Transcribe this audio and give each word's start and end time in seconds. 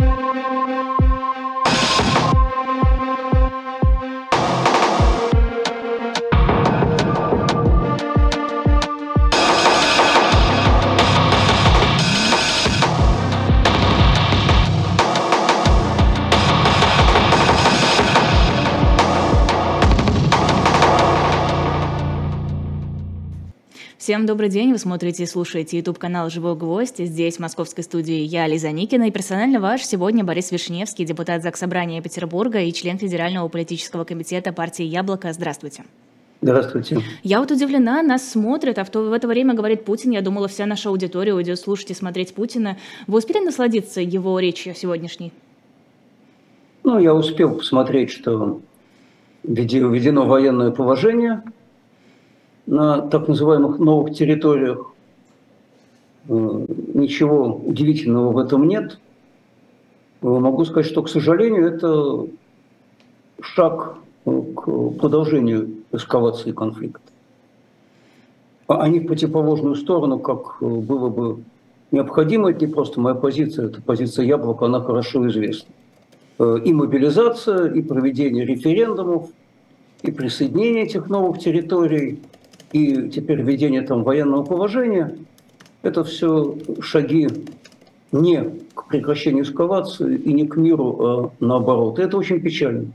Thank 0.00 0.52
you. 0.52 0.57
Всем 24.08 24.24
добрый 24.24 24.48
день, 24.48 24.72
вы 24.72 24.78
смотрите 24.78 25.24
и 25.24 25.26
слушаете 25.26 25.76
YouTube-канал 25.76 26.30
«Живой 26.30 26.56
гвоздь». 26.56 26.96
Здесь, 26.96 27.36
в 27.36 27.40
московской 27.40 27.84
студии, 27.84 28.20
я, 28.20 28.46
Лиза 28.46 28.70
Никина, 28.70 29.08
и 29.08 29.10
персонально 29.10 29.60
ваш 29.60 29.82
сегодня 29.84 30.24
Борис 30.24 30.50
Вишневский, 30.50 31.04
депутат 31.04 31.42
Заксобрания 31.42 32.00
Петербурга 32.00 32.58
и 32.60 32.72
член 32.72 32.96
Федерального 32.96 33.46
политического 33.48 34.04
комитета 34.04 34.54
партии 34.54 34.84
«Яблоко». 34.84 35.30
Здравствуйте. 35.34 35.84
Здравствуйте. 36.40 37.02
Я 37.22 37.40
вот 37.40 37.50
удивлена, 37.50 38.00
нас 38.00 38.26
смотрят, 38.26 38.78
а 38.78 38.84
в, 38.84 38.90
то, 38.90 39.02
в 39.02 39.12
это 39.12 39.28
время 39.28 39.52
говорит 39.52 39.84
Путин. 39.84 40.12
Я 40.12 40.22
думала, 40.22 40.48
вся 40.48 40.64
наша 40.64 40.88
аудитория 40.88 41.34
уйдет 41.34 41.60
слушать 41.60 41.90
и 41.90 41.94
смотреть 41.94 42.34
Путина. 42.34 42.78
Вы 43.08 43.18
успели 43.18 43.44
насладиться 43.44 44.00
его 44.00 44.38
речью 44.38 44.74
сегодняшней? 44.74 45.34
Ну, 46.82 46.98
я 46.98 47.14
успел 47.14 47.56
посмотреть, 47.56 48.08
что 48.08 48.62
введено 49.44 50.26
военное 50.26 50.70
положение– 50.70 51.42
на 52.68 53.00
так 53.00 53.28
называемых 53.28 53.78
новых 53.78 54.14
территориях. 54.14 54.92
Э, 56.28 56.66
ничего 56.94 57.54
удивительного 57.64 58.30
в 58.32 58.38
этом 58.38 58.68
нет. 58.68 58.98
Э, 60.20 60.26
могу 60.26 60.66
сказать, 60.66 60.90
что, 60.90 61.02
к 61.02 61.08
сожалению, 61.08 61.66
это 61.66 62.26
шаг 63.40 63.96
э, 64.26 64.42
к 64.54 64.90
продолжению 64.98 65.76
эскалации 65.92 66.52
конфликта. 66.52 67.00
А 68.66 68.86
не 68.86 69.00
в 69.00 69.06
противоположную 69.06 69.74
сторону, 69.74 70.18
как 70.18 70.58
было 70.60 71.08
бы 71.08 71.42
необходимо. 71.90 72.50
Это 72.50 72.66
не 72.66 72.70
просто 72.70 73.00
моя 73.00 73.14
позиция, 73.14 73.68
это 73.68 73.80
позиция 73.80 74.26
Яблока, 74.26 74.66
она 74.66 74.82
хорошо 74.82 75.26
известна. 75.28 75.72
И 76.38 76.72
мобилизация, 76.74 77.72
и 77.72 77.80
проведение 77.80 78.44
референдумов, 78.44 79.30
и 80.02 80.10
присоединение 80.10 80.84
этих 80.84 81.08
новых 81.08 81.38
территорий– 81.38 82.20
и 82.72 83.08
теперь 83.08 83.42
введение 83.42 83.82
там 83.82 84.02
военного 84.02 84.44
положения, 84.44 85.16
это 85.82 86.04
все 86.04 86.56
шаги 86.80 87.28
не 88.12 88.44
к 88.74 88.88
прекращению 88.88 89.44
эскалации 89.44 90.16
и 90.16 90.32
не 90.32 90.46
к 90.46 90.56
миру, 90.56 90.96
а 91.00 91.30
наоборот. 91.40 91.98
И 91.98 92.02
это 92.02 92.16
очень 92.16 92.40
печально. 92.40 92.86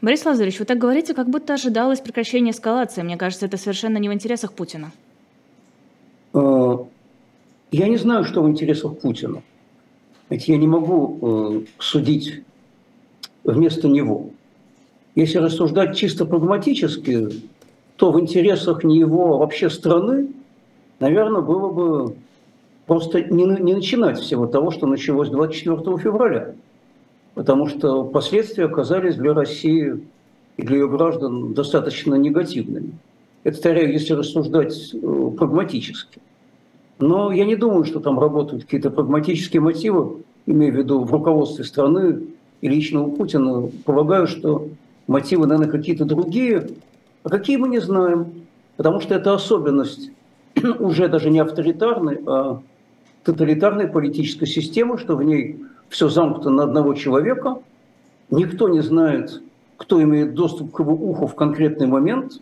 Борис 0.00 0.24
Лазаревич, 0.24 0.60
вы 0.60 0.64
так 0.64 0.78
говорите, 0.78 1.12
как 1.12 1.28
будто 1.28 1.54
ожидалось 1.54 2.00
прекращение 2.00 2.52
эскалации. 2.52 3.02
Мне 3.02 3.16
кажется, 3.16 3.46
это 3.46 3.56
совершенно 3.56 3.98
не 3.98 4.08
в 4.08 4.12
интересах 4.12 4.52
Путина. 4.52 4.92
А, 6.32 6.86
я 7.72 7.88
не 7.88 7.96
знаю, 7.96 8.24
что 8.24 8.42
в 8.42 8.48
интересах 8.48 8.98
Путина. 8.98 9.42
Ведь 10.30 10.46
я 10.46 10.56
не 10.56 10.66
могу 10.66 11.18
э, 11.20 11.60
судить 11.78 12.42
вместо 13.44 13.88
него. 13.88 14.30
Если 15.14 15.38
рассуждать 15.38 15.96
чисто 15.96 16.26
прагматически, 16.26 17.28
то 17.98 18.12
в 18.12 18.20
интересах 18.20 18.84
не 18.84 18.96
его, 18.96 19.34
а 19.34 19.38
вообще 19.38 19.68
страны, 19.68 20.28
наверное, 21.00 21.42
было 21.42 21.68
бы 21.68 22.14
просто 22.86 23.22
не, 23.22 23.44
не 23.44 23.74
начинать 23.74 24.20
всего 24.20 24.46
того, 24.46 24.70
что 24.70 24.86
началось 24.86 25.30
24 25.30 25.98
февраля. 25.98 26.54
Потому 27.34 27.66
что 27.66 28.04
последствия 28.04 28.66
оказались 28.66 29.16
для 29.16 29.34
России 29.34 30.00
и 30.56 30.62
для 30.62 30.76
ее 30.76 30.88
граждан 30.88 31.54
достаточно 31.54 32.14
негативными. 32.14 32.92
Это, 33.42 33.56
повторяю, 33.56 33.92
если 33.92 34.12
рассуждать 34.12 34.94
э, 34.94 35.30
прагматически. 35.36 36.20
Но 37.00 37.32
я 37.32 37.44
не 37.44 37.56
думаю, 37.56 37.84
что 37.84 37.98
там 37.98 38.20
работают 38.20 38.64
какие-то 38.64 38.90
прагматические 38.90 39.60
мотивы, 39.60 40.22
имея 40.46 40.70
в 40.70 40.76
виду 40.76 41.00
в 41.00 41.10
руководстве 41.10 41.64
страны 41.64 42.20
и 42.60 42.68
лично 42.68 43.02
у 43.02 43.10
Путина. 43.10 43.68
Полагаю, 43.84 44.28
что 44.28 44.68
мотивы, 45.08 45.48
наверное, 45.48 45.70
какие-то 45.70 46.04
другие, 46.04 46.68
а 47.28 47.30
какие 47.30 47.58
мы 47.58 47.68
не 47.68 47.78
знаем, 47.78 48.46
потому 48.78 49.00
что 49.00 49.14
это 49.14 49.34
особенность 49.34 50.10
уже 50.78 51.08
даже 51.08 51.28
не 51.28 51.40
авторитарной, 51.40 52.20
а 52.26 52.62
тоталитарной 53.22 53.86
политической 53.86 54.46
системы, 54.46 54.96
что 54.96 55.14
в 55.14 55.22
ней 55.22 55.60
все 55.90 56.08
замкнуто 56.08 56.48
на 56.48 56.62
одного 56.62 56.94
человека, 56.94 57.58
никто 58.30 58.70
не 58.70 58.80
знает, 58.80 59.42
кто 59.76 60.02
имеет 60.02 60.32
доступ 60.32 60.72
к 60.72 60.80
его 60.80 60.94
уху 60.94 61.26
в 61.26 61.34
конкретный 61.34 61.86
момент, 61.86 62.40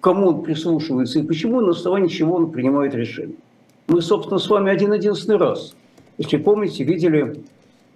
кому 0.00 0.28
он 0.28 0.42
прислушивается 0.42 1.18
и 1.18 1.24
почему, 1.24 1.60
на 1.60 1.72
основании 1.72 2.06
чего 2.06 2.36
он 2.36 2.52
принимает 2.52 2.94
решение. 2.94 3.34
Мы, 3.88 4.00
собственно, 4.02 4.38
с 4.38 4.48
вами 4.48 4.70
один-единственный 4.70 5.38
раз, 5.38 5.74
если 6.16 6.36
помните, 6.36 6.84
видели 6.84 7.42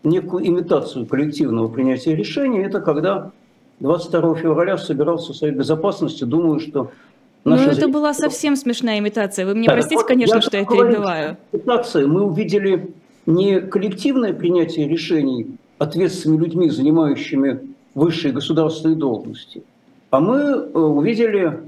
некую 0.02 0.44
имитацию 0.44 1.06
коллективного 1.06 1.68
принятия 1.68 2.16
решения. 2.16 2.64
Это 2.64 2.80
когда 2.80 3.30
22 3.80 4.36
февраля 4.36 4.78
собирался 4.78 5.32
в 5.32 5.36
Совет 5.36 5.56
Безопасности, 5.56 6.24
думаю, 6.24 6.60
что 6.60 6.90
ну, 7.44 7.56
это 7.56 7.74
зрители... 7.74 7.90
была 7.90 8.14
совсем 8.14 8.54
смешная 8.54 8.98
имитация. 9.00 9.44
Вы 9.44 9.54
мне 9.54 9.66
да, 9.66 9.74
простите, 9.74 9.96
вот 9.96 10.06
конечно, 10.06 10.36
я 10.36 10.40
что 10.40 10.56
я 10.56 10.64
перебиваю. 10.64 11.36
Имитация. 11.52 12.06
Мы 12.06 12.22
увидели 12.22 12.94
не 13.26 13.60
коллективное 13.60 14.32
принятие 14.32 14.88
решений 14.88 15.56
ответственными 15.78 16.40
людьми, 16.40 16.70
занимающими 16.70 17.60
высшие 17.94 18.32
государственные 18.32 18.96
должности, 18.96 19.62
а 20.10 20.20
мы 20.20 20.38
э, 20.38 20.78
увидели 20.78 21.60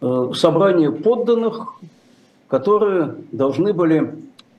э, 0.00 0.30
собрание 0.34 0.90
подданных, 0.90 1.74
которые 2.48 3.14
должны 3.30 3.72
были 3.72 4.14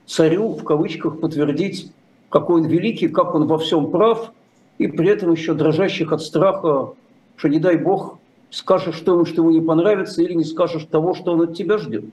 царю, 0.05 0.53
в 0.53 0.63
кавычках, 0.63 1.19
подтвердить, 1.19 1.91
какой 2.29 2.61
он 2.61 2.67
великий, 2.67 3.09
как 3.09 3.35
он 3.35 3.45
во 3.47 3.57
всем 3.57 3.91
прав– 3.91 4.31
и 4.77 4.87
при 4.87 5.09
этом 5.09 5.31
еще 5.31 5.53
дрожащих 5.53 6.11
от 6.11 6.21
страха, 6.21 6.93
что 7.35 7.47
не 7.47 7.59
дай 7.59 7.77
бог 7.77 8.19
скажешь 8.53 8.95
что 8.95 9.13
ему, 9.13 9.25
что 9.25 9.41
ему 9.41 9.51
не 9.51 9.61
понравится, 9.61 10.21
или 10.21 10.33
не 10.33 10.43
скажешь 10.43 10.85
того, 10.85 11.15
что 11.15 11.33
он 11.33 11.41
от 11.41 11.55
тебя 11.55 11.77
ждет. 11.79 12.05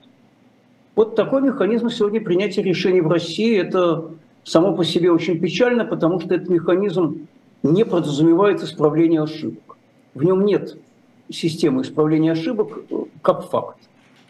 Вот 0.95 1.15
такой 1.15 1.41
механизм 1.41 1.89
сегодня 1.89 2.19
принятия 2.19 2.63
решений 2.63 3.01
в 3.01 3.07
России. 3.07 3.57
Это 3.57 4.09
само 4.43 4.75
по 4.75 4.83
себе 4.83 5.11
очень 5.11 5.39
печально, 5.39 5.85
потому 5.85 6.19
что 6.19 6.33
этот 6.33 6.49
механизм 6.49 7.27
не 7.63 7.85
подразумевает 7.85 8.61
исправление 8.63 9.21
ошибок. 9.21 9.77
В 10.15 10.23
нем 10.23 10.43
нет 10.45 10.77
системы 11.29 11.83
исправления 11.83 12.33
ошибок 12.33 12.79
как 13.21 13.49
факт, 13.49 13.77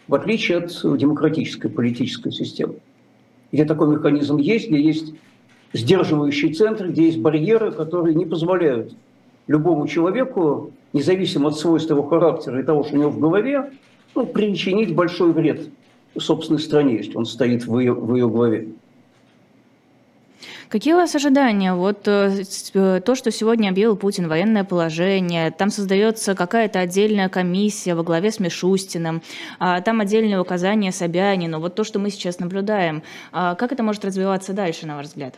в 0.06 0.14
отличие 0.14 0.58
от 0.58 0.98
демократической 0.98 1.68
политической 1.68 2.30
системы, 2.30 2.74
где 3.50 3.64
такой 3.64 3.88
механизм 3.88 4.36
есть, 4.36 4.68
где 4.68 4.80
есть 4.80 5.14
сдерживающий 5.72 6.52
центр, 6.52 6.88
где 6.88 7.06
есть 7.06 7.18
барьеры, 7.18 7.72
которые 7.72 8.14
не 8.14 8.26
позволяют 8.26 8.94
любому 9.46 9.86
человеку, 9.88 10.72
независимо 10.92 11.48
от 11.48 11.58
свойств 11.58 11.90
его 11.90 12.02
характера 12.02 12.60
и 12.60 12.64
того, 12.64 12.84
что 12.84 12.96
у 12.96 12.98
него 12.98 13.10
в 13.10 13.18
голове, 13.18 13.70
ну, 14.14 14.26
причинить 14.26 14.94
большой 14.94 15.32
вред 15.32 15.68
собственной 16.18 16.60
стране, 16.60 16.96
если 16.96 17.16
он 17.16 17.24
стоит 17.24 17.66
в 17.66 17.78
ее, 17.78 17.94
в 17.94 18.14
ее 18.14 18.28
главе. 18.28 18.68
Какие 20.68 20.94
у 20.94 20.96
вас 20.96 21.14
ожидания? 21.14 21.74
Вот 21.74 22.08
э, 22.08 22.44
э, 22.72 23.00
то, 23.04 23.14
что 23.14 23.30
сегодня 23.30 23.68
объявил 23.68 23.94
Путин, 23.94 24.26
военное 24.26 24.64
положение, 24.64 25.50
там 25.50 25.68
создается 25.70 26.34
какая-то 26.34 26.80
отдельная 26.80 27.28
комиссия 27.28 27.94
во 27.94 28.02
главе 28.02 28.32
с 28.32 28.40
Мишустиным, 28.40 29.20
а 29.58 29.82
там 29.82 30.00
отдельные 30.00 30.40
указания 30.40 30.90
Собянину. 30.90 31.60
Вот 31.60 31.74
то, 31.74 31.84
что 31.84 31.98
мы 31.98 32.08
сейчас 32.08 32.38
наблюдаем, 32.38 33.02
а 33.32 33.54
как 33.54 33.72
это 33.72 33.82
может 33.82 34.02
развиваться 34.02 34.54
дальше, 34.54 34.86
на 34.86 34.96
ваш 34.96 35.08
взгляд? 35.08 35.34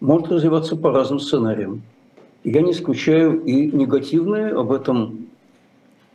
Может 0.00 0.32
развиваться 0.32 0.76
по 0.76 0.90
разным 0.90 1.20
сценариям. 1.20 1.82
Я 2.42 2.62
не 2.62 2.72
исключаю 2.72 3.40
и 3.42 3.70
негативные, 3.70 4.48
об 4.48 4.72
этом 4.72 5.26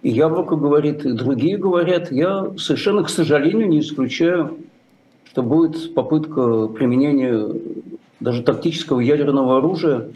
и 0.01 0.09
Яблоко 0.09 0.55
говорит, 0.55 1.05
и 1.05 1.13
другие 1.13 1.57
говорят. 1.57 2.11
Я 2.11 2.51
совершенно, 2.57 3.03
к 3.03 3.09
сожалению, 3.09 3.67
не 3.67 3.79
исключаю, 3.79 4.57
что 5.25 5.43
будет 5.43 5.93
попытка 5.93 6.67
применения 6.67 7.47
даже 8.19 8.43
тактического 8.43 8.99
ядерного 8.99 9.57
оружия 9.57 10.09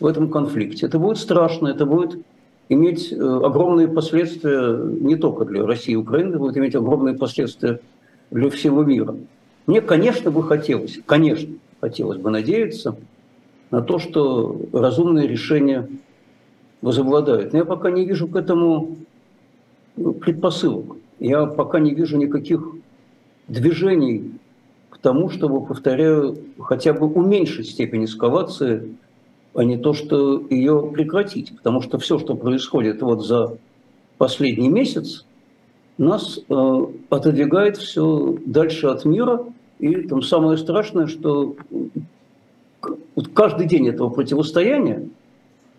в 0.00 0.06
этом 0.06 0.30
конфликте. 0.30 0.86
Это 0.86 0.98
будет 0.98 1.18
страшно, 1.18 1.68
это 1.68 1.86
будет 1.86 2.18
иметь 2.68 3.12
э, 3.12 3.16
огромные 3.16 3.88
последствия 3.88 4.76
не 4.76 5.16
только 5.16 5.44
для 5.44 5.66
России 5.66 5.92
и 5.92 5.96
Украины, 5.96 6.30
это 6.30 6.38
будет 6.38 6.56
иметь 6.56 6.74
огромные 6.74 7.14
последствия 7.14 7.80
для 8.30 8.48
всего 8.50 8.82
мира. 8.84 9.14
Мне, 9.66 9.80
конечно, 9.80 10.30
бы 10.30 10.42
хотелось, 10.42 10.98
конечно, 11.04 11.54
хотелось 11.80 12.18
бы 12.18 12.30
надеяться– 12.30 12.96
на 13.72 13.80
то, 13.80 13.98
что 13.98 14.60
разумные 14.72 15.26
решения 15.26 15.88
возобладают. 16.82 17.52
Но 17.52 17.60
я 17.60 17.64
пока 17.64 17.90
не 17.90 18.04
вижу 18.04 18.28
к 18.28 18.36
этому 18.36 18.98
предпосылок. 19.96 20.96
Я 21.18 21.46
пока 21.46 21.80
не 21.80 21.94
вижу 21.94 22.18
никаких 22.18 22.68
движений 23.48 24.30
к 24.90 24.98
тому, 24.98 25.30
чтобы, 25.30 25.64
повторяю, 25.64 26.36
хотя 26.58 26.92
бы 26.92 27.06
уменьшить 27.06 27.70
степень 27.70 28.04
эскалации, 28.04 28.94
а 29.54 29.64
не 29.64 29.78
то, 29.78 29.94
что 29.94 30.46
ее 30.50 30.90
прекратить. 30.92 31.56
Потому 31.56 31.80
что 31.80 31.98
все, 31.98 32.18
что 32.18 32.34
происходит 32.34 33.00
вот 33.00 33.24
за 33.24 33.56
последний 34.18 34.68
месяц, 34.68 35.24
нас 35.96 36.38
э, 36.46 36.86
отодвигает 37.08 37.78
все 37.78 38.36
дальше 38.44 38.88
от 38.88 39.06
мира. 39.06 39.46
И 39.78 39.94
там 40.02 40.20
самое 40.20 40.58
страшное, 40.58 41.06
что 41.06 41.56
каждый 43.34 43.66
день 43.66 43.88
этого 43.88 44.10
противостояния 44.10 45.08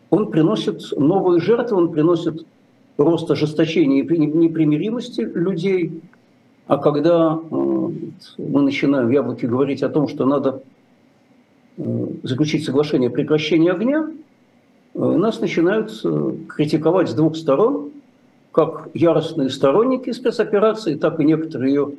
он 0.10 0.30
приносит 0.30 0.92
новые 0.96 1.40
жертвы, 1.40 1.78
он 1.78 1.92
приносит 1.92 2.46
рост 2.98 3.30
ожесточения 3.32 4.04
и 4.04 4.18
непримиримости 4.18 5.22
людей. 5.22 6.02
А 6.68 6.78
когда 6.78 7.40
э, 7.40 7.56
мы 8.38 8.62
начинаем 8.62 9.08
в 9.08 9.12
Яблоке 9.12 9.48
говорить 9.48 9.84
о 9.84 9.90
том, 9.90 10.08
что 10.08 10.26
надо 10.26 10.62
э, 11.78 12.08
заключить 12.24 12.64
соглашение 12.64 13.10
о 13.10 13.12
прекращении 13.12 13.72
огня, 13.72 14.12
э, 14.94 15.00
нас 15.00 15.40
начинают 15.42 15.92
критиковать 16.48 17.10
с 17.10 17.14
двух 17.14 17.36
сторон, 17.36 17.92
как 18.52 18.90
яростные 18.94 19.50
сторонники 19.50 20.12
спецоперации, 20.12 20.96
так 20.96 21.20
и 21.20 21.26
некоторые 21.26 21.74
ее 21.74 21.92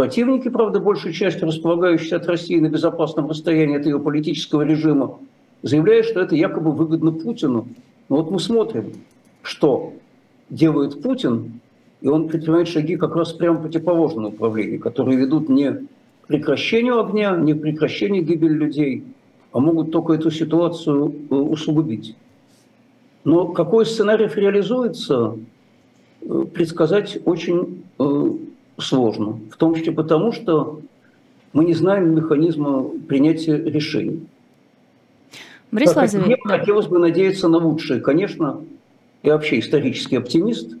противники, 0.00 0.48
правда, 0.48 0.80
большей 0.80 1.12
частью 1.12 1.48
располагающиеся 1.48 2.16
от 2.16 2.26
России 2.26 2.58
на 2.58 2.70
безопасном 2.70 3.28
расстоянии 3.28 3.76
от 3.76 3.84
ее 3.84 4.00
политического 4.00 4.62
режима, 4.62 5.18
заявляя, 5.60 6.02
что 6.02 6.20
это 6.20 6.34
якобы 6.34 6.72
выгодно 6.72 7.12
Путину. 7.12 7.68
Но 8.08 8.16
вот 8.16 8.30
мы 8.30 8.40
смотрим, 8.40 8.94
что 9.42 9.92
делает 10.48 11.02
Путин, 11.02 11.60
и 12.00 12.08
он 12.08 12.28
предпринимает 12.28 12.68
шаги 12.68 12.96
как 12.96 13.14
раз 13.14 13.34
прямо 13.34 13.60
противоположном 13.60 14.24
направлении, 14.24 14.78
которые 14.78 15.18
ведут 15.18 15.50
не 15.50 15.70
к 16.22 16.28
прекращению 16.28 16.98
огня, 16.98 17.36
не 17.36 17.52
к 17.52 17.60
прекращению 17.60 18.24
гибели 18.24 18.54
людей, 18.54 19.04
а 19.52 19.60
могут 19.60 19.92
только 19.92 20.14
эту 20.14 20.30
ситуацию 20.30 21.14
э, 21.30 21.34
усугубить. 21.34 22.16
Но 23.24 23.48
какой 23.48 23.84
сценарий 23.84 24.30
реализуется, 24.34 25.36
э, 26.22 26.44
предсказать 26.54 27.18
очень 27.26 27.82
э, 27.98 28.30
сложно. 28.80 29.38
В 29.50 29.56
том 29.56 29.74
числе 29.74 29.92
потому, 29.92 30.32
что 30.32 30.80
мы 31.52 31.64
не 31.64 31.74
знаем 31.74 32.14
механизма 32.14 32.82
принятия 33.08 33.56
решений. 33.56 34.26
Борис 35.70 35.94
Лазаревич, 35.94 36.26
мне 36.26 36.36
да. 36.44 36.58
хотелось 36.58 36.86
бы 36.86 36.98
надеяться 36.98 37.48
на 37.48 37.58
лучшее. 37.58 38.00
Конечно, 38.00 38.60
я 39.22 39.34
вообще 39.34 39.60
исторический 39.60 40.16
оптимист, 40.16 40.76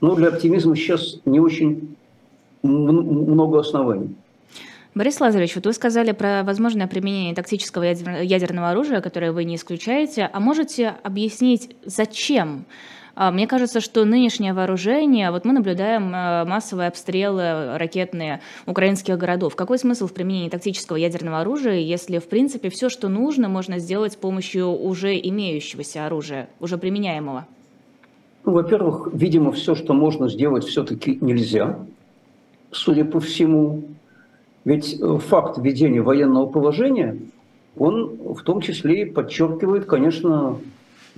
но 0.00 0.14
для 0.14 0.28
оптимизма 0.28 0.76
сейчас 0.76 1.20
не 1.24 1.40
очень 1.40 1.96
много 2.62 3.60
оснований. 3.60 4.14
Борис 4.94 5.20
Лазаревич, 5.20 5.54
вот 5.54 5.66
вы 5.66 5.72
сказали 5.74 6.12
про 6.12 6.42
возможное 6.42 6.88
применение 6.88 7.34
тактического 7.34 7.82
ядерного 7.84 8.70
оружия, 8.70 9.00
которое 9.00 9.32
вы 9.32 9.44
не 9.44 9.56
исключаете. 9.56 10.28
А 10.32 10.40
можете 10.40 10.94
объяснить, 11.02 11.76
зачем? 11.84 12.64
А, 13.20 13.32
мне 13.32 13.48
кажется, 13.48 13.80
что 13.80 14.04
нынешнее 14.04 14.52
вооружение, 14.52 15.32
вот 15.32 15.44
мы 15.44 15.52
наблюдаем 15.52 16.14
э, 16.14 16.44
массовые 16.44 16.86
обстрелы 16.86 17.76
ракетные 17.76 18.40
украинских 18.64 19.18
городов. 19.18 19.56
Какой 19.56 19.76
смысл 19.80 20.06
в 20.06 20.12
применении 20.12 20.48
тактического 20.48 20.96
ядерного 20.96 21.40
оружия, 21.40 21.80
если, 21.80 22.18
в 22.18 22.28
принципе, 22.28 22.70
все, 22.70 22.88
что 22.88 23.08
нужно, 23.08 23.48
можно 23.48 23.80
сделать 23.80 24.12
с 24.12 24.16
помощью 24.16 24.68
уже 24.68 25.18
имеющегося 25.18 26.06
оружия, 26.06 26.48
уже 26.60 26.78
применяемого? 26.78 27.44
Ну, 28.44 28.52
во-первых, 28.52 29.08
видимо, 29.12 29.50
все, 29.50 29.74
что 29.74 29.94
можно 29.94 30.28
сделать, 30.28 30.62
все-таки 30.62 31.18
нельзя, 31.20 31.76
судя 32.70 33.04
по 33.04 33.18
всему. 33.18 33.82
Ведь 34.64 34.96
э, 35.00 35.18
факт 35.18 35.58
введения 35.58 36.02
военного 36.02 36.46
положения, 36.46 37.18
он 37.76 38.16
в 38.36 38.42
том 38.44 38.60
числе 38.60 39.02
и 39.02 39.04
подчеркивает, 39.06 39.86
конечно, 39.86 40.58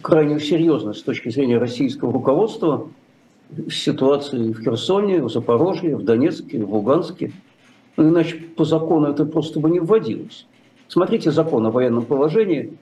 крайнюю 0.03 0.41
серьезность 0.41 1.01
с 1.01 1.03
точки 1.03 1.29
зрения 1.29 1.59
российского 1.59 2.13
руководства 2.13 2.89
ситуации 3.71 4.53
в 4.53 4.63
Херсоне, 4.63 5.23
в 5.23 5.31
Запорожье, 5.31 5.97
в 5.97 6.05
Донецке, 6.05 6.63
в 6.63 6.73
Луганске. 6.73 7.33
Ну, 7.97 8.09
иначе 8.09 8.37
по 8.57 8.65
закону 8.65 9.09
это 9.09 9.25
просто 9.25 9.61
бы 9.61 9.71
не 9.71 9.81
вводилось. 9.81 10.47
Смотрите 10.89 11.31
закон 11.31 11.67
о 11.67 11.71
военном 11.71 12.05
положении. 12.05 12.73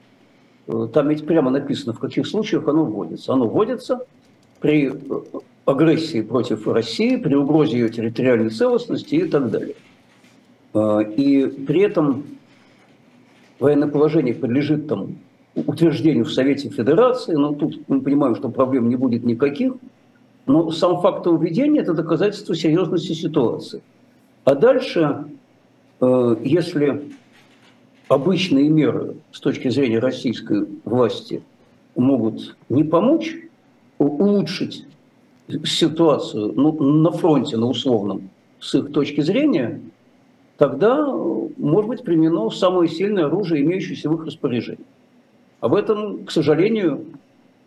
Э, 0.67 0.87
там 0.93 1.09
ведь 1.09 1.25
прямо 1.25 1.51
написано, 1.51 1.93
в 1.93 1.99
каких 1.99 2.27
случаях 2.27 2.67
оно 2.67 2.85
вводится. 2.85 3.33
Оно 3.33 3.47
вводится 3.47 4.05
при 4.59 4.87
э, 4.87 5.39
агрессии 5.65 6.21
против 6.21 6.67
России, 6.67 7.17
при 7.17 7.35
угрозе 7.35 7.79
ее 7.79 7.89
территориальной 7.89 8.49
целостности 8.49 9.15
и 9.15 9.25
так 9.25 9.49
далее. 9.49 9.75
Э, 10.73 11.01
и 11.15 11.47
при 11.47 11.81
этом 11.81 12.23
военное 13.59 13.87
положение 13.87 14.33
подлежит 14.33 14.87
там 14.87 15.17
утверждению 15.67 16.25
в 16.25 16.31
Совете 16.31 16.69
Федерации, 16.69 17.33
но 17.33 17.53
тут 17.53 17.87
мы 17.87 18.01
понимаем, 18.01 18.35
что 18.35 18.49
проблем 18.49 18.89
не 18.89 18.95
будет 18.95 19.23
никаких, 19.23 19.73
но 20.45 20.71
сам 20.71 20.99
факт 21.01 21.25
введения– 21.25 21.81
это 21.81 21.93
доказательство 21.93 22.55
серьезности 22.55 23.13
ситуации. 23.13 23.81
А 24.45 24.55
дальше, 24.55 25.25
э, 26.01 26.35
если 26.43 27.03
обычные 28.07 28.69
меры 28.69 29.15
с 29.31 29.39
точки 29.39 29.69
зрения 29.69 29.99
российской 29.99 30.67
власти 30.85 31.43
могут 31.95 32.55
не 32.69 32.83
помочь 32.83 33.35
улучшить 33.99 34.85
ситуацию 35.65 36.53
ну, 36.55 36.71
на 36.83 37.11
фронте, 37.11 37.57
на 37.57 37.67
условном, 37.67 38.29
с 38.59 38.75
их 38.75 38.91
точки 38.91 39.21
зрения, 39.21 39.81
тогда 40.57 41.05
может 41.57 41.87
быть 41.87 42.03
применено 42.03 42.49
самое 42.49 42.89
сильное 42.89 43.25
оружие, 43.25 43.63
имеющееся 43.63 44.09
в 44.09 44.15
их 44.15 44.25
распоряжении. 44.25 44.85
Об 45.61 45.75
этом, 45.75 46.25
к 46.25 46.31
сожалению, 46.31 47.05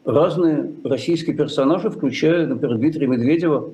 разные 0.05 0.73
российские 0.85 1.37
персонажи, 1.37 1.90
включая, 1.90 2.47
например, 2.47 2.78
Дмитрия 2.78 3.07
Медведева, 3.07 3.71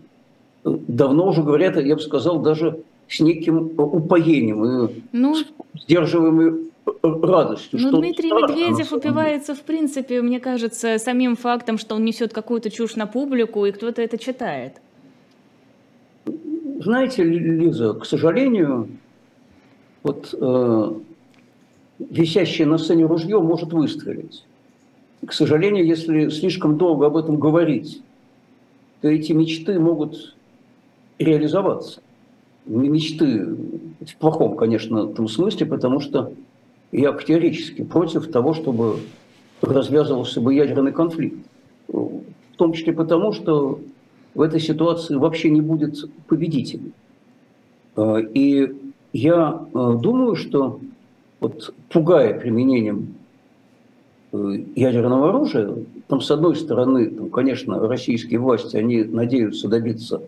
давно 0.64 1.28
уже 1.28 1.42
говорят, 1.42 1.76
я 1.76 1.95
бы 1.95 2.00
сказал, 2.00 2.40
даже 2.40 2.81
с 3.09 3.21
неким 3.21 3.73
упоением 3.78 4.64
и 4.64 5.02
ну, 5.12 5.37
сдерживаемой 5.75 6.69
радостью. 7.02 7.78
Ну, 7.81 7.99
Дмитрий 7.99 8.28
страшно, 8.28 8.54
Медведев 8.54 8.92
упивается, 8.92 9.54
в 9.54 9.62
принципе, 9.62 10.21
мне 10.21 10.40
кажется, 10.40 10.99
самим 10.99 11.37
фактом, 11.37 11.78
что 11.78 11.95
он 11.95 12.04
несет 12.04 12.33
какую-то 12.33 12.71
чушь 12.71 12.97
на 12.97 13.07
публику, 13.07 13.64
и 13.66 13.73
кто-то 13.73 14.02
это 14.02 14.19
читает. 14.19 14.75
Знаете, 16.81 17.25
Лиза, 17.25 17.95
к 17.95 18.04
сожалению, 18.04 18.88
вот 20.02 20.35
э, 20.38 20.92
висящее 21.99 22.67
на 22.67 22.78
сцене 22.78 23.05
ружье 23.05 23.40
может 23.40 23.73
выстрелить. 23.73 24.45
К 25.26 25.33
сожалению, 25.33 25.85
если 25.85 26.28
слишком 26.28 26.78
долго 26.78 27.07
об 27.07 27.17
этом 27.17 27.38
говорить, 27.38 28.02
то 29.00 29.09
эти 29.09 29.33
мечты 29.33 29.78
могут 29.78 30.35
реализоваться. 31.19 32.00
Мечты 32.67 33.45
в 33.45 34.17
плохом, 34.19 34.57
конечно, 34.57 35.05
в 35.05 35.14
том 35.14 35.28
смысле, 35.28 35.67
потому 35.67 36.00
что 36.00 36.33
я 36.93 37.12
категорически 37.12 37.83
против 37.83 38.31
того, 38.31 38.55
чтобы 38.55 39.00
развязывался 39.61 40.40
бы 40.40 40.55
ядерный 40.55 40.93
конфликт. 40.93 41.38
В 41.88 42.57
том 42.57 42.73
числе 42.73 42.93
потому, 42.93 43.33
что 43.33 43.81
в 44.35 44.40
этой 44.40 44.61
ситуации 44.61 45.17
вообще 45.17 45.50
не 45.50 45.61
будет 45.61 46.05
победителей. 46.26 46.93
И 47.97 48.73
я 49.12 49.62
э, 49.75 49.95
думаю, 50.00 50.37
что 50.37 50.81
вот 51.40 51.75
пугая 51.90 52.38
применением 52.38 53.14
э, 54.33 54.64
ядерного 54.75 55.30
оружия, 55.30 55.75
там, 56.09 56.21
с 56.21 56.30
одной 56.30 56.57
стороны, 56.57 57.11
там, 57.11 57.30
конечно, 57.30 57.87
российские 57.87 58.40
власти, 58.40 58.76
они 58.76 59.04
надеются 59.04 59.68
добиться 59.68 60.23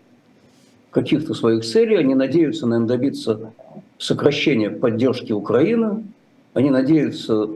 каких-то 0.91 1.33
своих 1.33 1.63
целей, 1.63 1.97
они 1.97 2.15
надеются, 2.15 2.67
наверное, 2.67 2.87
добиться 2.87 3.53
сокращения 3.97 4.69
поддержки 4.69 5.31
Украины, 5.31 6.03
они 6.53 6.69
надеются 6.69 7.49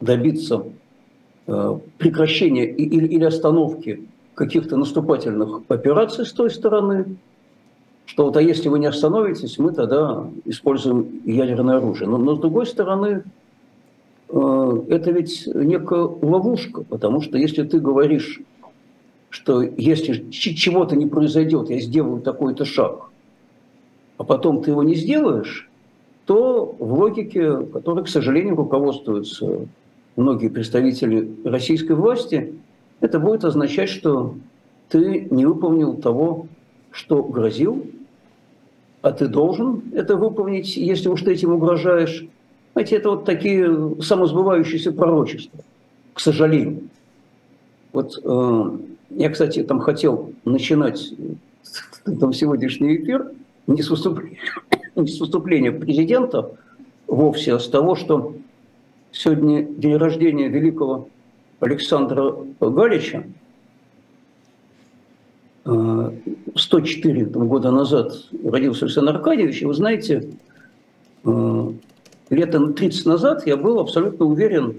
добиться 0.00 0.64
э, 1.46 1.78
прекращения 1.98 2.66
или, 2.66 3.06
или 3.06 3.24
остановки 3.24 4.00
каких-то 4.34 4.76
наступательных 4.76 5.62
операций 5.68 6.26
с 6.26 6.32
той 6.32 6.50
стороны, 6.50 7.16
что 8.06 8.26
вот 8.26 8.36
а 8.36 8.42
если 8.42 8.68
вы 8.68 8.78
не 8.78 8.86
остановитесь, 8.86 9.58
мы 9.58 9.72
тогда 9.72 10.28
используем 10.44 11.22
ядерное 11.24 11.78
оружие. 11.78 12.08
Но, 12.08 12.18
но 12.18 12.36
с 12.36 12.38
другой 12.38 12.66
стороны, 12.66 13.24
э, 14.28 14.82
это 14.88 15.10
ведь 15.10 15.46
некая 15.46 16.02
ловушка, 16.02 16.82
потому 16.82 17.20
что 17.20 17.38
если 17.38 17.62
ты 17.62 17.80
говоришь, 17.80 18.40
что 19.30 19.62
если 19.62 20.30
чего-то 20.30 20.96
не 20.96 21.06
произойдет, 21.06 21.70
я 21.70 21.80
сделаю 21.80 22.20
такой-то 22.20 22.64
шаг, 22.64 23.10
а 24.16 24.24
потом 24.24 24.62
ты 24.62 24.70
его 24.70 24.82
не 24.82 24.94
сделаешь, 24.94 25.68
то 26.26 26.74
в 26.78 26.92
логике, 26.94 27.66
которой, 27.66 28.04
к 28.04 28.08
сожалению, 28.08 28.56
руководствуются 28.56 29.66
многие 30.16 30.48
представители 30.48 31.28
российской 31.44 31.92
власти, 31.92 32.54
это 33.00 33.18
будет 33.18 33.44
означать, 33.44 33.90
что 33.90 34.36
ты 34.88 35.26
не 35.30 35.44
выполнил 35.44 35.94
того, 35.94 36.46
что 36.94 37.22
грозил, 37.24 37.86
а 39.02 39.10
ты 39.10 39.26
должен 39.26 39.82
это 39.92 40.16
выполнить, 40.16 40.76
если 40.76 41.08
уж 41.08 41.22
ты 41.22 41.32
этим 41.32 41.52
угрожаешь. 41.52 42.24
Знаете, 42.72 42.96
это 42.96 43.10
вот 43.10 43.24
такие 43.24 44.00
самосбывающиеся 44.00 44.92
пророчества, 44.92 45.60
к 46.12 46.20
сожалению. 46.20 46.88
Вот 47.92 48.18
э, 48.22 48.70
я, 49.10 49.30
кстати, 49.30 49.62
там 49.64 49.80
хотел 49.80 50.32
начинать 50.44 51.12
там, 52.04 52.32
сегодняшний 52.32 52.96
эфир 52.96 53.30
не 53.66 53.82
с, 53.82 53.90
не 54.96 55.08
с 55.08 55.20
выступления 55.20 55.72
президента 55.72 56.52
вовсе, 57.08 57.54
а 57.54 57.58
с 57.58 57.68
того, 57.68 57.96
что 57.96 58.36
сегодня 59.10 59.64
день 59.64 59.96
рождения 59.96 60.48
великого 60.48 61.08
Александра 61.58 62.36
Галича, 62.60 63.24
104 65.64 67.20
э, 67.20 67.24
года 67.24 67.70
назад 67.70 68.12
родился 68.44 68.84
Александр 68.84 69.16
Аркадьевич, 69.16 69.62
и 69.62 69.64
вы 69.64 69.74
знаете, 69.74 70.28
э, 71.24 71.70
летом 72.30 72.74
30 72.74 73.06
назад 73.06 73.46
я 73.46 73.56
был 73.56 73.78
абсолютно 73.80 74.26
уверен, 74.26 74.74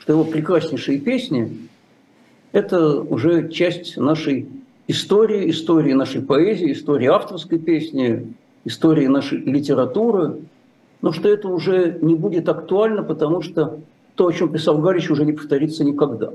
что 0.00 0.14
его 0.14 0.24
прекраснейшие 0.24 0.98
песни– 0.98 1.68
это 2.52 3.00
уже 3.00 3.48
часть 3.50 3.96
нашей 3.96 4.48
истории, 4.88 5.50
истории 5.50 5.92
нашей 5.92 6.22
поэзии, 6.22 6.72
истории 6.72 7.06
авторской 7.06 7.58
песни, 7.58 8.34
истории 8.64 9.06
нашей 9.06 9.38
литературы, 9.38 10.38
но 11.00 11.12
что 11.12 11.28
это 11.28 11.46
уже 11.48 11.96
не 12.00 12.16
будет 12.16 12.48
актуально, 12.48 13.04
потому 13.04 13.40
что 13.42 13.78
то, 14.16 14.26
о 14.26 14.32
чем 14.32 14.48
писал 14.48 14.78
Галич, 14.78 15.10
уже 15.10 15.24
не 15.24 15.32
повторится 15.32 15.84
никогда. 15.84 16.32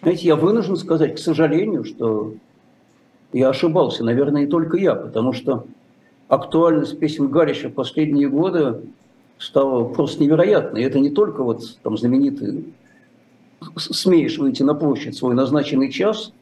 Знаете, 0.00 0.26
я 0.26 0.36
вынужден 0.36 0.76
сказать, 0.76 1.16
к 1.16 1.18
сожалению, 1.18 1.84
что 1.84 2.34
я 3.34 3.48
ошибался, 3.48 4.04
наверное, 4.04 4.42
не 4.42 4.46
только 4.46 4.76
я, 4.76 4.94
потому 4.94 5.32
что 5.32 5.66
актуальность 6.28 6.98
песен 7.00 7.28
Гарища 7.28 7.68
в 7.68 7.72
последние 7.72 8.28
годы 8.28 8.80
стала 9.38 9.84
просто 9.84 10.22
невероятной. 10.22 10.82
И 10.82 10.84
это 10.84 11.00
не 11.00 11.10
только 11.10 11.42
вот 11.42 11.62
там 11.82 11.98
знаменитый 11.98 12.64
«Смеешь 13.76 14.38
выйти 14.38 14.62
на 14.62 14.74
площадь 14.74 15.16
свой 15.16 15.34
назначенный 15.34 15.90
час», 15.90 16.32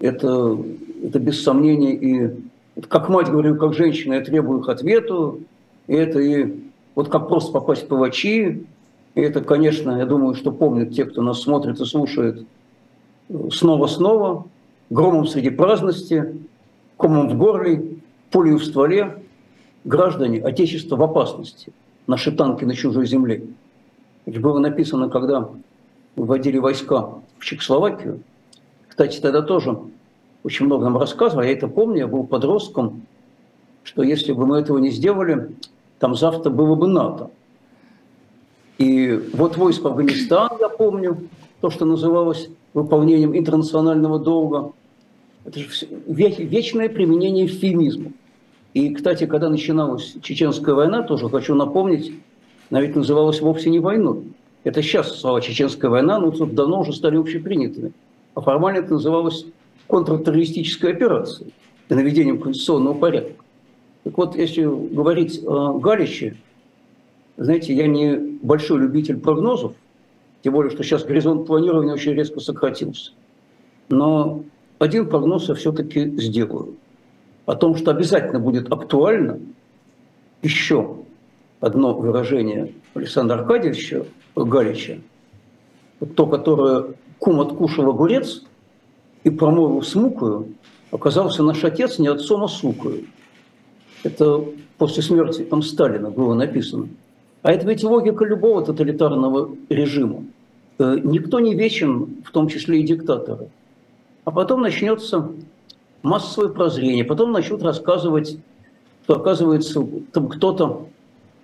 это, 0.00 0.58
это 1.02 1.18
без 1.18 1.42
сомнения 1.42 1.94
и 1.94 2.36
как 2.88 3.08
мать 3.08 3.28
говорю, 3.28 3.56
как 3.56 3.74
женщина, 3.74 4.14
я 4.14 4.20
требую 4.20 4.60
их 4.60 4.68
ответу, 4.68 5.40
и 5.86 5.94
это 5.94 6.20
и 6.20 6.60
вот 6.94 7.08
как 7.08 7.28
просто 7.28 7.52
попасть 7.52 7.84
в 7.84 7.88
павачи, 7.88 8.66
и 9.14 9.20
это, 9.20 9.40
конечно, 9.40 9.98
я 9.98 10.04
думаю, 10.04 10.34
что 10.34 10.52
помнят 10.52 10.94
те, 10.94 11.04
кто 11.06 11.22
нас 11.22 11.40
смотрит 11.40 11.80
и 11.80 11.84
слушает 11.84 12.46
снова-снова, 13.50 14.46
громом 14.90 15.26
среди 15.26 15.50
праздности, 15.50 16.36
комом 16.96 17.28
в 17.28 17.36
горле, 17.36 17.98
пулей 18.30 18.54
в 18.54 18.64
стволе, 18.64 19.22
граждане, 19.84 20.42
Отечество 20.42 20.96
в 20.96 21.02
опасности, 21.02 21.72
наши 22.06 22.32
танки 22.32 22.64
на 22.64 22.74
чужой 22.74 23.06
земле. 23.06 23.44
Ведь 24.26 24.40
было 24.40 24.58
написано, 24.58 25.08
когда 25.08 25.48
вводили 26.16 26.58
войска 26.58 27.10
в 27.38 27.44
Чехословакию. 27.44 28.20
Кстати, 28.88 29.20
тогда 29.20 29.42
тоже 29.42 29.78
очень 30.42 30.66
много 30.66 30.84
нам 30.84 30.98
рассказывали, 30.98 31.46
я 31.46 31.52
это 31.52 31.68
помню, 31.68 31.98
я 31.98 32.06
был 32.06 32.24
подростком, 32.24 33.02
что 33.84 34.02
если 34.02 34.32
бы 34.32 34.46
мы 34.46 34.58
этого 34.58 34.78
не 34.78 34.90
сделали, 34.90 35.50
там 35.98 36.14
завтра 36.14 36.50
было 36.50 36.74
бы 36.74 36.88
НАТО. 36.88 37.30
И 38.78 39.12
вот 39.32 39.56
войск 39.56 39.84
Афганистан, 39.84 40.50
я 40.60 40.68
помню, 40.68 41.18
то, 41.60 41.70
что 41.70 41.84
называлось 41.84 42.48
выполнением 42.74 43.36
интернационального 43.36 44.18
долга. 44.18 44.72
Это 45.44 45.58
же 45.60 45.68
вечное 46.06 46.88
применение 46.88 47.46
эвфемизма. 47.46 48.12
И, 48.74 48.94
кстати, 48.94 49.26
когда 49.26 49.48
начиналась 49.48 50.16
Чеченская 50.22 50.74
война, 50.74 51.02
тоже 51.02 51.28
хочу 51.28 51.54
напомнить, 51.54 52.12
она 52.70 52.80
ведь 52.80 52.94
называлась 52.94 53.40
вовсе 53.40 53.70
не 53.70 53.80
войной. 53.80 54.24
Это 54.64 54.82
сейчас 54.82 55.18
слова 55.18 55.40
«Чеченская 55.40 55.90
война», 55.90 56.18
но 56.18 56.30
тут 56.30 56.54
давно 56.54 56.80
уже 56.80 56.92
стали 56.92 57.16
общепринятыми. 57.16 57.92
А 58.34 58.40
формально 58.40 58.78
это 58.78 58.92
называлось 58.92 59.46
контртеррористической 59.86 60.92
операцией 60.92 61.54
и 61.88 61.94
наведением 61.94 62.38
конституционного 62.38 62.94
порядка. 62.94 63.42
Так 64.04 64.18
вот, 64.18 64.36
если 64.36 64.64
говорить 64.64 65.42
о 65.46 65.78
Галиче, 65.78 66.36
знаете, 67.38 67.74
я 67.74 67.86
не 67.86 68.16
большой 68.42 68.80
любитель 68.80 69.18
прогнозов, 69.18 69.72
тем 70.48 70.54
более, 70.54 70.70
что 70.70 70.82
сейчас 70.82 71.04
горизонт 71.04 71.46
планирования 71.46 71.92
очень 71.92 72.14
резко 72.14 72.40
сократился. 72.40 73.12
Но 73.90 74.44
один 74.78 75.06
прогноз 75.06 75.50
я 75.50 75.54
все-таки 75.54 76.06
сделаю. 76.18 76.76
О 77.44 77.54
том, 77.54 77.76
что 77.76 77.90
обязательно 77.90 78.40
будет 78.40 78.72
актуально 78.72 79.40
еще 80.40 80.96
одно 81.60 81.92
выражение 81.92 82.72
Александра 82.94 83.34
Аркадьевича 83.34 84.06
Галича, 84.34 85.00
то, 86.16 86.26
которое 86.26 86.94
кум 87.18 87.42
откушал 87.42 87.90
огурец 87.90 88.42
и 89.24 89.28
промолвил 89.28 89.82
с 89.82 89.94
мукою, 89.94 90.54
оказался 90.90 91.42
наш 91.42 91.62
отец 91.62 91.98
не 91.98 92.08
отцом, 92.08 92.42
а 92.42 92.48
сукою. 92.48 93.04
Это 94.02 94.42
после 94.78 95.02
смерти 95.02 95.42
там 95.42 95.60
Сталина 95.60 96.08
было 96.08 96.32
написано. 96.32 96.88
А 97.42 97.52
это 97.52 97.66
ведь 97.66 97.84
логика 97.84 98.24
любого 98.24 98.64
тоталитарного 98.64 99.54
режима. 99.68 100.24
Э, 100.78 100.98
никто 101.02 101.40
не 101.40 101.54
вечен, 101.54 102.22
в 102.24 102.30
том 102.30 102.48
числе 102.48 102.80
и 102.80 102.82
диктаторы. 102.82 103.48
А 104.24 104.30
потом 104.30 104.62
начнется 104.62 105.30
массовое 106.02 106.48
прозрение, 106.50 107.04
потом 107.04 107.32
начнут 107.32 107.62
рассказывать, 107.62 108.38
что, 109.04 109.16
оказывается, 109.16 109.84
там 110.12 110.28
кто-то 110.28 110.86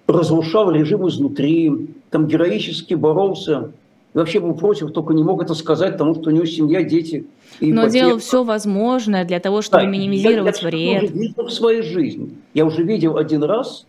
разрушал 0.07 0.71
режим 0.71 1.09
изнутри, 1.09 1.89
там 2.11 2.27
героически 2.27 2.95
боролся, 2.95 3.73
и 4.15 4.19
вообще 4.19 4.39
был 4.39 4.55
против, 4.55 4.93
только 4.93 5.15
не 5.15 5.25
мог 5.25 5.43
это 5.43 5.55
сказать, 5.55 5.93
потому 5.93 6.15
что 6.15 6.31
у 6.31 6.33
него 6.33 6.45
семья, 6.45 6.85
дети. 6.85 7.27
И 7.59 7.73
Но 7.73 7.83
ипотека. 7.83 8.07
делал 8.07 8.19
все 8.19 8.45
возможное 8.45 9.25
для 9.25 9.41
того, 9.41 9.63
чтобы 9.63 9.85
да, 9.85 9.91
минимизировать 9.91 10.63
я, 10.63 10.69
я, 10.69 10.71
вред. 10.71 11.03
Я 11.03 11.09
уже 11.09 11.15
видел 11.15 11.47
в 11.47 11.53
своей 11.53 11.83
жизни. 11.83 12.31
Я 12.53 12.67
уже 12.67 12.83
видел 12.85 13.17
один 13.17 13.43
раз, 13.43 13.87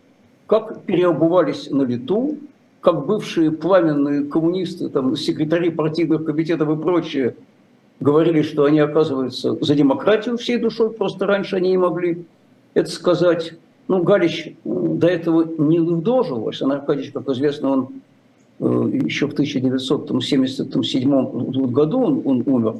как 0.47 0.81
переобувались 0.83 1.69
на 1.69 1.83
лету, 1.83 2.37
как 2.85 3.05
бывшие 3.07 3.51
пламенные 3.51 4.25
коммунисты, 4.25 4.89
там, 4.89 5.15
секретари 5.15 5.71
партийных 5.71 6.23
комитетов 6.23 6.69
и 6.69 6.75
прочее, 6.79 7.35
говорили, 7.99 8.43
что 8.43 8.65
они 8.65 8.79
оказываются 8.79 9.57
за 9.59 9.73
демократию 9.73 10.37
всей 10.37 10.57
душой, 10.57 10.91
просто 10.91 11.25
раньше 11.25 11.55
они 11.55 11.71
не 11.71 11.77
могли 11.77 12.25
это 12.75 12.91
сказать. 12.91 13.53
Ну, 13.87 14.03
Галич 14.03 14.53
до 14.63 15.07
этого 15.07 15.47
не 15.57 15.79
дожил. 15.79 16.47
Александр 16.47 16.75
Аркадьевич, 16.75 17.11
как 17.11 17.27
известно, 17.29 17.71
он 17.71 17.87
э, 18.59 18.91
еще 19.03 19.27
в 19.27 19.33
1977 19.33 21.71
году 21.71 22.01
он, 22.01 22.21
он 22.23 22.43
умер. 22.45 22.75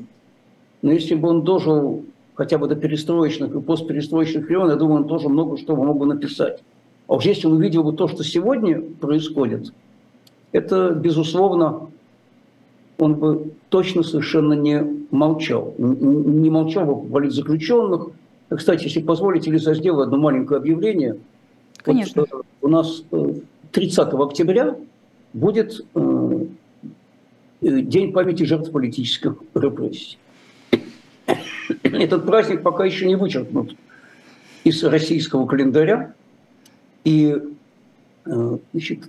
Но 0.84 0.92
если 0.92 1.16
бы 1.16 1.30
он 1.30 1.42
дожил 1.42 2.06
хотя 2.36 2.60
бы 2.60 2.68
до 2.68 2.76
перестроечных 2.76 3.56
и 3.56 3.60
постперестроечных 3.60 4.46
времен, 4.46 4.70
я 4.70 4.76
думаю, 4.76 5.02
он 5.02 5.08
тоже 5.08 5.30
много 5.30 5.58
что 5.58 5.76
мог 5.76 5.98
бы 5.98 6.06
написать. 6.06 6.62
А 7.08 7.16
уж 7.16 7.26
если 7.26 7.48
он 7.48 7.54
увидел 7.54 7.84
бы 7.84 7.94
то, 7.94 8.08
что 8.08 8.24
сегодня 8.24 8.82
происходит, 8.82 9.72
это, 10.56 10.92
безусловно, 10.92 11.90
он 12.98 13.16
бы 13.16 13.52
точно 13.68 14.04
совершенно 14.04 14.54
не 14.54 14.82
молчал. 15.12 15.76
Не 15.78 16.50
молчал 16.50 16.86
бы 16.86 16.96
по 17.02 17.14
политзаключенных. 17.16 18.08
Кстати, 18.48 18.86
если 18.86 19.02
позволите, 19.02 19.52
Лиза, 19.52 19.74
сделаю 19.74 20.04
одно 20.04 20.18
маленькое 20.18 20.60
объявление. 20.60 21.18
Конечно. 21.84 22.22
Вот, 22.32 22.40
э, 22.40 22.44
у 22.62 22.68
нас 22.70 23.04
30 23.74 24.14
э, 24.14 24.18
октября 24.18 24.78
будет 25.34 25.86
э, 25.94 26.46
День 27.62 28.14
памяти 28.14 28.44
жертв 28.44 28.72
политических 28.72 29.36
репрессий. 29.56 30.18
Этот 31.84 32.26
праздник 32.26 32.62
пока 32.64 32.86
еще 32.86 33.08
не 33.08 33.18
вычеркнут 33.18 33.76
из 34.64 34.82
российского 34.86 35.48
календаря. 35.48 36.14
И 37.04 37.36
значит, 38.26 39.00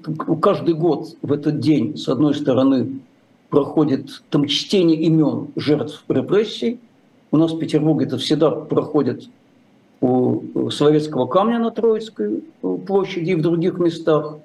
каждый 0.41 0.75
год 0.75 1.17
в 1.23 1.33
этот 1.33 1.59
день, 1.59 1.97
с 1.97 2.09
одной 2.09 2.35
стороны, 2.35 3.01
проходит 3.49 4.23
там 4.31 4.47
чтение 4.47 5.01
имен 5.03 5.49
жертв 5.57 6.05
репрессий. 6.09 6.81
У 7.31 7.39
нас 7.39 7.53
в 7.53 7.59
Петербурге 7.59 8.07
это 8.07 8.19
всегда 8.19 8.51
проходит 8.51 9.29
у 10.01 10.71
Советского 10.71 11.27
камня 11.27 11.59
на 11.59 11.71
Троицкой 11.71 12.45
э, 12.63 12.77
площади 12.87 13.31
и 13.31 13.35
в 13.35 13.43
других 13.43 13.79
местах. 13.79 14.37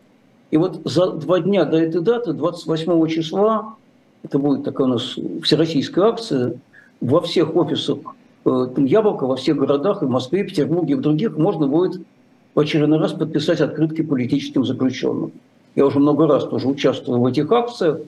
И 0.49 0.57
вот 0.57 0.81
за 0.85 1.11
два 1.11 1.39
дня 1.39 1.65
до 1.65 1.77
этой 1.77 2.01
даты, 2.01 2.33
28 2.33 3.07
числа, 3.07 3.75
это 4.23 4.39
будет 4.39 4.63
такая 4.63 4.87
у 4.87 4.91
нас 4.91 5.17
всероссийская 5.43 6.05
акция, 6.05 6.55
во 6.99 7.21
всех 7.21 7.55
офисах 7.55 7.97
э, 8.45 8.67
Яблоко, 8.77 9.25
во 9.25 9.35
всех 9.35 9.57
городах, 9.57 10.03
и 10.03 10.05
в 10.05 10.09
Москве, 10.09 10.41
и 10.41 10.43
Петербурге, 10.47 10.93
и 10.93 10.95
в 10.95 11.01
других 11.01 11.37
можно 11.37 11.67
будет 11.67 12.01
в 12.53 12.59
очередной 12.59 12.99
раз 12.99 13.13
подписать 13.13 13.61
открытки 13.61 14.01
политическим 14.01 14.65
заключенным. 14.65 15.31
Я 15.75 15.85
уже 15.85 15.99
много 15.99 16.27
раз 16.27 16.45
тоже 16.45 16.67
участвовал 16.67 17.21
в 17.21 17.25
этих 17.25 17.51
акциях. 17.51 17.99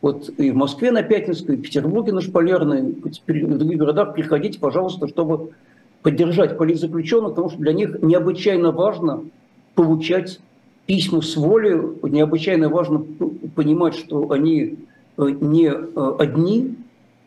Вот 0.00 0.30
и 0.38 0.50
в 0.50 0.56
Москве 0.56 0.90
на 0.90 1.02
Пятницкой, 1.02 1.56
и 1.56 1.58
в 1.58 1.62
Петербурге 1.62 2.12
на 2.12 2.22
Шпалерной, 2.22 2.90
и 2.92 3.42
в 3.42 3.58
других 3.58 3.78
городах 3.78 4.14
приходите, 4.14 4.58
пожалуйста, 4.58 5.08
чтобы 5.08 5.50
поддержать 6.02 6.56
политзаключенных, 6.56 7.30
потому 7.30 7.50
что 7.50 7.58
для 7.58 7.74
них 7.74 8.00
необычайно 8.00 8.72
важно 8.72 9.24
получать 9.74 10.40
письма 10.86 11.20
с 11.20 11.36
воли, 11.36 11.78
необычайно 12.02 12.70
важно 12.70 13.04
понимать, 13.54 13.94
что 13.94 14.30
они 14.30 14.78
э, 15.18 15.30
не 15.40 15.66
э, 15.66 16.12
одни, 16.18 16.76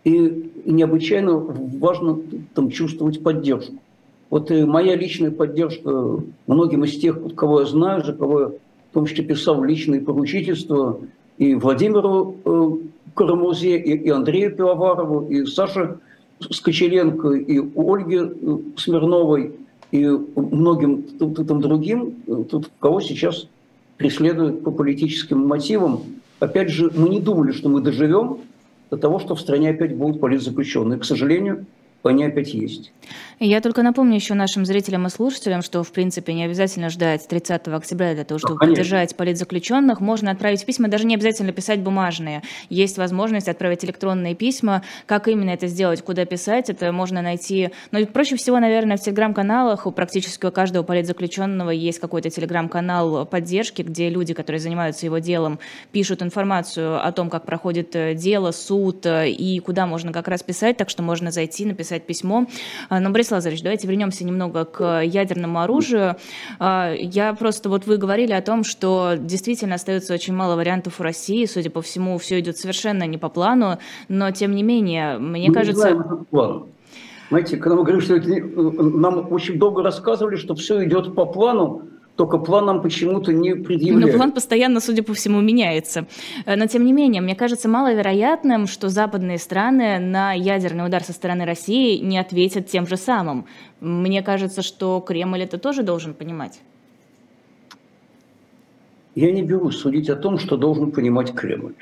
и 0.04 0.52
необычайно 0.66 1.38
важно 1.38 2.20
там, 2.56 2.70
чувствовать 2.72 3.24
поддержку. 3.24 3.76
Вот 4.34 4.50
и 4.50 4.66
моя 4.66 4.96
личная 4.96 5.30
поддержка 5.30 6.20
многим 6.48 6.84
из 6.86 6.98
тех, 6.98 7.36
кого 7.36 7.60
я 7.60 7.68
знаю, 7.68 8.04
за 8.04 8.14
кого 8.14 8.40
я 8.40 8.48
в 8.48 8.94
том 8.94 9.06
числе 9.06 9.26
писал 9.26 9.64
личные 9.64 10.02
поручительства, 10.02 11.00
и 11.38 11.54
Владимиру 11.54 12.36
э, 12.44 12.72
Карамузе, 13.14 13.78
и, 13.78 13.96
и 13.96 14.10
Андрею 14.10 14.56
Пивоварову, 14.56 15.28
и 15.28 15.46
Саше 15.46 16.00
Скочеленко, 16.40 17.34
и 17.34 17.60
Ольге 17.76 18.22
э, 18.24 18.58
Смирновой, 18.76 19.52
и 19.92 20.04
многим 20.08 21.04
там 21.20 21.62
другим, 21.62 22.16
э, 22.26 22.44
тут 22.50 22.72
кого 22.80 23.02
сейчас 23.02 23.48
преследуют 23.98 24.64
по 24.64 24.72
политическим 24.72 25.46
мотивам. 25.46 26.02
Опять 26.40 26.72
же, 26.72 26.92
мы 26.96 27.10
не 27.10 27.20
думали, 27.20 27.52
что 27.52 27.70
мы 27.70 27.82
доживем 27.82 28.40
до 28.90 28.98
того, 28.98 29.20
что 29.20 29.36
в 29.36 29.40
стране 29.40 29.70
опять 29.70 29.96
будут 29.96 30.20
политзаключенные. 30.20 30.98
К 30.98 31.06
сожалению, 31.06 31.68
они 32.10 32.26
опять 32.26 32.54
есть. 32.54 32.92
Я 33.40 33.62
только 33.62 33.84
напомню 33.84 34.16
еще 34.16 34.34
нашим 34.34 34.66
зрителям 34.66 35.08
и 35.08 35.10
слушателям, 35.10 35.62
что, 35.62 35.84
в 35.84 35.92
принципе, 35.92 36.34
не 36.34 36.46
обязательно 36.46 36.90
ждать 36.90 37.28
30 37.28 37.68
октября 37.68 38.14
для 38.14 38.24
того, 38.24 38.40
чтобы 38.40 38.58
да, 38.60 38.68
поддержать 38.68 39.16
политзаключенных. 39.16 40.00
Можно 40.02 40.32
отправить 40.32 40.66
письма, 40.66 40.88
даже 40.88 41.06
не 41.06 41.16
обязательно 41.16 41.52
писать 41.52 41.80
бумажные. 41.80 42.44
Есть 42.70 42.98
возможность 42.98 43.48
отправить 43.48 43.84
электронные 43.86 44.36
письма. 44.36 44.84
Как 45.06 45.28
именно 45.28 45.50
это 45.52 45.68
сделать, 45.68 46.02
куда 46.02 46.26
писать, 46.26 46.70
это 46.70 46.92
можно 46.92 47.22
найти. 47.22 47.72
Но 47.92 48.00
ну, 48.00 48.06
проще 48.08 48.36
всего, 48.36 48.60
наверное, 48.60 48.98
в 48.98 49.02
телеграм-каналах. 49.02 49.86
У 49.88 49.92
практически 49.92 50.46
у 50.46 50.52
каждого 50.52 50.84
политзаключенного 50.84 51.72
есть 51.72 52.00
какой-то 52.00 52.30
телеграм-канал 52.30 53.26
поддержки, 53.26 53.82
где 53.82 54.10
люди, 54.10 54.34
которые 54.34 54.60
занимаются 54.60 55.06
его 55.06 55.18
делом, 55.18 55.60
пишут 55.92 56.22
информацию 56.22 57.06
о 57.06 57.12
том, 57.12 57.30
как 57.30 57.46
проходит 57.46 57.96
э, 57.96 58.14
дело, 58.14 58.52
суд 58.52 59.06
э, 59.06 59.30
и 59.30 59.60
куда 59.60 59.88
можно 59.88 60.12
как 60.12 60.28
раз 60.28 60.44
писать. 60.44 60.78
Так 60.78 60.90
что 60.90 61.04
можно 61.04 61.32
зайти, 61.32 61.66
написать 61.66 62.06
письмо. 62.06 62.48
А, 62.90 63.00
но, 63.00 63.10
Борис 63.24 63.32
Лазаревич, 63.32 63.64
давайте 63.64 63.88
вернемся 63.88 64.26
немного 64.26 64.66
к 64.66 65.02
ядерному 65.02 65.62
оружию. 65.62 66.18
А, 66.60 66.94
я 66.94 67.34
просто, 67.34 67.70
вот 67.70 67.86
вы 67.86 67.96
говорили 67.96 68.34
о 68.34 68.42
том, 68.42 68.66
что 68.66 69.14
действительно 69.18 69.76
остается 69.76 70.14
очень 70.14 70.34
мало 70.34 70.58
вариантов 70.58 71.00
у 71.00 71.04
России, 71.04 71.46
судя 71.46 71.70
по 71.70 71.82
всему, 71.82 72.18
все 72.18 72.42
идет 72.42 72.58
совершенно 72.58 73.08
не 73.08 73.18
по 73.18 73.30
плану, 73.30 73.78
но 74.10 74.32
тем 74.32 74.54
не 74.54 74.62
менее, 74.62 75.20
мне 75.20 75.48
мы 75.48 75.54
кажется... 75.54 75.92
Не 75.92 75.96
знаем 75.96 76.26
план. 76.30 76.66
Знаете, 77.30 77.56
когда 77.56 77.78
мы 77.78 77.84
говорим, 77.84 78.02
что 78.02 78.16
это, 78.16 78.28
нам 78.30 79.32
очень 79.32 79.58
долго 79.58 79.84
рассказывали, 79.84 80.36
что 80.36 80.54
все 80.56 80.84
идет 80.84 81.16
по 81.16 81.26
плану, 81.26 81.84
только 82.16 82.38
план 82.38 82.66
нам 82.66 82.82
почему-то 82.82 83.34
не 83.34 83.56
предъявляют. 83.56 84.12
Но 84.12 84.18
план 84.18 84.32
постоянно, 84.32 84.80
судя 84.80 85.04
по 85.04 85.14
всему, 85.14 85.42
меняется. 85.42 86.06
Э, 86.46 86.56
но, 86.56 86.68
тем 86.68 86.86
не 86.86 86.94
менее, 86.94 87.22
мне 87.22 87.36
кажется 87.36 87.68
маловероятным, 87.68 88.68
что 88.68 88.90
западные 88.90 89.40
страны 89.40 90.00
на 90.00 90.34
ядерный 90.34 90.86
удар 90.86 91.04
со 91.04 91.14
стороны 91.14 91.46
России 91.46 91.98
не 91.98 92.20
ответят 92.20 92.68
тем 92.68 92.86
же 92.86 92.98
самым. 92.98 93.46
Мне 93.80 94.22
кажется, 94.22 94.62
что 94.62 95.00
Кремль 95.00 95.42
это 95.42 95.58
тоже 95.58 95.82
должен 95.82 96.14
понимать. 96.14 96.62
Я 99.16 99.32
не 99.32 99.44
берусь 99.44 99.78
судить 99.78 100.10
о 100.10 100.16
том, 100.16 100.38
что 100.38 100.58
должен 100.58 100.92
понимать 100.92 101.34
Кремль. 101.34 101.76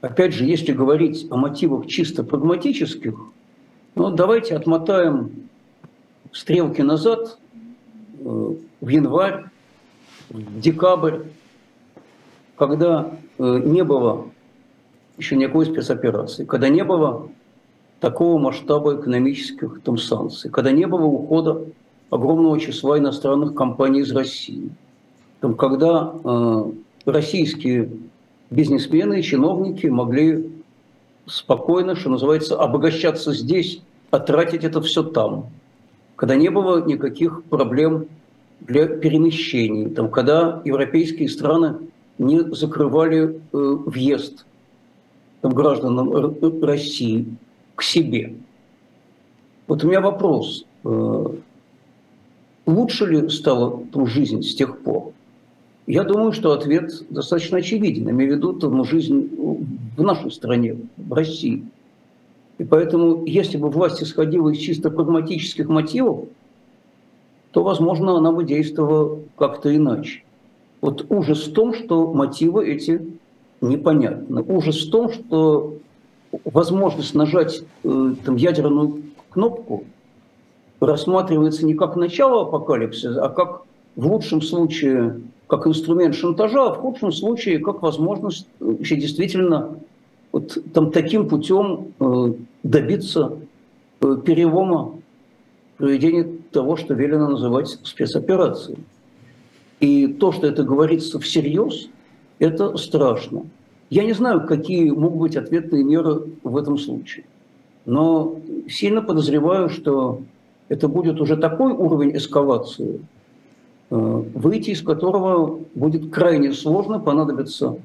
Опять 0.00 0.34
же, 0.34 0.44
если 0.44 0.72
говорить 0.72 1.26
о 1.30 1.36
мотивах 1.36 1.86
чисто 1.86 2.22
прагматических, 2.22 3.14
ну, 3.94 4.10
давайте 4.10 4.56
отмотаем 4.56 5.48
стрелки 6.32 6.82
назад 6.82 7.38
в 8.24 8.88
январь, 8.88 9.44
в 10.30 10.60
декабрь, 10.60 11.18
когда 12.56 13.12
э, 13.38 13.60
не 13.64 13.84
было 13.84 14.26
еще 15.18 15.36
никакой 15.36 15.66
спецоперации, 15.66 16.44
когда 16.44 16.68
не 16.68 16.84
было 16.84 17.28
такого 18.00 18.38
масштаба 18.38 19.00
экономических 19.00 19.80
там, 19.82 19.98
санкций, 19.98 20.50
когда 20.50 20.72
не 20.72 20.86
было 20.86 21.04
ухода 21.04 21.64
огромного 22.10 22.58
числа 22.58 22.98
иностранных 22.98 23.54
компаний 23.54 24.00
из 24.00 24.12
России, 24.12 24.70
там, 25.40 25.54
когда 25.54 26.14
э, 26.24 26.64
российские 27.06 27.90
бизнесмены 28.50 29.20
и 29.20 29.22
чиновники 29.22 29.86
могли 29.86 30.50
спокойно, 31.26 31.96
что 31.96 32.10
называется, 32.10 32.58
обогащаться 32.58 33.32
здесь, 33.32 33.80
а 34.10 34.18
тратить 34.18 34.64
это 34.64 34.80
все 34.80 35.02
там, 35.02 35.46
когда 36.16 36.36
не 36.36 36.50
было 36.50 36.84
никаких 36.84 37.44
проблем 37.44 38.06
для 38.60 38.86
перемещений, 38.86 39.90
там, 39.90 40.10
когда 40.10 40.62
европейские 40.64 41.28
страны 41.28 41.76
не 42.18 42.40
закрывали 42.54 43.24
э, 43.24 43.36
въезд 43.52 44.46
там, 45.40 45.52
гражданам 45.52 46.62
России 46.62 47.36
к 47.74 47.82
себе. 47.82 48.34
Вот 49.66 49.82
у 49.82 49.88
меня 49.88 50.00
вопрос. 50.00 50.64
Э, 50.84 51.26
лучше 52.66 53.06
ли 53.06 53.28
стала 53.28 53.82
там, 53.92 54.06
жизнь 54.06 54.42
с 54.42 54.54
тех 54.54 54.78
пор? 54.80 55.12
Я 55.86 56.04
думаю, 56.04 56.32
что 56.32 56.52
ответ 56.52 56.92
достаточно 57.10 57.58
очевиден. 57.58 58.08
Имею 58.08 58.32
в 58.32 58.36
виду 58.36 58.52
там, 58.54 58.84
жизнь 58.84 59.30
в 59.96 60.02
нашей 60.02 60.30
стране, 60.30 60.76
в 60.96 61.12
России. 61.12 61.64
И 62.58 62.64
поэтому, 62.64 63.24
если 63.26 63.56
бы 63.56 63.68
власть 63.68 64.02
исходила 64.02 64.48
из 64.50 64.58
чисто 64.58 64.90
прагматических 64.90 65.68
мотивов, 65.68 66.26
то, 67.50 67.62
возможно, 67.62 68.16
она 68.16 68.32
бы 68.32 68.44
действовала 68.44 69.20
как-то 69.36 69.74
иначе. 69.74 70.22
Вот 70.80 71.06
ужас 71.08 71.46
в 71.46 71.52
том, 71.52 71.74
что 71.74 72.12
мотивы 72.12 72.68
эти 72.68 73.00
непонятны. 73.60 74.42
Ужас 74.42 74.86
в 74.86 74.90
том, 74.90 75.10
что 75.10 75.78
возможность 76.44 77.14
нажать 77.14 77.62
э, 77.84 78.14
там, 78.24 78.36
ядерную 78.36 79.02
кнопку 79.30 79.84
рассматривается 80.80 81.64
не 81.64 81.74
как 81.74 81.96
начало 81.96 82.42
апокалипсиса, 82.42 83.24
а 83.24 83.28
как 83.28 83.62
в 83.96 84.06
лучшем 84.06 84.42
случае 84.42 85.20
как 85.46 85.66
инструмент 85.66 86.14
шантажа, 86.14 86.66
а 86.66 86.74
в 86.74 86.78
худшем 86.78 87.12
случае 87.12 87.58
как 87.58 87.82
возможность 87.82 88.46
вообще 88.60 88.96
действительно 88.96 89.76
вот, 90.34 90.58
там, 90.72 90.90
таким 90.90 91.28
путем 91.28 91.92
э, 92.00 92.32
добиться 92.64 93.38
э, 94.00 94.16
перелома 94.26 94.98
проведения 95.76 96.28
того, 96.50 96.74
что 96.74 96.94
велено 96.94 97.28
называть 97.28 97.68
спецоперацией. 97.84 98.80
И 99.78 100.08
то, 100.08 100.32
что 100.32 100.48
это 100.48 100.64
говорится 100.64 101.20
всерьез, 101.20 101.88
это 102.40 102.76
страшно. 102.78 103.44
Я 103.90 104.02
не 104.02 104.12
знаю, 104.12 104.44
какие 104.44 104.90
могут 104.90 105.20
быть 105.20 105.36
ответные 105.36 105.84
меры 105.84 106.24
в 106.42 106.56
этом 106.56 106.78
случае. 106.78 107.26
Но 107.86 108.40
сильно 108.68 109.02
подозреваю, 109.02 109.68
что 109.68 110.22
это 110.68 110.88
будет 110.88 111.20
уже 111.20 111.36
такой 111.36 111.70
уровень 111.70 112.16
эскалации, 112.16 112.98
э, 113.90 113.94
выйти 114.34 114.70
из 114.70 114.82
которого 114.82 115.60
будет 115.76 116.10
крайне 116.10 116.52
сложно, 116.54 116.98
понадобится 116.98 117.76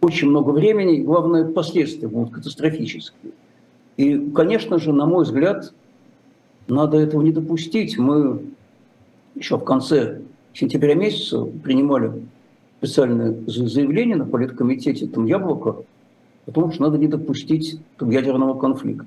очень 0.00 0.28
много 0.28 0.50
времени, 0.50 0.98
и, 0.98 1.02
главное, 1.02 1.44
последствия 1.44 2.08
будут 2.08 2.34
катастрофические. 2.34 3.32
И, 3.96 4.30
конечно 4.30 4.78
же, 4.78 4.92
на 4.92 5.06
мой 5.06 5.24
взгляд, 5.24 5.72
надо 6.68 6.98
этого 6.98 7.22
не 7.22 7.32
допустить. 7.32 7.98
Мы 7.98 8.40
еще 9.34 9.58
в 9.58 9.64
конце 9.64 10.20
сентября 10.52 10.94
месяца 10.94 11.44
принимали 11.44 12.12
специальное 12.78 13.34
заявление 13.46 14.16
на 14.16 14.26
политкомитете 14.26 15.06
там 15.06 15.26
«Яблоко» 15.26 15.82
о 16.46 16.50
том, 16.52 16.72
что 16.72 16.82
надо 16.82 16.98
не 16.98 17.08
допустить 17.08 17.80
там, 17.96 18.10
ядерного 18.10 18.58
конфликта. 18.58 19.06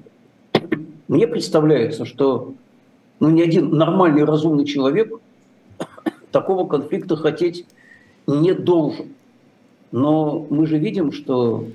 Мне 1.08 1.28
представляется, 1.28 2.06
что 2.06 2.54
ну, 3.20 3.30
ни 3.30 3.42
один 3.42 3.72
нормальный, 3.72 4.26
разумный 4.26 4.66
человек 4.66 5.14
такого 6.32 6.68
конфликта 6.68 7.16
хотеть 7.16 7.66
не 8.28 8.54
должен. 8.54 9.08
Но 9.92 10.46
мы 10.50 10.68
же 10.68 10.78
видим, 10.78 11.12
что 11.12 11.66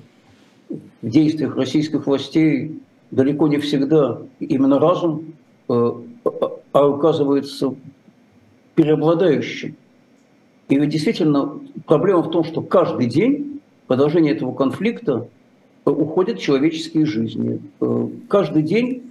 в 0.69 1.09
действиях 1.09 1.55
российских 1.55 2.07
властей 2.07 2.81
далеко 3.11 3.47
не 3.47 3.57
всегда 3.57 4.21
именно 4.39 4.79
разум 4.79 5.33
Э, 5.69 5.91
а 6.73 6.93
оказывается 6.93 7.73
преобладающим. 8.75 9.75
И 10.69 10.77
ведь 10.77 10.89
действительно 10.89 11.59
проблема 11.85 12.21
в 12.21 12.29
том, 12.29 12.43
что 12.43 12.61
каждый 12.61 13.07
день 13.07 13.61
продолжение 13.87 14.33
этого 14.33 14.53
конфликта 14.53 15.27
э, 15.85 15.89
уходят 15.89 16.39
человеческие 16.39 17.05
жизни. 17.05 17.61
Э, 17.81 18.07
каждый 18.29 18.63
день 18.63 19.03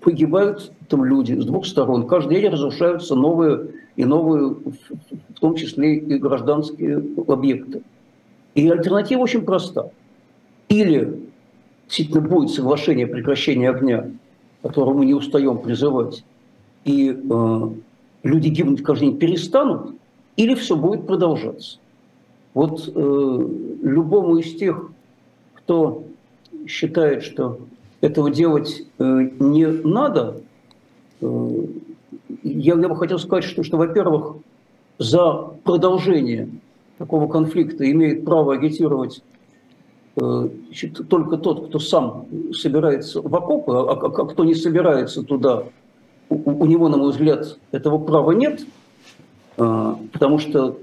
погибают 0.00 0.72
там 0.88 1.04
люди 1.04 1.32
с 1.32 1.44
двух 1.44 1.66
сторон. 1.66 2.06
Каждый 2.06 2.40
день 2.40 2.50
разрушаются 2.50 3.14
новые 3.14 3.68
и 3.96 4.04
новые, 4.04 4.54
в 4.54 5.40
том 5.40 5.54
числе 5.56 5.96
и 5.96 6.18
гражданские 6.18 7.02
объекты. 7.28 7.82
И 8.54 8.68
альтернатива 8.68 9.20
очень 9.20 9.42
проста. 9.42 9.90
Или 10.68 11.20
действительно 11.86 12.20
будет 12.20 12.50
соглашение 12.50 13.06
о 13.06 13.08
прекращении 13.08 13.66
огня 13.66 14.10
которого 14.64 14.94
мы 14.94 15.04
не 15.04 15.12
устаем 15.12 15.58
призывать, 15.58 16.24
и 16.86 17.10
э, 17.10 17.68
люди 18.22 18.48
гибнуть 18.48 18.82
каждый 18.82 19.10
день 19.10 19.18
перестанут, 19.18 19.94
или 20.36 20.54
все 20.54 20.74
будет 20.74 21.06
продолжаться. 21.06 21.78
Вот 22.54 22.88
э, 22.88 23.48
любому 23.82 24.38
из 24.38 24.56
тех, 24.56 24.90
кто 25.52 26.04
считает, 26.66 27.24
что 27.24 27.58
этого 28.00 28.30
делать 28.30 28.86
э, 28.98 29.28
не 29.38 29.66
надо, 29.66 30.40
э, 31.20 31.66
я, 32.44 32.74
я 32.74 32.88
бы 32.88 32.96
хотел 32.96 33.18
сказать, 33.18 33.44
что, 33.44 33.62
что 33.62 33.76
во-первых, 33.76 34.36
за 34.98 35.50
продолжение 35.64 36.48
такого 36.98 37.28
конфликта 37.28 37.90
имеет 37.90 38.24
право 38.24 38.54
агитировать 38.54 39.22
э, 40.16 40.48
значит, 40.66 41.08
только 41.08 41.36
тот, 41.36 41.68
кто 41.68 41.78
сам 41.78 42.26
собирается 42.52 43.20
в 43.20 43.34
окопы, 43.34 43.72
а, 43.72 43.92
а, 43.92 44.06
а 44.06 44.26
кто 44.26 44.44
не 44.44 44.54
собирается 44.54 45.22
туда, 45.22 45.64
у, 46.28 46.62
у 46.62 46.66
него, 46.66 46.88
на 46.88 46.96
мой 46.96 47.10
взгляд, 47.10 47.58
этого 47.72 47.98
права 47.98 48.32
нет, 48.32 48.64
э, 49.56 49.94
потому 50.12 50.38
что 50.38 50.78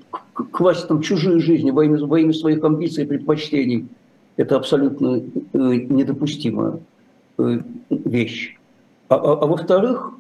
класть 0.52 0.88
там 0.88 1.02
чужие 1.02 1.40
жизни 1.40 1.72
во 1.72 1.86
имя, 1.86 2.06
во 2.06 2.20
имя 2.20 2.34
своих 2.34 2.64
амбиций 2.64 3.06
и 3.06 3.08
предпочтений– 3.08 3.88
это 4.38 4.56
абсолютно 4.56 5.18
э, 5.18 5.22
недопустимая 5.54 6.80
э, 7.38 7.60
вещь. 7.90 8.58
А, 9.10 9.16
а, 9.16 9.34
а 9.34 9.46
во-вторых, 9.46 10.14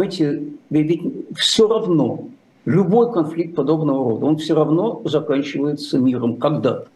знаете, 0.00 0.42
ведь 0.70 1.02
все 1.36 1.68
равно 1.68 2.28
любой 2.64 3.12
конфликт 3.12 3.54
подобного 3.54 4.10
рода, 4.10 4.26
он 4.26 4.36
все 4.38 4.54
равно 4.54 5.02
заканчивается 5.04 5.98
миром 5.98 6.36
когда-то. 6.36 6.88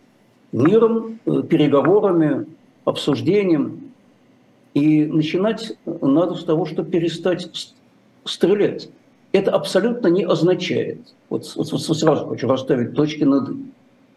Миром, 0.52 1.18
э, 1.26 1.42
переговорами, 1.42 2.46
обсуждением. 2.84 3.92
И 4.72 5.04
начинать 5.04 5.76
надо 5.84 6.34
с 6.34 6.44
того, 6.44 6.64
чтобы 6.64 6.90
перестать 6.90 7.74
стрелять. 8.24 8.88
Это 9.32 9.52
абсолютно 9.52 10.08
не 10.08 10.24
означает, 10.24 11.00
вот, 11.28 11.52
вот, 11.56 11.70
вот 11.70 11.80
сразу 11.82 12.26
хочу 12.26 12.48
расставить 12.48 12.94
точки 12.94 13.24
над 13.24 13.50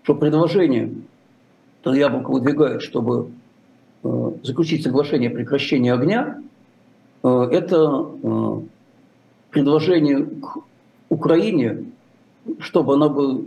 что 0.04 0.15
предложение, 0.15 0.93
то 1.82 1.93
Яблоко 1.93 2.32
выдвигает, 2.32 2.82
чтобы 2.82 3.32
э, 4.04 4.32
заключить 4.43 4.84
соглашение 4.84 5.30
о 5.30 5.34
прекращении 5.34 5.91
огня, 5.91 6.41
э, 7.23 7.47
это 7.52 8.06
предложение 9.52 10.26
к 10.26 10.58
Украине, 11.10 11.86
чтобы 12.60 12.94
она 12.96 13.10
бы 13.10 13.46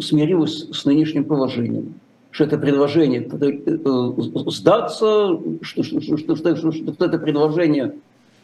смирилась 0.00 0.68
с 0.70 0.84
нынешним 0.84 1.24
положением. 1.24 1.94
Что 2.30 2.44
это 2.44 2.58
предложение 2.58 3.22
э, 3.22 4.50
сдаться, 4.50 5.40
что, 5.62 5.82
что, 5.82 6.00
что, 6.00 6.16
что, 6.16 6.56
что, 6.56 6.72
что 6.72 7.04
это 7.04 7.18
предложение 7.18 7.94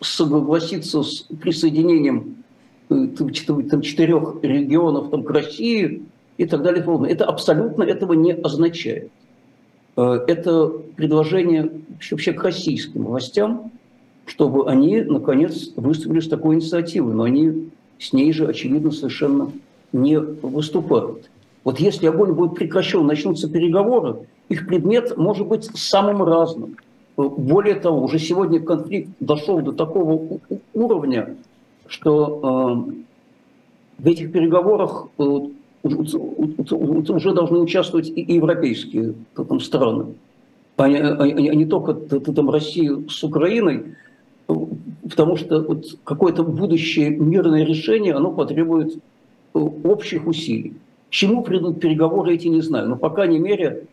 согласиться 0.00 1.02
с 1.02 1.26
присоединением 1.40 2.42
э, 2.90 3.08
там, 3.16 3.30
четырех 3.82 4.36
регионов 4.42 5.10
там, 5.10 5.22
к 5.22 5.30
России 5.30 6.02
и 6.36 6.46
так 6.46 6.62
далее. 6.62 6.84
Это 7.08 7.26
абсолютно 7.26 7.84
этого 7.84 8.14
не 8.14 8.32
означает. 8.32 9.10
Э, 9.96 10.24
это 10.26 10.68
предложение 10.96 11.70
вообще 12.10 12.32
к 12.32 12.42
российским 12.42 13.04
властям, 13.04 13.70
чтобы 14.26 14.68
они, 14.68 15.00
наконец, 15.00 15.72
выступили 15.76 16.20
с 16.20 16.28
такой 16.28 16.56
инициативой. 16.56 17.14
Но 17.14 17.22
они 17.22 17.70
с 17.98 18.12
ней 18.12 18.32
же, 18.32 18.46
очевидно, 18.46 18.90
совершенно 18.90 19.52
не 19.92 20.18
выступают. 20.18 21.30
Вот 21.64 21.80
если 21.80 22.06
огонь 22.06 22.32
будет 22.32 22.54
прекращен, 22.54 23.06
начнутся 23.06 23.48
переговоры, 23.48 24.18
их 24.48 24.66
предмет 24.66 25.16
может 25.16 25.46
быть 25.46 25.64
самым 25.74 26.22
разным. 26.22 26.76
Более 27.16 27.76
того, 27.76 28.02
уже 28.04 28.18
сегодня 28.18 28.60
конфликт 28.60 29.10
дошел 29.20 29.60
до 29.60 29.72
такого 29.72 30.38
уровня, 30.74 31.36
что 31.86 32.84
э, 32.88 34.02
в 34.02 34.06
этих 34.06 34.32
переговорах 34.32 35.08
э, 35.18 35.22
уже 35.82 37.32
должны 37.32 37.58
участвовать 37.58 38.08
и 38.08 38.34
европейские 38.34 39.14
там, 39.34 39.60
страны, 39.60 40.14
а 40.76 40.88
не, 40.88 40.98
а 40.98 41.54
не 41.54 41.64
только 41.64 41.94
там, 41.94 42.50
Россия 42.50 42.96
с 43.08 43.24
Украиной 43.24 43.94
потому 45.08 45.36
что 45.36 45.60
вот 45.60 45.98
какое-то 46.04 46.42
будущее 46.42 47.10
мирное 47.10 47.64
решение, 47.64 48.14
оно 48.14 48.32
потребует 48.32 48.96
э, 49.54 49.58
общих 49.58 50.26
усилий. 50.26 50.74
К 51.08 51.12
чему 51.12 51.42
придут 51.42 51.80
переговоры, 51.80 52.34
эти 52.34 52.48
не 52.48 52.60
знаю. 52.60 52.88
Но, 52.88 52.96
по 52.96 53.10
крайней 53.10 53.38
мере, 53.38 53.86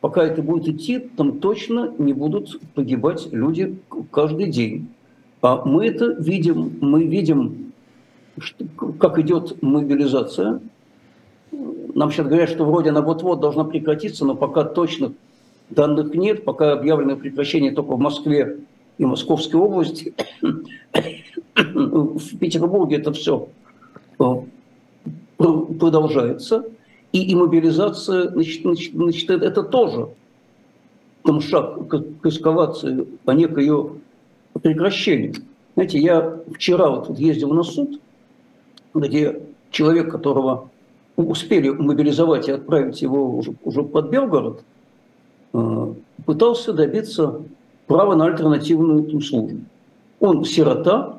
пока 0.00 0.24
это 0.24 0.42
будет 0.42 0.68
идти, 0.68 0.98
там 0.98 1.38
точно 1.38 1.94
не 1.98 2.12
будут 2.12 2.60
погибать 2.74 3.28
люди 3.32 3.78
каждый 4.10 4.50
день. 4.50 4.88
А 5.40 5.64
мы 5.64 5.86
это 5.86 6.12
видим, 6.18 6.78
мы 6.80 7.04
видим, 7.04 7.72
что, 8.38 8.64
как 8.98 9.18
идет 9.18 9.62
мобилизация. 9.62 10.60
Нам 11.94 12.10
сейчас 12.10 12.26
говорят, 12.26 12.48
что 12.48 12.64
вроде 12.64 12.90
она 12.90 13.02
вот-вот 13.02 13.40
должна 13.40 13.64
прекратиться, 13.64 14.24
но 14.24 14.34
пока 14.34 14.64
точно 14.64 15.12
данных 15.70 16.14
нет, 16.14 16.44
пока 16.44 16.72
объявлено 16.72 17.16
прекращение 17.16 17.72
только 17.72 17.94
в 17.94 18.00
Москве 18.00 18.58
и 18.98 19.04
Московской 19.04 19.60
области. 19.60 20.14
В 21.54 22.38
Петербурге 22.38 22.96
это 22.96 23.12
все 23.12 23.48
э, 24.18 24.24
продолжается. 25.38 26.64
И, 27.12 27.30
и 27.30 27.34
мобилизация, 27.34 28.30
значит, 28.30 28.62
значит, 28.62 28.94
значит, 28.94 29.30
это 29.30 29.62
тоже 29.62 30.08
там 31.24 31.40
шаг 31.40 31.88
к, 31.88 32.26
эскалации, 32.26 33.06
а 33.26 33.34
не 33.34 33.46
к 33.46 33.58
ее. 33.58 33.92
Знаете, 35.74 35.98
я 35.98 36.38
вчера 36.54 36.90
вот, 36.90 37.08
вот 37.08 37.18
ездил 37.18 37.52
на 37.52 37.62
суд, 37.62 38.00
где 38.94 39.42
человек, 39.70 40.10
которого 40.10 40.70
успели 41.16 41.68
мобилизовать 41.68 42.48
и 42.48 42.52
отправить 42.52 43.02
его 43.02 43.36
уже, 43.36 43.54
уже 43.64 43.82
под 43.82 44.10
Белгород, 44.10 44.62
э, 45.52 45.94
пытался 46.24 46.72
добиться 46.72 47.42
право 47.86 48.14
на 48.14 48.26
альтернативную 48.26 49.20
службу. 49.20 49.60
Он 50.20 50.44
сирота, 50.44 51.18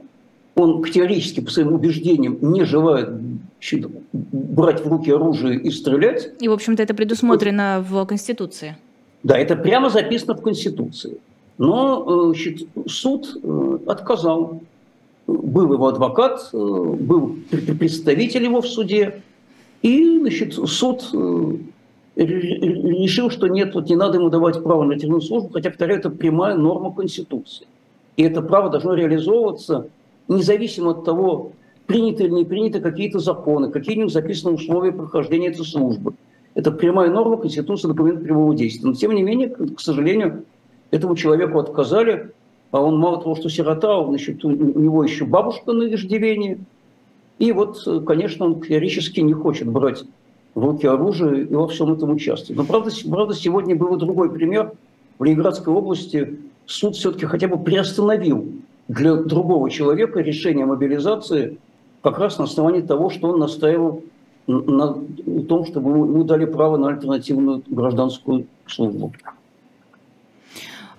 он 0.55 0.83
теоретически 0.83 1.41
по 1.41 1.51
своим 1.51 1.73
убеждениям 1.73 2.37
не 2.41 2.63
желает 2.63 3.09
брать 4.11 4.85
в 4.85 4.87
руки 4.87 5.11
оружие 5.11 5.59
и 5.59 5.71
стрелять. 5.71 6.31
И, 6.39 6.47
в 6.47 6.51
общем-то, 6.51 6.83
это 6.83 6.93
предусмотрено 6.93 7.83
в 7.87 8.05
Конституции. 8.05 8.77
Да, 9.23 9.37
это 9.37 9.55
прямо 9.55 9.89
записано 9.89 10.35
в 10.35 10.41
Конституции. 10.41 11.17
Но 11.57 12.31
э, 12.31 12.35
значит, 12.35 12.67
суд 12.87 13.37
э, 13.41 13.77
отказал. 13.87 14.61
Был 15.27 15.73
его 15.73 15.87
адвокат, 15.87 16.49
э, 16.51 16.57
был 16.57 17.37
представитель 17.79 18.43
его 18.43 18.61
в 18.61 18.67
суде. 18.67 19.21
И 19.81 20.19
значит, 20.19 20.53
суд 20.53 21.09
решил, 22.15 23.29
что 23.29 23.47
нет, 23.47 23.73
вот 23.73 23.89
не 23.89 23.95
надо 23.95 24.17
ему 24.17 24.29
давать 24.29 24.63
право 24.63 24.83
на 24.83 24.97
тюремную 24.97 25.21
службу, 25.21 25.49
хотя, 25.53 25.69
повторяю, 25.69 25.99
это 25.99 26.09
прямая 26.09 26.55
норма 26.55 26.93
Конституции. 26.93 27.67
И 28.17 28.23
это 28.23 28.41
право 28.41 28.69
должно 28.69 28.93
реализовываться 28.93 29.87
независимо 30.27 30.91
от 30.91 31.05
того, 31.05 31.51
приняты 31.87 32.23
или 32.23 32.31
не 32.31 32.45
приняты 32.45 32.79
какие-то 32.79 33.19
законы, 33.19 33.71
какие-нибудь 33.71 34.13
записаны 34.13 34.55
условия 34.55 34.91
прохождения 34.91 35.47
этой 35.47 35.65
службы. 35.65 36.13
Это 36.53 36.71
прямая 36.71 37.09
норма 37.09 37.37
Конституции, 37.37 37.87
документ 37.87 38.23
прямого 38.23 38.55
действия. 38.55 38.87
Но, 38.87 38.93
тем 38.93 39.11
не 39.13 39.23
менее, 39.23 39.49
к 39.49 39.79
сожалению, 39.79 40.45
этому 40.91 41.15
человеку 41.15 41.59
отказали, 41.59 42.31
а 42.71 42.81
он 42.81 42.97
мало 42.97 43.21
того, 43.21 43.35
что 43.35 43.49
сирота, 43.49 44.05
значит, 44.05 44.45
у 44.45 44.51
него 44.51 45.03
еще 45.03 45.25
бабушка 45.25 45.73
на 45.73 45.91
иждивении. 45.93 46.59
И 47.39 47.51
вот, 47.51 47.83
конечно, 48.05 48.45
он 48.45 48.61
теоретически 48.61 49.19
не 49.19 49.33
хочет 49.33 49.67
брать 49.67 50.03
руки 50.55 50.85
оружия 50.87 51.43
и 51.43 51.53
во 51.53 51.67
всем 51.67 51.91
этом 51.93 52.11
участвовать. 52.11 52.57
Но 52.57 52.65
правда, 52.65 52.91
правда, 53.09 53.33
сегодня 53.33 53.75
был 53.75 53.95
другой 53.97 54.31
пример. 54.31 54.71
В 55.19 55.23
Ленинградской 55.23 55.73
области 55.73 56.39
суд 56.65 56.95
все-таки 56.95 57.25
хотя 57.25 57.47
бы 57.47 57.57
приостановил 57.57 58.45
для 58.87 59.15
другого 59.15 59.69
человека 59.69 60.19
решение 60.19 60.65
мобилизации 60.65 61.57
как 62.01 62.19
раз 62.19 62.37
на 62.37 62.45
основании 62.45 62.81
того, 62.81 63.09
что 63.09 63.29
он 63.29 63.39
настаивал 63.39 64.03
на 64.47 64.97
том, 65.47 65.65
чтобы 65.65 65.91
ему 65.91 66.23
дали 66.23 66.45
право 66.45 66.77
на 66.77 66.89
альтернативную 66.89 67.63
гражданскую 67.67 68.45
службу. 68.67 69.13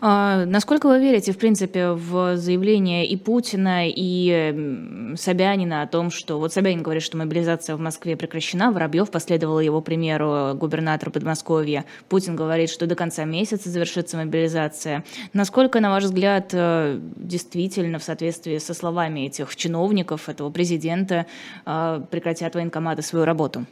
А, 0.07 0.45
насколько 0.45 0.87
вы 0.87 1.01
верите, 1.01 1.33
в 1.33 1.39
принципе, 1.39 1.93
в 1.93 2.37
заявление 2.37 3.07
и 3.07 3.17
Путина, 3.17 3.89
и 3.89 5.15
Собянина 5.17 5.81
о 5.81 5.87
том, 5.87 6.11
что... 6.11 6.39
Вот 6.39 6.53
Собянин 6.53 6.83
говорит, 6.83 7.03
что 7.03 7.17
мобилизация 7.17 7.75
в 7.75 7.81
Москве 7.81 8.15
прекращена, 8.15 8.71
Воробьев 8.71 9.11
последовал 9.11 9.61
его 9.61 9.81
примеру 9.81 10.55
губернатора 10.57 11.09
Подмосковья. 11.09 11.87
Путин 12.11 12.37
говорит, 12.37 12.69
что 12.69 12.87
до 12.87 12.97
конца 12.97 13.25
месяца 13.25 13.71
завершится 13.71 14.19
мобилизация. 14.19 15.05
Насколько, 15.33 15.81
на 15.81 15.89
ваш 15.89 16.05
взгляд, 16.05 16.51
э, 16.53 16.99
действительно 17.17 17.99
в 17.99 18.05
соответствии 18.05 18.59
со 18.59 18.75
словами 18.75 19.21
этих 19.21 19.57
чиновников, 19.57 20.29
этого 20.29 20.51
президента, 20.51 21.25
э, 21.65 22.03
прекратят 22.11 22.55
военкоматы 22.55 23.01
свою 23.01 23.25
работу? 23.25 23.65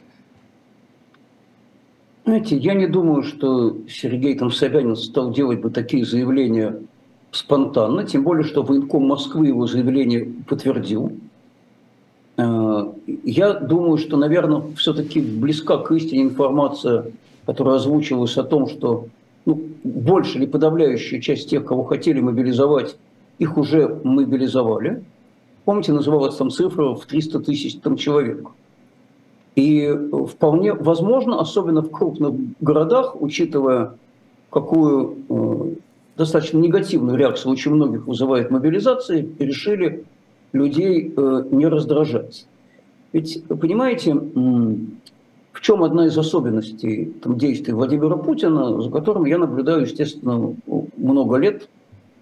Знаете, 2.25 2.55
я 2.55 2.73
не 2.73 2.87
думаю, 2.87 3.23
что 3.23 3.77
Сергей 3.89 4.37
там 4.37 4.49
стал 4.51 5.33
делать 5.33 5.59
бы 5.59 5.69
такие 5.69 6.05
заявления 6.05 6.79
спонтанно, 7.31 8.05
тем 8.05 8.23
более, 8.23 8.45
что 8.45 8.63
военком 8.63 9.07
Москвы 9.07 9.47
его 9.47 9.67
заявление 9.67 10.31
подтвердил. 10.47 11.11
Э, 12.37 12.91
я 13.23 13.53
думаю, 13.53 13.97
что, 13.97 14.15
наверное, 14.15 14.63
все-таки 14.77 15.19
близка 15.19 15.77
к 15.77 15.91
истине 15.91 16.23
информация, 16.23 17.11
которая 17.45 17.75
озвучивалась 17.75 18.37
о 18.37 18.43
том, 18.43 18.69
что 18.69 19.07
ну, 19.45 19.61
больше 19.83 20.37
или 20.37 20.45
подавляющая 20.45 21.19
часть 21.19 21.49
тех, 21.49 21.65
кого 21.65 21.83
хотели 21.83 22.21
мобилизовать, 22.21 22.95
их 23.39 23.57
уже 23.57 23.99
мобилизовали. 24.03 25.03
Помните, 25.65 25.91
называлась 25.91 26.35
там 26.35 26.49
цифра 26.49 26.93
в 26.93 27.05
300 27.05 27.39
тысяч 27.41 27.75
там, 27.79 27.97
человек. 27.97 28.47
И 29.55 29.87
вполне 30.29 30.73
возможно, 30.73 31.39
особенно 31.39 31.81
в 31.81 31.91
крупных 31.91 32.33
городах, 32.59 33.21
учитывая, 33.21 33.95
какую 34.49 35.17
э, 35.29 35.75
достаточно 36.17 36.57
негативную 36.57 37.17
реакцию 37.17 37.51
очень 37.51 37.71
многих 37.71 38.07
вызывает 38.07 38.49
мобилизация, 38.49 39.27
решили 39.37 40.05
людей 40.53 41.13
э, 41.15 41.43
не 41.51 41.67
раздражать. 41.67 42.47
Ведь, 43.11 43.43
понимаете, 43.47 44.13
в 44.15 45.61
чем 45.61 45.83
одна 45.83 46.07
из 46.07 46.17
особенностей 46.17 47.13
там, 47.21 47.37
действий 47.37 47.73
Владимира 47.73 48.17
Путина, 48.17 48.81
за 48.81 48.89
которым 48.89 49.25
я 49.25 49.37
наблюдаю, 49.37 49.81
естественно, 49.81 50.55
много 50.97 51.37
лет. 51.37 51.69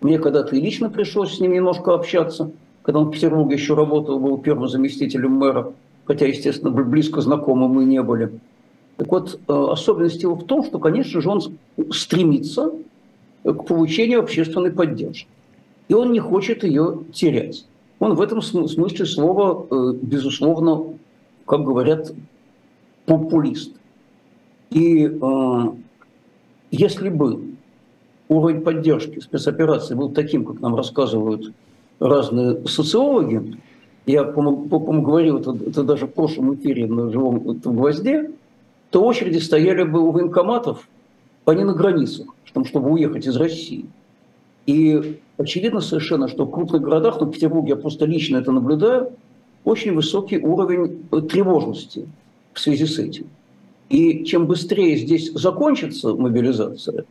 Мне 0.01 0.19
когда-то 0.19 0.55
и 0.55 0.61
лично 0.61 0.89
пришлось 0.89 1.37
с 1.37 1.39
ним 1.39 1.53
немножко 1.53 1.93
общаться, 1.93 2.51
когда 2.81 2.99
он 2.99 3.07
в 3.07 3.11
Петербурге 3.11 3.55
еще 3.55 3.73
работал, 3.73 4.19
был 4.19 4.37
первым 4.37 4.67
заместителем 4.67 5.31
мэра, 5.33 5.71
хотя, 6.11 6.27
естественно, 6.27 6.71
близко 6.71 7.21
знакомы 7.21 7.69
мы 7.69 7.85
не 7.85 8.03
были. 8.03 8.33
Так 8.97 9.09
вот, 9.09 9.39
э, 9.47 9.65
особенность 9.71 10.21
его 10.21 10.35
в 10.35 10.43
том, 10.43 10.65
что, 10.65 10.77
конечно 10.77 11.21
же, 11.21 11.29
он 11.29 11.41
стремится 11.91 12.73
к 13.45 13.63
получению 13.63 14.19
общественной 14.19 14.71
поддержки. 14.71 15.29
И 15.87 15.93
он 15.93 16.11
не 16.11 16.19
хочет 16.19 16.65
ее 16.65 16.99
терять. 17.13 17.65
Он 17.99 18.15
в 18.15 18.19
этом 18.19 18.41
смысле 18.41 19.05
слова, 19.05 19.65
э, 19.71 19.93
безусловно, 20.01 20.95
как 21.45 21.63
говорят, 21.63 22.11
популист. 23.05 23.71
И 24.69 25.05
э, 25.05 25.63
если 26.71 27.07
бы 27.07 27.55
уровень 28.27 28.59
поддержки 28.63 29.19
спецоперации 29.19 29.95
был 29.95 30.09
таким, 30.09 30.43
как 30.43 30.59
нам 30.59 30.75
рассказывают 30.75 31.53
разные 32.01 32.67
социологи, 32.67 33.57
я, 34.05 34.23
по-моему, 34.23 35.01
говорил 35.01 35.37
это, 35.37 35.55
это 35.67 35.83
даже 35.83 36.07
в 36.07 36.13
прошлом 36.13 36.55
эфире 36.55 36.87
на 36.87 37.11
живом 37.11 37.39
гвозде, 37.39 38.31
то 38.89 39.03
очереди 39.03 39.37
стояли 39.37 39.83
бы 39.83 40.01
у 40.01 40.11
военкоматов, 40.11 40.87
а 41.45 41.53
не 41.53 41.63
на 41.63 41.73
границах, 41.73 42.27
чтобы 42.43 42.91
уехать 42.91 43.25
из 43.27 43.35
России. 43.35 43.85
И 44.65 45.19
очевидно 45.37 45.81
совершенно, 45.81 46.27
что 46.27 46.45
в 46.45 46.51
крупных 46.51 46.81
городах, 46.81 47.19
ну, 47.19 47.27
в 47.27 47.31
Петербурге 47.31 47.69
я 47.69 47.75
просто 47.75 48.05
лично 48.05 48.37
это 48.37 48.51
наблюдаю, 48.51 49.13
очень 49.63 49.93
высокий 49.93 50.39
уровень 50.39 51.03
тревожности 51.29 52.07
в 52.53 52.59
связи 52.59 52.85
с 52.85 52.99
этим. 52.99 53.27
И 53.89 54.23
чем 54.23 54.47
быстрее 54.47 54.97
здесь 54.97 55.31
закончится 55.33 56.13
мобилизация, 56.13 57.05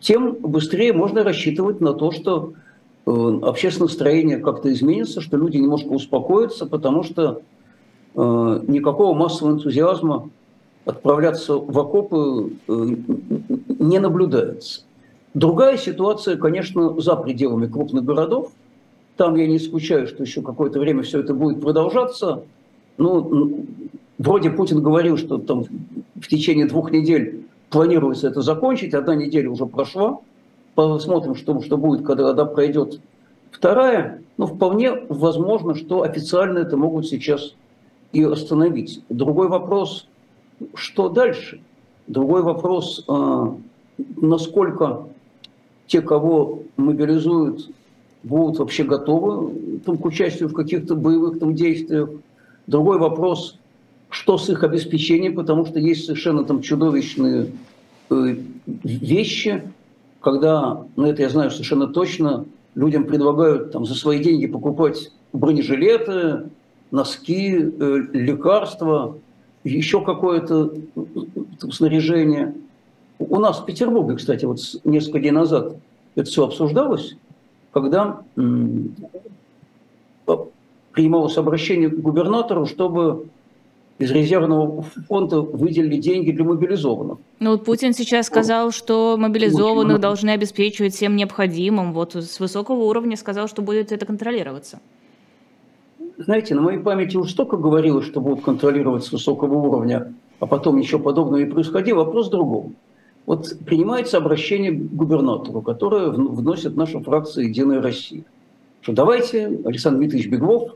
тем 0.00 0.36
быстрее 0.40 0.92
можно 0.92 1.24
рассчитывать 1.24 1.80
на 1.80 1.92
то, 1.92 2.10
что 2.10 2.52
э, 2.52 2.56
общественное 3.06 3.88
настроение 3.88 4.38
как-то 4.38 4.72
изменится, 4.72 5.20
что 5.20 5.36
люди 5.36 5.56
немножко 5.56 5.88
успокоятся, 5.88 6.66
потому 6.66 7.02
что 7.02 7.42
э, 8.14 8.64
никакого 8.66 9.14
массового 9.16 9.54
энтузиазма 9.54 10.30
отправляться 10.84 11.54
в 11.56 11.78
окопы 11.78 12.52
э, 12.68 12.72
не 13.78 13.98
наблюдается. 13.98 14.82
Другая 15.34 15.76
ситуация, 15.76 16.36
конечно, 16.36 17.00
за 17.00 17.16
пределами 17.16 17.66
крупных 17.66 18.04
городов. 18.04 18.52
Там 19.16 19.36
я 19.36 19.46
не 19.46 19.58
исключаю, 19.58 20.06
что 20.08 20.22
еще 20.22 20.42
какое-то 20.42 20.80
время 20.80 21.02
все 21.02 21.20
это 21.20 21.34
будет 21.34 21.60
продолжаться. 21.60 22.42
Ну, 22.98 23.66
вроде 24.18 24.50
Путин 24.50 24.82
говорил, 24.82 25.16
что 25.16 25.38
там 25.38 25.64
в 26.16 26.26
течение 26.26 26.66
двух 26.66 26.90
недель 26.90 27.46
планируется 27.70 28.28
это 28.28 28.42
закончить. 28.42 28.94
Одна 28.94 29.14
неделя 29.14 29.50
уже 29.50 29.66
прошла. 29.66 30.18
Посмотрим, 30.88 31.34
что, 31.34 31.60
что 31.60 31.76
будет, 31.76 32.06
когда, 32.06 32.28
когда 32.28 32.46
пройдет 32.46 33.00
вторая. 33.50 34.22
Но 34.38 34.46
вполне 34.46 34.92
возможно, 35.10 35.74
что 35.74 36.00
официально 36.00 36.60
это 36.60 36.78
могут 36.78 37.06
сейчас 37.06 37.54
и 38.12 38.22
остановить. 38.24 39.02
Другой 39.10 39.48
вопрос, 39.48 40.08
что 40.72 41.10
дальше? 41.10 41.60
Другой 42.06 42.42
вопрос, 42.42 43.04
а, 43.08 43.54
насколько 44.16 45.08
те, 45.86 46.00
кого 46.00 46.62
мобилизуют, 46.78 47.68
будут 48.22 48.58
вообще 48.58 48.84
готовы 48.84 49.80
там, 49.84 49.98
к 49.98 50.04
участию 50.06 50.48
в 50.48 50.54
каких-то 50.54 50.94
боевых 50.94 51.40
там, 51.40 51.54
действиях. 51.54 52.08
Другой 52.66 52.98
вопрос, 52.98 53.58
что 54.08 54.38
с 54.38 54.48
их 54.48 54.64
обеспечением, 54.64 55.34
потому 55.34 55.66
что 55.66 55.78
есть 55.78 56.06
совершенно 56.06 56.42
там 56.42 56.62
чудовищные 56.62 57.52
э, 58.08 58.36
вещи, 58.82 59.70
когда, 60.20 60.84
ну 60.96 61.06
это 61.06 61.22
я 61.22 61.28
знаю 61.28 61.50
совершенно 61.50 61.86
точно, 61.86 62.46
людям 62.74 63.04
предлагают 63.04 63.72
там 63.72 63.84
за 63.84 63.94
свои 63.94 64.22
деньги 64.22 64.46
покупать 64.46 65.10
бронежилеты, 65.32 66.50
носки, 66.90 67.56
э, 67.56 67.98
лекарства, 68.12 69.16
еще 69.64 70.04
какое-то 70.04 70.72
э, 70.96 71.00
снаряжение– 71.70 72.54
у 73.20 73.38
нас 73.38 73.60
в 73.60 73.66
Петербурге, 73.66 74.16
кстати, 74.16 74.46
вот 74.46 74.58
несколько 74.84 75.20
дней 75.20 75.30
назад 75.30 75.76
это 76.14 76.28
все 76.28 76.44
обсуждалось, 76.46 77.16
когда 77.72 78.22
принималось 80.92 81.36
обращение 81.36 81.90
к 81.90 82.00
губернатору, 82.00 82.66
чтобы 82.66 83.26
из 84.00 84.10
резервного 84.10 84.82
фонда 85.08 85.42
выделили 85.42 85.96
деньги 85.96 86.30
для 86.32 86.42
мобилизованных. 86.42 87.18
Ну 87.38 87.50
вот 87.50 87.66
Путин 87.66 87.92
сейчас 87.92 88.26
сказал, 88.26 88.72
что 88.72 89.16
мобилизованных 89.18 90.00
должны 90.00 90.30
обеспечивать 90.30 90.94
всем 90.94 91.16
необходимым. 91.16 91.92
Вот 91.92 92.14
с 92.14 92.40
высокого 92.40 92.84
уровня 92.84 93.16
сказал, 93.18 93.46
что 93.46 93.60
будет 93.60 93.92
это 93.92 94.06
контролироваться. 94.06 94.80
Знаете, 96.16 96.54
на 96.54 96.62
моей 96.62 96.78
памяти 96.78 97.18
уж 97.18 97.30
столько 97.30 97.58
говорилось, 97.58 98.06
что 98.06 98.22
будут 98.22 98.42
контролировать 98.42 99.04
с 99.04 99.12
высокого 99.12 99.54
уровня, 99.54 100.14
а 100.38 100.46
потом 100.46 100.78
ничего 100.78 100.98
подобного 100.98 101.42
не 101.42 101.50
происходило. 101.50 101.98
Вопрос 101.98 102.28
в 102.28 102.30
другом. 102.30 102.76
Вот 103.26 103.52
принимается 103.66 104.16
обращение 104.16 104.72
к 104.72 104.94
губернатору, 104.94 105.60
которое 105.60 106.08
вносит 106.08 106.74
наша 106.74 107.00
фракция 107.00 107.44
«Единая 107.44 107.82
Россия». 107.82 108.24
Что 108.80 108.92
давайте, 108.92 109.60
Александр 109.66 109.98
Дмитриевич 109.98 110.30
Беглов, 110.30 110.74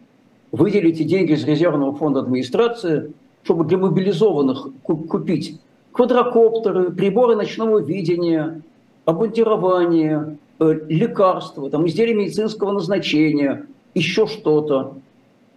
выделите 0.55 1.03
деньги 1.03 1.33
из 1.33 1.45
резервного 1.45 1.95
фонда 1.95 2.21
администрации, 2.21 3.13
чтобы 3.43 3.65
для 3.65 3.77
мобилизованных 3.77 4.69
купить 4.83 5.61
квадрокоптеры, 5.91 6.93
приборы 6.93 7.35
ночного 7.35 7.81
видения, 7.81 8.63
обмундирование, 9.05 10.39
э, 10.61 10.81
лекарства, 10.89 11.69
там, 11.71 11.87
изделия 11.89 12.15
медицинского 12.15 12.71
назначения, 12.71 13.67
еще 13.95 14.27
что-то. 14.27 14.95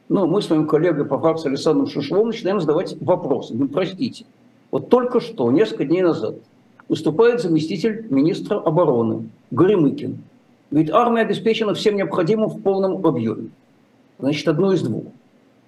Ну, 0.10 0.25
мы 0.25 0.41
с 0.41 0.49
моим 0.49 0.67
коллегой 0.67 1.05
по 1.05 1.19
фракции 1.19 1.49
Александром 1.49 1.88
Шишевым 1.88 2.27
начинаем 2.29 2.60
задавать 2.60 2.95
вопросы. 2.99 3.53
Ну, 3.53 3.67
простите, 3.67 4.25
вот 4.71 4.89
только 4.89 5.19
что, 5.19 5.51
несколько 5.51 5.86
дней 5.86 6.01
назад, 6.01 6.36
выступает 6.89 7.41
заместитель 7.41 8.07
министра 8.10 8.57
обороны 8.57 9.29
Горемыкин. 9.51 10.17
Говорит, 10.71 10.91
армия 10.91 11.21
обеспечена 11.21 11.75
всем 11.75 11.97
необходимым 11.97 12.49
в 12.49 12.62
полном 12.62 13.05
объеме. 13.05 13.49
Значит, 14.19 14.47
одно 14.47 14.73
из 14.73 14.82
двух. 14.82 15.06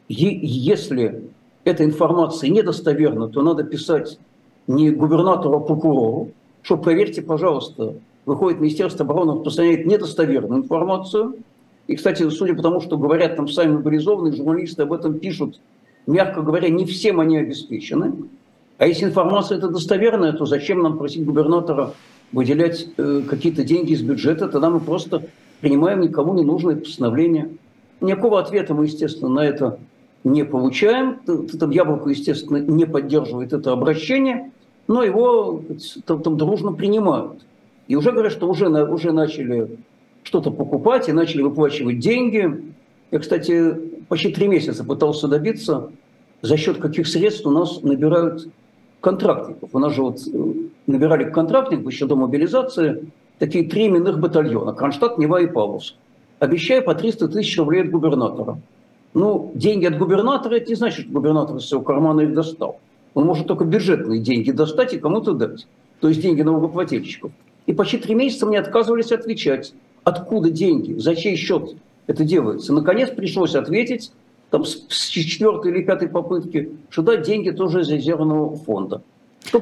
Е- 0.08 0.40
если 0.42 1.24
эта 1.64 1.84
информация 1.84 2.50
недостоверна, 2.50 3.28
то 3.28 3.42
надо 3.42 3.64
писать 3.64 4.18
не 4.68 4.92
губернатору, 4.92 5.58
а 5.58 5.60
прокурору, 5.60 6.32
что, 6.62 6.78
проверьте, 6.78 7.22
пожалуйста, 7.22 7.96
выходит 8.26 8.60
Министерство 8.60 9.06
обороны, 9.06 9.34
распространяет 9.34 9.86
недостоверную 9.86 10.64
информацию. 10.64 11.36
И, 11.88 11.96
кстати, 11.96 12.28
судя 12.30 12.56
по 12.56 12.62
тому, 12.62 12.82
что 12.82 12.98
говорят 12.98 13.36
там 13.36 13.48
сами 13.48 13.74
мобилизованные, 13.74 14.34
журналисты 14.34 14.84
об 14.84 14.94
этом 14.94 15.20
пишут, 15.20 15.60
мягко 16.06 16.42
говоря, 16.42 16.70
не 16.70 16.86
всем 16.86 17.20
они 17.20 17.38
обеспечены. 17.38 18.14
А 18.78 18.88
если 18.88 19.06
информация 19.06 19.58
это 19.58 19.68
достоверная, 19.70 20.34
то 20.34 20.46
зачем 20.46 20.82
нам 20.82 20.98
просить 20.98 21.26
губернатора 21.26 21.94
выделять 22.32 22.88
э, 22.98 23.24
какие-то 23.28 23.64
деньги 23.64 23.94
из 23.94 24.02
бюджета? 24.02 24.48
Тогда 24.48 24.70
мы 24.70 24.80
просто 24.80 25.24
принимаем 25.62 26.02
никому 26.02 26.34
не 26.34 26.44
нужное 26.44 26.76
постановление. 26.76 27.50
Никакого 28.02 28.40
ответа 28.40 28.74
мы, 28.74 28.86
естественно, 28.86 29.30
на 29.30 29.46
это 29.46 29.80
не 30.24 30.44
получаем. 30.44 31.20
Там 31.60 31.70
Яблоко, 31.72 32.10
естественно, 32.10 32.58
не 32.58 32.86
поддерживает 32.86 33.54
это 33.54 33.72
обращение, 33.72 34.52
но 34.88 35.04
его 35.04 35.62
там, 36.06 36.22
там 36.22 36.38
дружно 36.38 36.74
принимают. 36.74 37.42
И 37.88 37.96
уже 37.96 38.12
говорят, 38.12 38.32
что 38.32 38.48
уже, 38.48 38.68
уже 38.68 39.12
начали 39.12 39.78
что-то 40.24 40.52
покупать 40.52 41.10
и 41.10 41.14
начали 41.14 41.42
выплачивать 41.42 42.00
деньги. 42.00 42.74
Я, 43.12 43.20
кстати, 43.20 43.74
почти 44.08 44.32
три 44.32 44.48
месяца 44.48 44.84
пытался 44.84 45.28
добиться, 45.28 45.92
за 46.42 46.58
счет 46.58 46.78
каких 46.78 47.08
средств 47.08 47.46
у 47.46 47.52
нас 47.52 47.82
набирают 47.82 48.48
контрактников. 49.02 49.70
У 49.74 49.80
нас 49.80 49.94
же 49.94 50.04
вот 50.04 50.20
э, 50.28 50.54
набирали 50.88 51.30
контрактников 51.30 51.92
еще 51.92 52.06
до 52.06 52.16
мобилизации 52.16 53.12
такие 53.40 53.68
три 53.68 53.88
именных 53.88 54.20
батальона– 54.20 54.74
Кронштадт, 54.74 55.18
Нева 55.18 55.42
и 55.42 55.48
Павловск, 55.48 55.96
обещая 56.40 56.82
по 56.82 56.96
300 56.96 57.28
тысяч 57.28 57.58
рублей 57.58 57.84
от 57.84 57.90
губернатора. 57.90 58.60
Ну, 59.14 59.52
деньги 59.56 59.86
от 59.86 59.98
губернатора– 59.98 60.56
это 60.56 60.70
не 60.70 60.76
значит, 60.76 61.06
что 61.06 61.14
губернатор 61.14 61.58
из 61.58 61.66
своего 61.66 61.84
кармана 61.84 62.22
их 62.22 62.34
достал. 62.34 62.80
Он 63.14 63.26
может 63.26 63.48
только 63.48 63.66
бюджетные 63.66 64.20
деньги 64.20 64.52
достать 64.52 64.94
и 64.94 65.00
кому-то 65.00 65.34
дать. 65.34 65.68
То 66.00 66.10
есть 66.10 66.22
деньги 66.22 66.42
налогоплательщиков. 66.42 67.32
И 67.66 67.74
почти 67.74 67.98
три 67.98 68.16
месяца 68.16 68.46
мне 68.46 68.60
отказывались 68.60 69.12
отвечать, 69.12 69.74
откуда 70.04 70.50
деньги, 70.50 70.94
за 70.94 71.16
чей 71.16 71.36
счет 71.36 71.76
это 72.08 72.24
делается. 72.24 72.74
Наконец 72.74 73.10
пришлось 73.10 73.56
ответить, 73.56 74.12
там 74.50 74.66
с, 74.66 75.10
четвертой 75.10 75.72
или 75.72 75.84
пятой 75.84 76.08
попытки, 76.08 76.72
что 76.90 77.02
да, 77.02 77.18
деньги 77.18 77.52
тоже 77.52 77.82
из 77.82 77.90
резервного 77.90 78.56
фонда. 78.56 79.02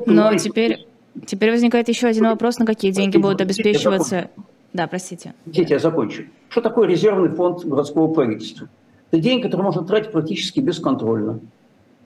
Но 0.06 0.36
теперь, 0.36 0.88
теперь 1.26 1.52
возникает 1.52 1.90
еще 1.90 2.08
один 2.08 2.26
вопрос, 2.26 2.60
на 2.60 2.66
какие 2.66 2.92
деньги 2.92 3.18
будут 3.18 3.42
обеспечиваться... 3.42 4.30
Да, 4.74 4.88
простите. 4.88 5.34
Дети, 5.46 5.74
я 5.74 5.80
закончу. 5.80 6.24
Что 6.50 6.62
такое 6.62 6.88
резервный 6.88 7.30
фонд 7.30 7.66
городского 7.66 8.14
правительства? 8.14 8.70
Это 9.12 9.22
деньги, 9.22 9.44
которые 9.44 9.66
можно 9.66 9.84
тратить 9.84 10.12
практически 10.12 10.60
бесконтрольно. 10.60 11.40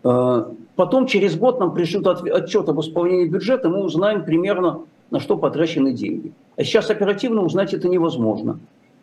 Э, 0.03 0.45
потом 0.75 1.07
через 1.07 1.35
год 1.35 1.59
нам 1.59 1.73
пришлют 1.73 2.07
отчет 2.07 2.69
об 2.69 2.79
исполнении 2.79 3.27
бюджета, 3.27 3.69
мы 3.69 3.83
узнаем 3.83 4.23
примерно, 4.23 4.81
на 5.09 5.19
что 5.19 5.37
потрачены 5.37 5.93
деньги. 5.93 6.31
А 6.57 6.63
сейчас 6.63 6.89
оперативно 6.89 7.41
узнать 7.41 7.73
это 7.73 7.89
невозможно. 7.89 8.59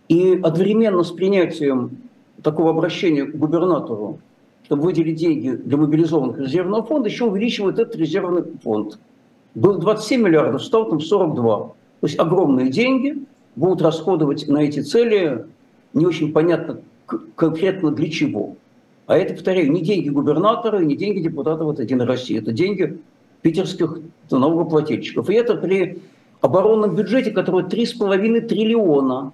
И 0.09 0.41
одновременно 0.43 1.03
с 1.03 1.11
принятием 1.11 1.99
такого 2.43 2.71
обращения 2.71 3.25
к 3.25 3.37
губернатору, 3.37 4.21
чтобы 4.65 4.83
выделить 4.83 5.17
деньги 5.17 5.51
для 5.51 5.77
мобилизованных 5.77 6.39
резервного 6.39 6.83
фонда, 6.83 7.09
еще 7.09 7.25
увеличивают 7.25 7.79
этот 7.79 7.97
резервный 7.97 8.45
фонд. 8.63 8.99
Был 9.55 9.79
27 9.79 10.23
миллиардов, 10.23 10.65
стал 10.65 10.89
там 10.89 11.01
42. 11.01 11.59
То 11.59 11.73
есть 12.03 12.19
огромные 12.19 12.71
деньги 12.71 13.25
будут 13.59 13.83
расходовать 13.83 14.49
на 14.49 14.59
эти 14.59 14.81
цели, 14.81 15.47
не 15.93 16.07
очень 16.07 16.33
понятно 16.33 16.81
конкретно 17.35 17.91
для 17.91 18.11
чего. 18.11 18.57
А 19.07 19.17
это, 19.17 19.35
повторяю, 19.35 19.73
не 19.73 19.81
деньги 19.83 20.11
губернатора, 20.11 20.79
не 20.79 20.97
деньги 20.97 21.21
депутатов 21.21 21.69
от 21.69 21.81
«Единой 21.81 22.05
России», 22.05 22.39
это 22.39 22.53
деньги 22.53 22.99
питерских 23.43 24.01
налогоплательщиков. 24.31 25.31
И 25.31 25.35
это 25.35 25.55
при 25.55 26.03
оборонном 26.41 26.95
бюджете, 26.95 27.31
который 27.31 27.65
3,5 27.65 28.41
триллиона. 28.43 29.33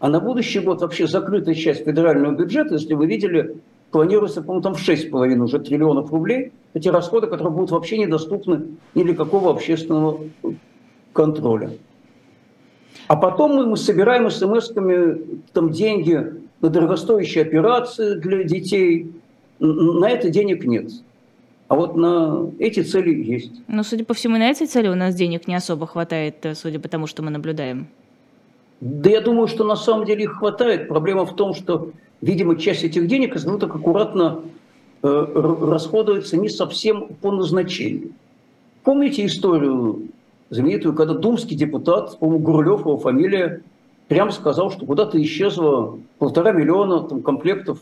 А 0.00 0.08
на 0.08 0.18
будущий 0.18 0.60
год 0.60 0.80
вообще 0.80 1.06
закрытая 1.06 1.54
часть 1.54 1.84
федерального 1.84 2.34
бюджета, 2.34 2.74
если 2.74 2.94
вы 2.94 3.06
видели, 3.06 3.56
планируется, 3.90 4.40
по-моему, 4.40 4.62
там 4.62 4.74
в 4.74 4.88
6,5 4.88 5.38
уже 5.40 5.60
триллионов 5.60 6.10
рублей. 6.10 6.52
Эти 6.74 6.88
расходы, 6.88 7.26
которые 7.26 7.52
будут 7.52 7.70
вообще 7.70 7.98
недоступны 7.98 8.78
ни 8.94 9.04
для 9.04 9.14
какого 9.14 9.50
общественного 9.50 10.20
контроля. 11.12 11.70
А 13.08 13.16
потом 13.16 13.68
мы, 13.68 13.76
собираем 13.76 14.26
смс-ками 14.30 15.40
там 15.52 15.70
деньги 15.70 16.34
на 16.60 16.68
дорогостоящие 16.68 17.42
операции 17.42 18.14
для 18.14 18.44
детей. 18.44 19.12
На 19.58 20.08
это 20.10 20.30
денег 20.30 20.64
нет. 20.64 20.90
А 21.68 21.74
вот 21.74 21.96
на 21.96 22.50
эти 22.58 22.82
цели 22.82 23.14
есть. 23.14 23.52
Но, 23.66 23.82
судя 23.82 24.04
по 24.04 24.12
всему, 24.12 24.36
на 24.36 24.50
эти 24.50 24.66
цели 24.66 24.88
у 24.88 24.94
нас 24.94 25.14
денег 25.14 25.48
не 25.48 25.54
особо 25.54 25.86
хватает, 25.86 26.44
э, 26.44 26.54
судя 26.54 26.78
по 26.78 26.88
тому, 26.88 27.06
что 27.06 27.22
мы 27.22 27.30
наблюдаем. 27.30 27.86
Да 28.80 29.08
я 29.08 29.20
думаю, 29.20 29.46
что 29.46 29.64
на 29.64 29.76
самом 29.76 30.04
деле 30.04 30.24
их 30.24 30.32
хватает. 30.38 30.88
Проблема 30.88 31.24
в 31.24 31.34
том, 31.34 31.54
что, 31.54 31.92
видимо, 32.20 32.56
часть 32.56 32.84
этих 32.84 33.06
денег, 33.06 33.36
ну 33.44 33.58
так 33.58 33.74
аккуратно 33.74 34.42
э, 35.02 35.08
расходуется 35.62 36.36
не 36.36 36.50
совсем 36.50 37.08
по 37.22 37.30
назначению. 37.30 38.10
Помните 38.82 39.24
историю 39.24 40.08
знаменитую, 40.52 40.94
когда 40.94 41.14
думский 41.14 41.56
депутат, 41.56 42.18
по-моему, 42.18 42.44
Гурлев, 42.44 42.80
его 42.80 42.98
фамилия, 42.98 43.62
прямо 44.08 44.30
сказал, 44.32 44.70
что 44.70 44.84
куда-то 44.84 45.20
исчезло 45.22 45.98
полтора 46.18 46.52
миллиона 46.52 47.00
там, 47.00 47.22
комплектов 47.22 47.78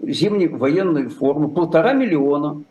зимней 0.00 0.46
военной 0.46 1.08
формы. 1.08 1.48
Полтора 1.48 1.94
миллиона. 1.94 2.62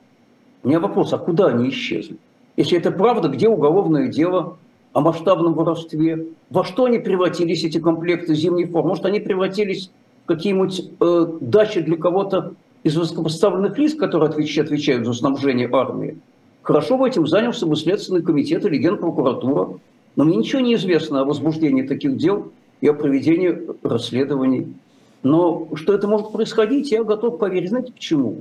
У 0.63 0.67
меня 0.67 0.79
вопрос, 0.79 1.11
а 1.11 1.17
куда 1.17 1.47
они 1.47 1.69
исчезли? 1.69 2.15
Если 2.55 2.77
это 2.77 2.91
правда, 2.91 3.27
где 3.27 3.49
уголовное 3.49 4.07
дело 4.07 4.57
о 4.93 5.01
масштабном 5.01 5.53
воровстве? 5.53 6.27
Во 6.49 6.63
что 6.63 6.85
они 6.85 6.99
превратились, 6.99 7.65
эти 7.65 7.77
комплекты 7.77 8.35
зимней 8.35 8.65
формы? 8.65 8.89
Может, 8.89 9.05
они 9.05 9.19
превратились 9.19 9.91
в 10.23 10.27
какие-нибудь 10.27 10.91
э, 11.01 11.27
дачи 11.41 11.81
для 11.81 11.97
кого-то 11.97 12.53
из 12.83 12.95
высокопоставленных 12.95 13.77
лиц, 13.77 13.95
которые 13.95 14.29
отвечают, 14.29 14.69
отвечают 14.69 15.05
за 15.05 15.11
снабжение 15.11 15.69
армии? 15.69 16.19
Хорошо 16.65 16.97
бы 16.97 17.07
этим 17.07 17.27
занялся 17.27 17.67
бы 17.67 17.75
Следственный 17.75 18.23
комитет 18.23 18.65
или 18.65 18.77
Генпрокуратура. 18.77 19.77
Но 20.15 20.23
мне 20.23 20.37
ничего 20.37 20.61
не 20.61 20.73
известно 20.73 21.21
о 21.21 21.25
возбуждении 21.25 21.83
таких 21.83 22.17
дел 22.17 22.51
и 22.81 22.87
о 22.87 22.93
проведении 22.93 23.55
расследований. 23.83 24.73
Но 25.21 25.67
что 25.75 25.93
это 25.93 26.07
может 26.07 26.31
происходить, 26.31 26.91
я 26.91 27.03
готов 27.03 27.37
поверить. 27.37 27.69
Знаете 27.69 27.91
почему? 27.91 28.37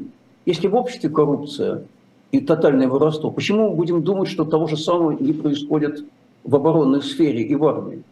Если 0.47 0.69
в 0.69 0.75
обществе 0.75 1.11
коррупция 1.11 1.85
и 2.33 2.41
тотальное 2.41 2.89
воровство, 2.89 3.31
почему 3.31 3.69
мы 3.69 3.77
будем 3.77 4.03
думать, 4.03 4.31
что 4.31 4.47
того 4.47 4.69
же 4.69 4.79
самого 4.79 5.11
не 5.11 5.35
происходит 5.35 6.03
в 6.45 6.57
оборонной 6.57 7.03
сфере 7.03 7.43
и 7.43 7.55
в 7.55 7.67
армии? 7.67 8.05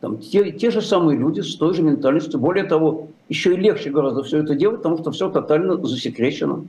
Там 0.00 0.18
те, 0.18 0.50
те 0.50 0.72
же 0.72 0.82
самые 0.82 1.16
люди 1.16 1.42
с 1.42 1.54
той 1.54 1.74
же 1.74 1.82
ментальностью. 1.84 2.40
Более 2.40 2.64
того, 2.64 3.06
еще 3.28 3.54
и 3.54 3.56
легче 3.56 3.90
гораздо 3.90 4.24
все 4.24 4.38
это 4.38 4.56
делать, 4.56 4.78
потому 4.78 4.98
что 4.98 5.12
все 5.12 5.30
тотально 5.30 5.76
засекречено. 5.86 6.64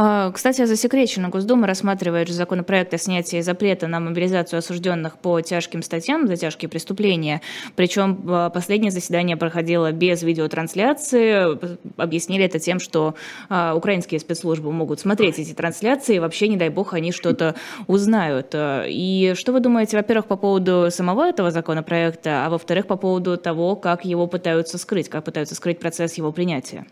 А, 0.00 0.30
кстати, 0.30 0.64
засекреченно 0.64 1.28
Госдума 1.28 1.66
рассматривает 1.66 2.28
законопроект 2.28 2.94
о 2.94 2.98
снятии 2.98 3.40
запрета 3.40 3.88
на 3.88 3.98
мобилизацию 3.98 4.58
осужденных 4.58 5.18
по 5.18 5.40
тяжким 5.40 5.82
статьям 5.82 6.28
за 6.28 6.36
тяжкие 6.36 6.68
преступления. 6.68 7.42
Причем 7.74 8.16
а, 8.28 8.48
последнее 8.50 8.92
заседание 8.92 9.36
проходило 9.36 9.90
без 9.90 10.22
видеотрансляции. 10.22 11.58
Объяснили 12.00 12.44
это 12.44 12.60
тем, 12.60 12.78
что 12.78 13.16
а, 13.48 13.74
украинские 13.74 14.20
спецслужбы 14.20 14.70
могут 14.70 15.00
смотреть 15.00 15.40
эти 15.40 15.52
трансляции, 15.52 16.14
и 16.14 16.18
вообще, 16.20 16.46
не 16.46 16.56
дай 16.56 16.68
бог, 16.68 16.94
они 16.94 17.10
что-то 17.10 17.56
узнают. 17.88 18.54
И 18.54 19.32
что 19.34 19.50
вы 19.50 19.58
думаете, 19.58 19.96
во-первых, 19.96 20.26
по 20.26 20.36
поводу 20.36 20.92
самого 20.92 21.24
этого 21.28 21.50
законопроекта, 21.50 22.46
а 22.46 22.50
во-вторых, 22.50 22.86
по 22.86 22.94
поводу 22.94 23.36
того, 23.36 23.74
как 23.74 24.04
его 24.04 24.28
пытаются 24.28 24.78
скрыть, 24.78 25.08
как 25.08 25.24
пытаются 25.24 25.56
скрыть 25.56 25.80
процесс 25.80 26.14
его 26.14 26.30
принятия? 26.30 26.86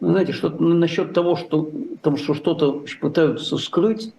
Ну, 0.00 0.10
знаете, 0.10 0.32
что 0.32 0.50
насчет 0.50 1.12
того, 1.12 1.36
что 1.36 1.70
там 2.02 2.16
что 2.16 2.34
что-то 2.34 2.84
пытаются 3.00 3.56
скрыть, 3.56 4.12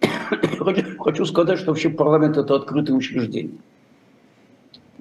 хочу 0.98 1.24
сказать, 1.24 1.58
что 1.58 1.70
вообще 1.70 1.90
парламент 1.90 2.36
это 2.36 2.54
открытое 2.54 2.94
учреждение. 2.94 3.56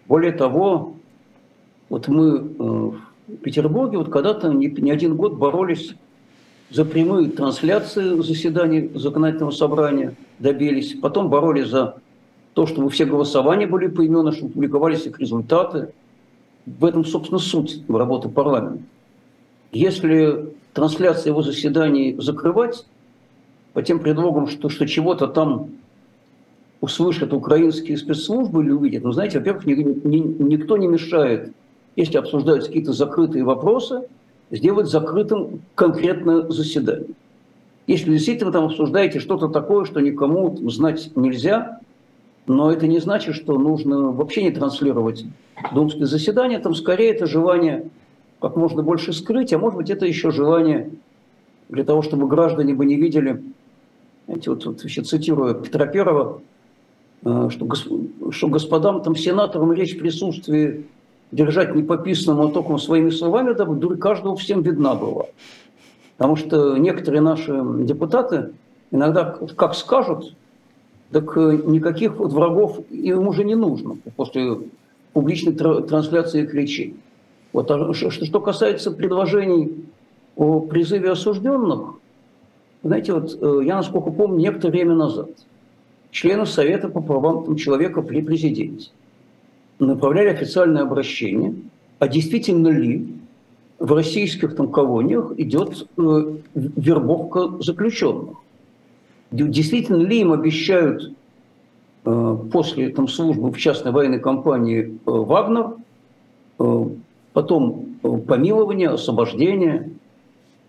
Более 0.07 0.31
того, 0.31 0.95
вот 1.89 2.07
мы 2.07 2.37
э, 2.37 2.41
в 3.27 3.37
Петербурге 3.43 3.99
вот 3.99 4.09
когда-то 4.09 4.51
не, 4.51 4.67
не 4.67 4.91
один 4.91 5.15
год 5.15 5.35
боролись 5.35 5.93
за 6.71 6.85
прямые 6.85 7.29
трансляции 7.29 8.19
заседаний 8.21 8.91
законодательного 8.93 9.51
собрания, 9.51 10.15
добились. 10.39 10.95
Потом 10.99 11.29
боролись 11.29 11.67
за 11.67 11.95
то, 12.53 12.65
чтобы 12.65 12.89
все 12.89 13.05
голосования 13.05 13.67
были 13.67 13.87
поименно, 13.87 14.31
чтобы 14.31 14.53
публиковались 14.53 15.05
их 15.05 15.19
результаты. 15.19 15.93
В 16.65 16.85
этом, 16.85 17.05
собственно, 17.05 17.39
суть 17.39 17.83
работы 17.87 18.29
парламента. 18.29 18.83
Если 19.71 20.53
трансляция 20.73 21.31
его 21.31 21.41
заседаний 21.41 22.15
закрывать 22.19 22.85
по 23.73 23.81
тем 23.81 23.99
предлогам, 23.99 24.47
что, 24.47 24.69
что 24.69 24.87
чего-то 24.87 25.27
там 25.27 25.69
услышат 26.81 27.33
украинские 27.33 27.97
спецслужбы 27.97 28.63
или 28.63 28.71
увидят, 28.71 29.03
ну, 29.03 29.11
знаете, 29.11 29.39
во-первых, 29.39 29.65
ни, 29.65 29.73
ни, 29.73 30.17
никто 30.43 30.77
не 30.77 30.87
мешает, 30.87 31.51
если 31.95 32.17
обсуждаются 32.17 32.69
какие-то 32.69 32.93
закрытые 32.93 33.43
вопросы, 33.43 34.03
сделать 34.51 34.87
закрытым 34.87 35.61
конкретное 35.75 36.43
заседание. 36.49 37.09
Если 37.87 38.11
действительно 38.11 38.51
там 38.51 38.65
обсуждаете 38.65 39.19
что-то 39.19 39.47
такое, 39.47 39.85
что 39.85 39.99
никому 39.99 40.69
знать 40.69 41.11
нельзя, 41.15 41.79
но 42.47 42.71
это 42.71 42.87
не 42.87 42.99
значит, 42.99 43.35
что 43.35 43.57
нужно 43.57 44.11
вообще 44.11 44.43
не 44.43 44.51
транслировать 44.51 45.25
думские 45.73 46.05
заседания, 46.05 46.59
там 46.59 46.73
скорее 46.73 47.11
это 47.11 47.25
желание 47.25 47.89
как 48.39 48.55
можно 48.55 48.83
больше 48.83 49.13
скрыть, 49.13 49.53
а 49.53 49.57
может 49.57 49.77
быть 49.77 49.89
это 49.89 50.05
еще 50.05 50.31
желание 50.31 50.91
для 51.69 51.83
того, 51.83 52.01
чтобы 52.01 52.27
граждане 52.27 52.73
бы 52.73 52.85
не 52.85 52.95
видели, 52.95 53.43
знаете, 54.25 54.49
вот, 54.49 54.65
вот 54.65 54.83
еще 54.83 55.03
цитирую 55.03 55.55
Петра 55.55 55.85
Первого, 55.85 56.41
э, 57.23 57.49
что, 57.51 57.67
что 58.31 58.47
господам 58.47 59.01
там 59.01 59.15
сенаторам 59.15 59.73
речь 59.73 59.95
в 59.95 59.99
присутствии 59.99 60.85
держать 61.31 61.75
не 61.75 61.83
пописанным, 61.83 62.41
а 62.41 62.51
только 62.51 62.77
своими 62.77 63.11
словами, 63.11 63.53
дабы 63.53 63.75
дурь 63.75 63.97
каждого 63.97 64.35
всем 64.35 64.61
видна 64.61 64.95
была. 64.95 65.25
Потому 66.17 66.35
что 66.35 66.77
некоторые 66.77 67.21
наши 67.21 67.61
депутаты 67.79 68.51
иногда 68.91 69.37
как 69.55 69.75
скажут, 69.75 70.33
так 71.11 71.35
э, 71.37 71.61
никаких 71.65 72.15
вот 72.17 72.33
врагов 72.33 72.79
им 72.89 73.27
уже 73.27 73.43
не 73.43 73.55
нужно 73.55 73.97
после 74.15 74.59
публичной 75.13 75.53
трансляции 75.53 76.43
их 76.43 76.53
речей. 76.53 76.95
Вот, 77.53 77.69
а 77.71 77.93
что, 77.93 78.11
что 78.11 78.39
касается 78.39 78.91
предложений 78.91 79.85
о 80.35 80.61
призыве 80.61 81.11
осужденных, 81.11 81.95
знаете, 82.83 83.13
вот 83.13 83.37
э, 83.41 83.61
я, 83.65 83.77
насколько 83.77 84.11
помню, 84.11 84.39
некоторое 84.39 84.71
время 84.71 84.95
назад 84.95 85.29
членов 86.11 86.49
Совета 86.49 86.89
по 86.89 87.01
правам 87.01 87.55
человека 87.55 88.01
при 88.01 88.21
президенте 88.21 88.91
направляли 89.79 90.29
официальное 90.29 90.83
обращение, 90.83 91.55
а 91.99 92.07
действительно 92.07 92.69
ли 92.69 93.15
в 93.79 93.93
российских 93.93 94.55
там 94.55 94.71
колониях 94.71 95.33
идет 95.37 95.87
э, 95.97 96.35
вербовка 96.53 97.61
заключенных. 97.63 98.37
Действительно 99.31 100.03
ли 100.03 100.21
им 100.21 100.33
обещают 100.33 101.13
э, 102.05 102.37
после 102.51 102.89
там, 102.89 103.07
службы 103.07 103.51
в 103.51 103.57
частной 103.57 103.91
военной 103.91 104.19
компании 104.19 104.81
э, 104.81 104.89
«Вагнер», 105.05 105.75
э, 106.59 106.85
потом 107.39 107.95
э, 108.03 108.17
помилование, 108.17 108.89
освобождение, 108.89 109.91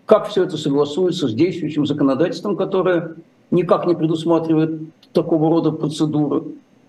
как 0.05 0.29
все 0.29 0.45
это 0.45 0.55
согласуется 0.55 1.27
с 1.27 1.33
действующим 1.33 1.85
законодательством, 1.85 2.55
которое 2.55 3.15
никак 3.51 3.85
не 3.87 3.93
предусматривает 3.93 4.79
такого 5.11 5.49
рода 5.49 5.73
процедуры, 5.73 6.43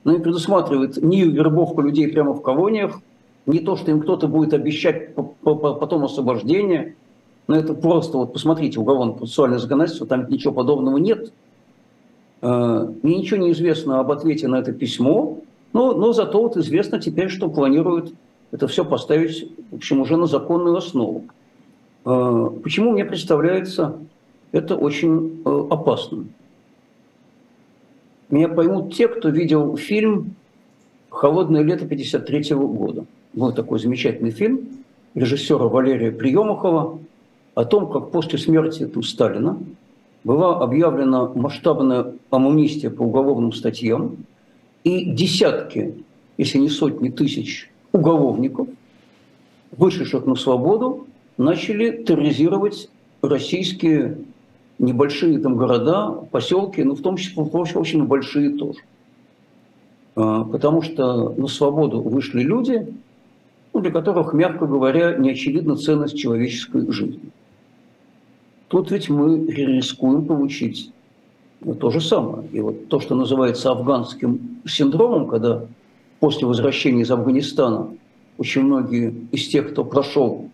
но 0.04 0.12
не 0.12 0.20
предусматривает 0.20 1.02
ни 1.02 1.22
вербовку 1.22 1.80
людей 1.80 2.06
прямо 2.06 2.32
в 2.32 2.42
колониях, 2.42 3.00
не 3.46 3.58
то, 3.58 3.74
что 3.74 3.90
им 3.90 4.00
кто-то 4.02 4.28
будет 4.28 4.54
обещать 4.54 5.16
потом 5.16 6.04
освобождение, 6.04 6.94
но 7.48 7.56
это 7.56 7.74
просто, 7.74 8.18
вот 8.18 8.32
посмотрите, 8.32 8.78
уголовно-процессуальное 8.78 9.58
законодательство, 9.58 10.06
там 10.06 10.28
ничего 10.28 10.52
подобного 10.52 10.98
нет. 10.98 11.32
Э, 12.40 12.88
мне 13.02 13.18
ничего 13.18 13.40
не 13.40 13.50
известно 13.50 13.98
об 13.98 14.12
ответе 14.12 14.46
на 14.46 14.60
это 14.60 14.70
письмо, 14.72 15.38
но, 15.72 15.92
но 15.92 16.12
зато 16.12 16.40
вот 16.40 16.56
известно 16.56 17.00
теперь, 17.00 17.30
что 17.30 17.48
планируют 17.48 18.14
это 18.52 18.68
все 18.68 18.84
поставить, 18.84 19.50
в 19.70 19.76
общем, 19.76 20.00
уже 20.00 20.16
на 20.16 20.26
законную 20.26 20.76
основу. 20.76 21.24
Э, 22.04 22.50
почему 22.62 22.92
мне 22.92 23.04
представляется 23.04 23.98
это 24.52 24.76
очень 24.76 25.42
э, 25.44 25.66
опасным? 25.70 26.28
Меня 28.28 28.48
поймут 28.48 28.94
те, 28.94 29.08
кто 29.08 29.30
видел 29.30 29.76
фильм 29.76 30.36
«Холодное 31.08 31.62
лето 31.62 31.84
1953 31.86 32.56
года». 32.56 33.04
Был 33.32 33.52
такой 33.52 33.78
замечательный 33.78 34.30
фильм 34.30 34.68
режиссера 35.14 35.66
Валерия 35.66 36.12
Приемухова 36.12 36.98
о 37.54 37.64
том, 37.64 37.90
как 37.90 38.10
после 38.10 38.38
смерти 38.38 38.86
там, 38.86 39.02
Сталина 39.02 39.58
была 40.24 40.58
объявлена 40.60 41.28
масштабная 41.34 42.14
амнистия 42.30 42.90
по 42.90 43.02
уголовным 43.02 43.52
статьям, 43.52 44.16
и 44.84 45.04
десятки, 45.10 45.94
если 46.36 46.58
не 46.58 46.68
сотни 46.68 47.08
тысяч 47.08 47.71
уголовников, 47.92 48.68
вышедших 49.76 50.26
на 50.26 50.34
свободу, 50.34 51.06
начали 51.36 52.02
терроризировать 52.02 52.88
российские 53.22 54.18
небольшие 54.78 55.38
там 55.38 55.56
города, 55.56 56.10
поселки, 56.30 56.82
ну, 56.82 56.94
в 56.94 57.02
том 57.02 57.16
числе, 57.16 57.42
в 57.42 57.56
общем, 57.56 58.06
большие 58.06 58.50
тоже. 58.50 58.80
А, 60.16 60.44
потому 60.44 60.82
что 60.82 61.30
на 61.30 61.46
свободу 61.46 62.00
вышли 62.00 62.42
люди, 62.42 62.86
ну, 63.72 63.80
для 63.80 63.90
которых, 63.90 64.32
мягко 64.32 64.66
говоря, 64.66 65.16
не 65.16 65.30
очевидна 65.30 65.76
ценность 65.76 66.18
человеческой 66.18 66.90
жизни. 66.92 67.30
Тут 68.68 68.90
ведь 68.90 69.08
мы 69.08 69.46
рискуем 69.46 70.24
получить 70.24 70.90
то 71.80 71.90
же 71.90 72.00
самое. 72.00 72.48
И 72.52 72.60
вот 72.60 72.88
то, 72.88 73.00
что 73.00 73.14
называется 73.14 73.70
афганским 73.70 74.60
синдромом, 74.66 75.28
когда 75.28 75.64
после 76.22 76.46
возвращения 76.46 77.02
из 77.02 77.10
Афганистана 77.10 77.88
очень 78.38 78.62
многие 78.62 79.12
из 79.32 79.48
тех, 79.48 79.72
кто 79.72 79.84
прошел 79.84 80.50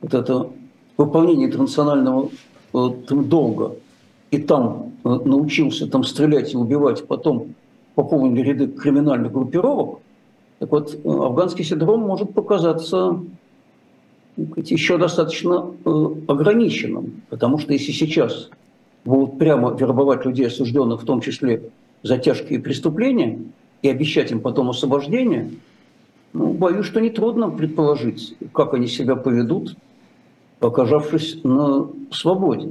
вот 0.00 0.14
это 0.14 0.48
выполнение 0.96 1.46
интернационального 1.46 2.30
э, 2.72 2.88
долга 3.10 3.76
и 4.30 4.38
там 4.38 4.94
э, 5.04 5.08
научился 5.26 5.86
там 5.88 6.04
стрелять 6.04 6.54
и 6.54 6.56
убивать, 6.56 7.06
потом 7.06 7.54
пополнили 7.96 8.40
ряды 8.40 8.68
криминальных 8.68 9.30
группировок, 9.30 9.98
так 10.58 10.70
вот, 10.70 10.94
э, 10.94 10.98
афганский 11.04 11.64
синдром 11.64 12.00
может 12.00 12.32
показаться 12.32 13.20
еще 14.38 14.96
достаточно 14.96 15.70
ограниченным, 16.28 17.20
потому 17.28 17.58
что 17.58 17.74
если 17.74 17.92
сейчас 17.92 18.48
будут 19.04 19.38
прямо 19.38 19.76
вербовать 19.78 20.24
людей, 20.24 20.46
осужденных 20.46 21.02
в 21.02 21.04
том 21.04 21.20
числе 21.20 21.64
за 22.02 22.16
тяжкие 22.16 22.58
преступления, 22.58 23.38
и 23.82 23.88
обещать 23.88 24.30
им 24.30 24.40
потом 24.40 24.70
освобождение, 24.70 25.50
ну, 26.32 26.52
боюсь, 26.52 26.86
что 26.86 27.00
нетрудно 27.00 27.50
предположить, 27.50 28.36
как 28.52 28.74
они 28.74 28.86
себя 28.86 29.16
поведут, 29.16 29.76
оказавшись 30.60 31.40
на 31.42 31.88
свободе. 32.12 32.70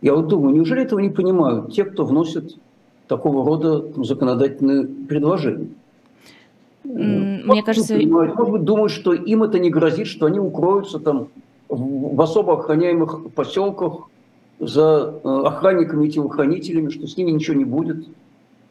Я 0.00 0.14
вот 0.14 0.28
думаю, 0.28 0.54
неужели 0.54 0.82
этого 0.82 0.98
не 1.00 1.10
понимают 1.10 1.72
те, 1.74 1.84
кто 1.84 2.04
вносит 2.04 2.56
такого 3.06 3.44
рода 3.44 3.80
там, 3.80 4.04
законодательные 4.04 4.86
предложения? 4.86 5.68
Мне 6.84 7.62
кажется... 7.62 7.94
Понимают, 7.94 8.34
может 8.36 8.52
быть, 8.52 8.64
думают, 8.64 8.92
что 8.92 9.12
им 9.12 9.42
это 9.42 9.58
не 9.58 9.68
грозит, 9.68 10.06
что 10.06 10.26
они 10.26 10.38
укроются 10.38 10.98
там 10.98 11.28
в 11.68 12.20
особо 12.20 12.54
охраняемых 12.58 13.30
поселках 13.34 14.08
за 14.58 15.14
э, 15.22 15.28
охранниками 15.46 16.06
и 16.06 16.10
телохранителями, 16.10 16.90
что 16.90 17.06
с 17.06 17.16
ними 17.16 17.30
ничего 17.30 17.56
не 17.56 17.64
будет. 17.64 18.06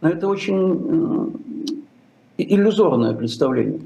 Но 0.02 0.10
это 0.10 0.28
очень 0.28 1.36
э, 2.38 2.44
иллюзорное 2.44 3.14
представление. 3.14 3.82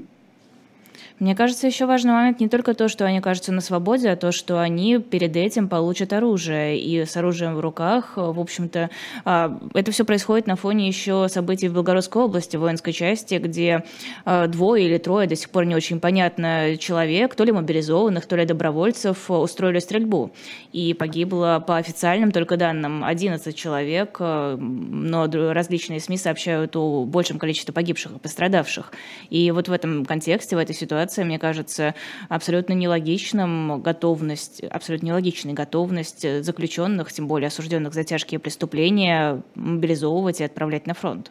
Мне 1.20 1.36
кажется, 1.36 1.68
еще 1.68 1.86
важный 1.86 2.12
момент 2.12 2.40
не 2.40 2.48
только 2.48 2.74
то, 2.74 2.88
что 2.88 3.04
они 3.06 3.20
кажутся 3.20 3.52
на 3.52 3.60
свободе, 3.60 4.10
а 4.10 4.16
то, 4.16 4.32
что 4.32 4.60
они 4.60 4.98
перед 4.98 5.36
этим 5.36 5.68
получат 5.68 6.12
оружие. 6.12 6.80
И 6.80 7.04
с 7.04 7.16
оружием 7.16 7.54
в 7.54 7.60
руках, 7.60 8.14
в 8.16 8.40
общем-то, 8.40 8.90
а, 9.24 9.60
это 9.74 9.92
все 9.92 10.04
происходит 10.04 10.48
на 10.48 10.56
фоне 10.56 10.88
еще 10.88 11.28
событий 11.28 11.68
в 11.68 11.74
Белгородской 11.74 12.22
области, 12.22 12.56
воинской 12.56 12.92
части, 12.92 13.36
где 13.36 13.84
а, 14.24 14.48
двое 14.48 14.86
или 14.86 14.98
трое, 14.98 15.28
до 15.28 15.36
сих 15.36 15.50
пор 15.50 15.66
не 15.66 15.76
очень 15.76 16.00
понятно, 16.00 16.76
человек, 16.78 17.36
то 17.36 17.44
ли 17.44 17.52
мобилизованных, 17.52 18.26
то 18.26 18.34
ли 18.34 18.44
добровольцев, 18.44 19.30
устроили 19.30 19.78
стрельбу. 19.78 20.32
И 20.72 20.94
погибло 20.94 21.62
по 21.64 21.76
официальным 21.76 22.32
только 22.32 22.56
данным 22.56 23.04
11 23.04 23.54
человек, 23.54 24.16
а, 24.18 24.56
но 24.56 25.30
различные 25.30 26.00
СМИ 26.00 26.16
сообщают 26.16 26.74
о 26.74 27.04
большем 27.04 27.38
количестве 27.38 27.72
погибших 27.72 28.16
и 28.16 28.18
пострадавших. 28.18 28.90
И 29.30 29.52
вот 29.52 29.68
в 29.68 29.72
этом 29.72 30.04
контексте, 30.04 30.56
в 30.56 30.58
этой 30.58 30.74
ситуации 30.74 31.03
ситуация, 31.04 31.24
мне 31.24 31.38
кажется, 31.38 31.94
абсолютно 32.28 32.72
нелогичным 32.72 33.80
готовность, 33.82 34.62
абсолютно 34.62 35.06
нелогичной 35.06 35.52
готовность 35.52 36.26
заключенных, 36.42 37.12
тем 37.12 37.28
более 37.28 37.48
осужденных 37.48 37.92
за 37.92 38.04
тяжкие 38.04 38.38
преступления, 38.38 39.42
мобилизовывать 39.54 40.40
и 40.40 40.44
отправлять 40.44 40.86
на 40.86 40.94
фронт. 40.94 41.30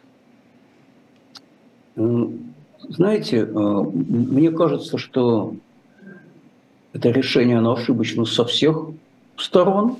Знаете, 1.96 3.38
э, 3.38 3.46
мне 3.52 4.50
кажется, 4.50 4.98
что 4.98 5.54
это 6.92 7.10
решение, 7.10 7.58
оно 7.58 7.72
ошибочно 7.72 8.24
со 8.26 8.44
всех 8.44 8.90
сторон, 9.36 9.96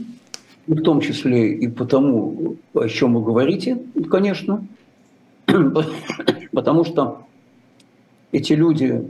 в 0.66 0.80
том 0.82 1.00
числе 1.00 1.54
и 1.54 1.68
потому, 1.68 2.56
о 2.74 2.88
чем 2.88 3.14
вы 3.14 3.22
говорите, 3.22 3.78
конечно, 4.10 4.66
потому 6.52 6.84
что 6.84 7.24
эти 8.34 8.52
люди, 8.52 9.04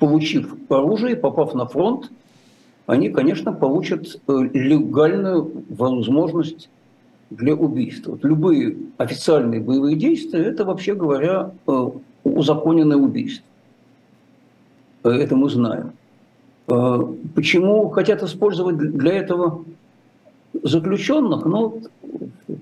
получив 0.00 0.56
оружие, 0.68 1.14
попав 1.14 1.54
на 1.54 1.66
фронт, 1.66 2.10
они, 2.86 3.10
конечно, 3.10 3.52
получат 3.52 4.20
э, 4.26 4.32
легальную 4.52 5.64
возможность 5.68 6.68
для 7.30 7.54
убийства. 7.54 8.12
Вот 8.12 8.24
любые 8.24 8.76
официальные 8.98 9.60
боевые 9.60 9.96
действия– 9.96 10.42
это, 10.46 10.64
вообще 10.64 10.94
говоря, 10.94 11.52
э, 11.66 11.88
узаконенное 12.24 12.96
убийство. 12.96 13.44
Э, 15.04 15.10
это 15.10 15.36
мы 15.36 15.48
знаем. 15.48 15.92
Почему 17.36 17.90
хотят 17.90 18.24
использовать 18.24 18.76
для 18.76 19.12
этого 19.12 19.64
заключенных? 20.64 21.44
Ну, 21.44 21.82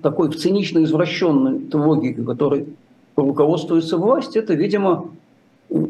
такой 0.03 0.29
в 0.29 0.35
цинично 0.35 0.83
извращенной 0.83 1.61
логике, 1.73 2.21
которой 2.21 2.67
руководствуется 3.15 3.97
власть, 3.97 4.35
это, 4.35 4.53
видимо, 4.53 5.09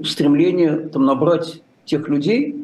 стремление 0.04 0.78
там, 0.78 1.06
набрать 1.06 1.62
тех 1.86 2.08
людей, 2.08 2.56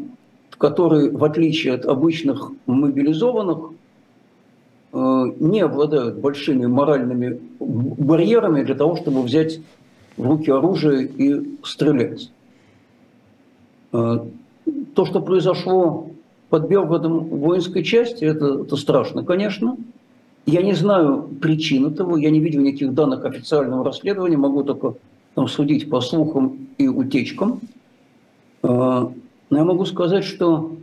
которые, 0.57 1.09
в 1.11 1.23
отличие 1.23 1.73
от 1.73 1.85
обычных 1.85 2.51
мобилизованных, 2.67 3.71
э, 4.93 5.23
не 5.39 5.61
обладают 5.61 6.17
большими 6.17 6.65
моральными 6.65 7.39
барьерами 7.59 8.63
для 8.63 8.75
того, 8.75 8.95
чтобы 8.95 9.23
взять 9.23 9.59
в 10.17 10.27
руки 10.27 10.51
оружие 10.51 11.07
и 11.07 11.57
стрелять. 11.63 12.31
Э, 13.93 14.19
то, 14.93 15.05
что 15.05 15.21
произошло 15.21 16.09
под 16.49 16.67
Белгородом 16.67 17.19
воинской 17.19 17.83
части, 17.83 18.25
это, 18.25 18.61
это 18.63 18.75
страшно, 18.75 19.23
конечно. 19.23 19.77
Я 20.45 20.63
не 20.63 20.73
знаю 20.73 21.29
причин 21.39 21.85
этого, 21.87 22.17
я 22.17 22.31
не 22.31 22.39
видел 22.39 22.61
никаких 22.61 22.93
данных 22.93 23.25
официального 23.25 23.85
расследования, 23.85 24.37
могу 24.37 24.63
только 24.63 24.95
там, 25.35 25.47
судить 25.47 25.89
по 25.89 26.01
слухам 26.01 26.67
и 26.77 26.87
утечкам. 26.87 27.61
А, 28.63 29.11
но 29.49 29.57
я 29.57 29.63
могу 29.63 29.85
сказать, 29.85 30.23
что 30.23 30.75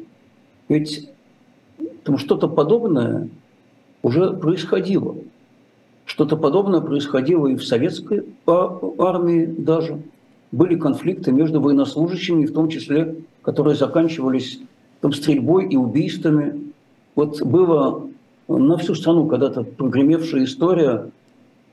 ведь 0.68 1.10
там 2.04 2.18
что-то 2.18 2.48
подобное 2.48 3.28
уже 4.02 4.32
происходило. 4.32 5.16
Что-то 6.04 6.36
подобное 6.36 6.80
происходило 6.80 7.46
и 7.48 7.56
в 7.56 7.64
советской 7.64 8.24
армии 8.46 9.44
даже. 9.44 10.00
Были 10.52 10.76
конфликты 10.76 11.32
между 11.32 11.60
военнослужащими, 11.60 12.46
в 12.46 12.54
том 12.54 12.70
числе, 12.70 13.16
которые 13.42 13.74
заканчивались 13.74 14.60
там, 15.00 15.12
стрельбой 15.12 15.68
и 15.68 15.76
убийствами. 15.76 16.72
Вот 17.14 17.42
было 17.42 18.07
на 18.48 18.78
всю 18.78 18.94
страну 18.94 19.26
когда-то 19.26 19.62
прогремевшая 19.62 20.44
история 20.44 21.10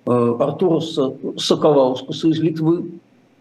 э, 0.05 0.35
Артура 0.39 0.81
Соколаускаса 0.81 2.27
из 2.27 2.39
Литвы, 2.39 2.91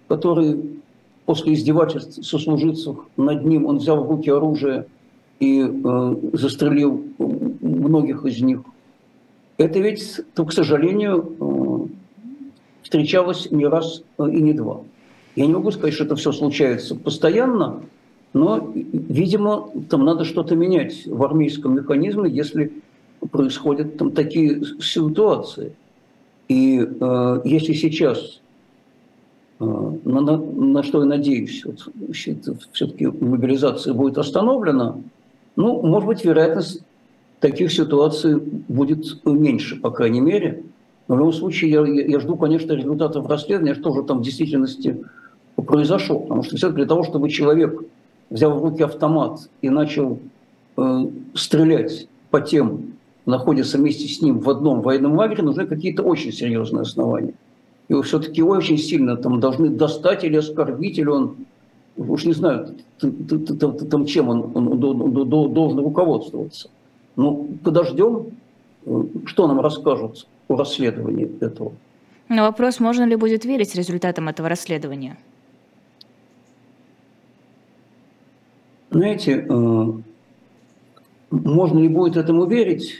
который 0.08 0.80
после 1.26 1.54
издевательств 1.54 2.24
сослуживцев 2.24 2.96
над 3.16 3.44
ним, 3.44 3.66
он 3.66 3.78
взял 3.78 4.04
в 4.04 4.10
руки 4.10 4.30
оружие 4.30 4.86
и 5.40 5.62
э, 5.62 6.16
застрелил 6.32 7.02
многих 7.18 8.24
из 8.24 8.40
них. 8.40 8.60
Это 9.56 9.80
ведь, 9.80 10.20
то, 10.34 10.44
к 10.44 10.52
сожалению, 10.52 11.32
э, 11.40 12.24
встречалось 12.82 13.50
не 13.50 13.66
раз 13.66 14.02
и 14.18 14.40
не 14.40 14.52
два. 14.52 14.82
Я 15.34 15.46
не 15.46 15.52
могу 15.52 15.72
сказать, 15.72 15.94
что 15.94 16.04
это 16.04 16.14
все 16.14 16.30
случается 16.30 16.94
постоянно, 16.94 17.80
но, 18.32 18.70
видимо, 18.74 19.70
там 19.88 20.04
надо 20.04 20.24
что-то 20.24 20.54
менять 20.54 21.06
в 21.06 21.22
армейском 21.22 21.74
механизме, 21.74 22.30
если 22.30 22.72
происходят 23.30 23.96
там 23.96 24.12
такие 24.12 24.62
ситуации. 24.80 25.72
И 26.48 26.78
э, 26.78 27.40
если 27.44 27.72
сейчас, 27.72 28.40
э, 29.60 29.64
на, 29.64 30.20
на, 30.20 30.36
на 30.36 30.82
что 30.82 31.00
я 31.00 31.06
надеюсь, 31.06 31.64
вот, 31.64 31.88
все-таки 32.12 33.06
мобилизация 33.06 33.94
будет 33.94 34.18
остановлена, 34.18 34.96
ну, 35.56 35.82
может 35.82 36.06
быть, 36.06 36.24
вероятность 36.24 36.82
таких 37.40 37.72
ситуаций 37.72 38.36
будет 38.36 39.24
меньше, 39.24 39.76
по 39.76 39.90
крайней 39.90 40.20
мере. 40.20 40.64
Но 41.08 41.16
в 41.16 41.18
любом 41.18 41.32
случае 41.32 41.70
я, 41.70 41.84
я 41.84 42.20
жду, 42.20 42.36
конечно, 42.36 42.72
результатов 42.72 43.28
расследования, 43.28 43.74
что 43.74 43.92
же 43.92 44.02
там 44.02 44.18
в 44.18 44.22
действительности 44.22 45.04
произошло. 45.56 46.20
Потому 46.20 46.42
что 46.42 46.56
все 46.56 46.70
для 46.70 46.86
того, 46.86 47.04
чтобы 47.04 47.28
человек 47.28 47.82
взял 48.30 48.58
в 48.58 48.62
руки 48.62 48.82
автомат 48.82 49.48
и 49.60 49.68
начал 49.68 50.18
э, 50.76 51.06
стрелять 51.34 52.08
по 52.30 52.40
тем, 52.40 52.94
находятся 53.26 53.78
вместе 53.78 54.08
с 54.08 54.20
ним 54.20 54.38
в 54.38 54.48
одном 54.50 54.82
военном 54.82 55.16
лагере, 55.16 55.42
нужны 55.42 55.66
какие-то 55.66 56.02
очень 56.02 56.32
серьезные 56.32 56.82
основания. 56.82 57.34
Его 57.88 58.02
все-таки 58.02 58.42
очень 58.42 58.78
сильно 58.78 59.16
там 59.16 59.40
должны 59.40 59.68
достать 59.68 60.24
или 60.24 60.36
оскорбить, 60.36 60.98
или 60.98 61.08
он, 61.08 61.36
уж 61.96 62.24
не 62.24 62.32
знаю, 62.32 62.74
там 62.98 64.06
чем 64.06 64.28
он, 64.28 64.50
он 64.54 64.78
должен 64.78 65.78
руководствоваться. 65.78 66.70
Ну, 67.16 67.48
подождем, 67.62 68.26
что 69.26 69.46
нам 69.46 69.60
расскажут 69.60 70.26
о 70.48 70.56
расследовании 70.56 71.30
этого. 71.40 71.72
Но 72.28 72.42
вопрос, 72.42 72.80
можно 72.80 73.04
ли 73.04 73.16
будет 73.16 73.44
верить 73.44 73.74
результатам 73.74 74.28
этого 74.28 74.48
расследования? 74.48 75.18
Знаете, 78.90 79.46
э, 79.48 79.92
можно 81.30 81.78
ли 81.80 81.88
будет 81.88 82.16
этому 82.16 82.46
верить? 82.46 82.94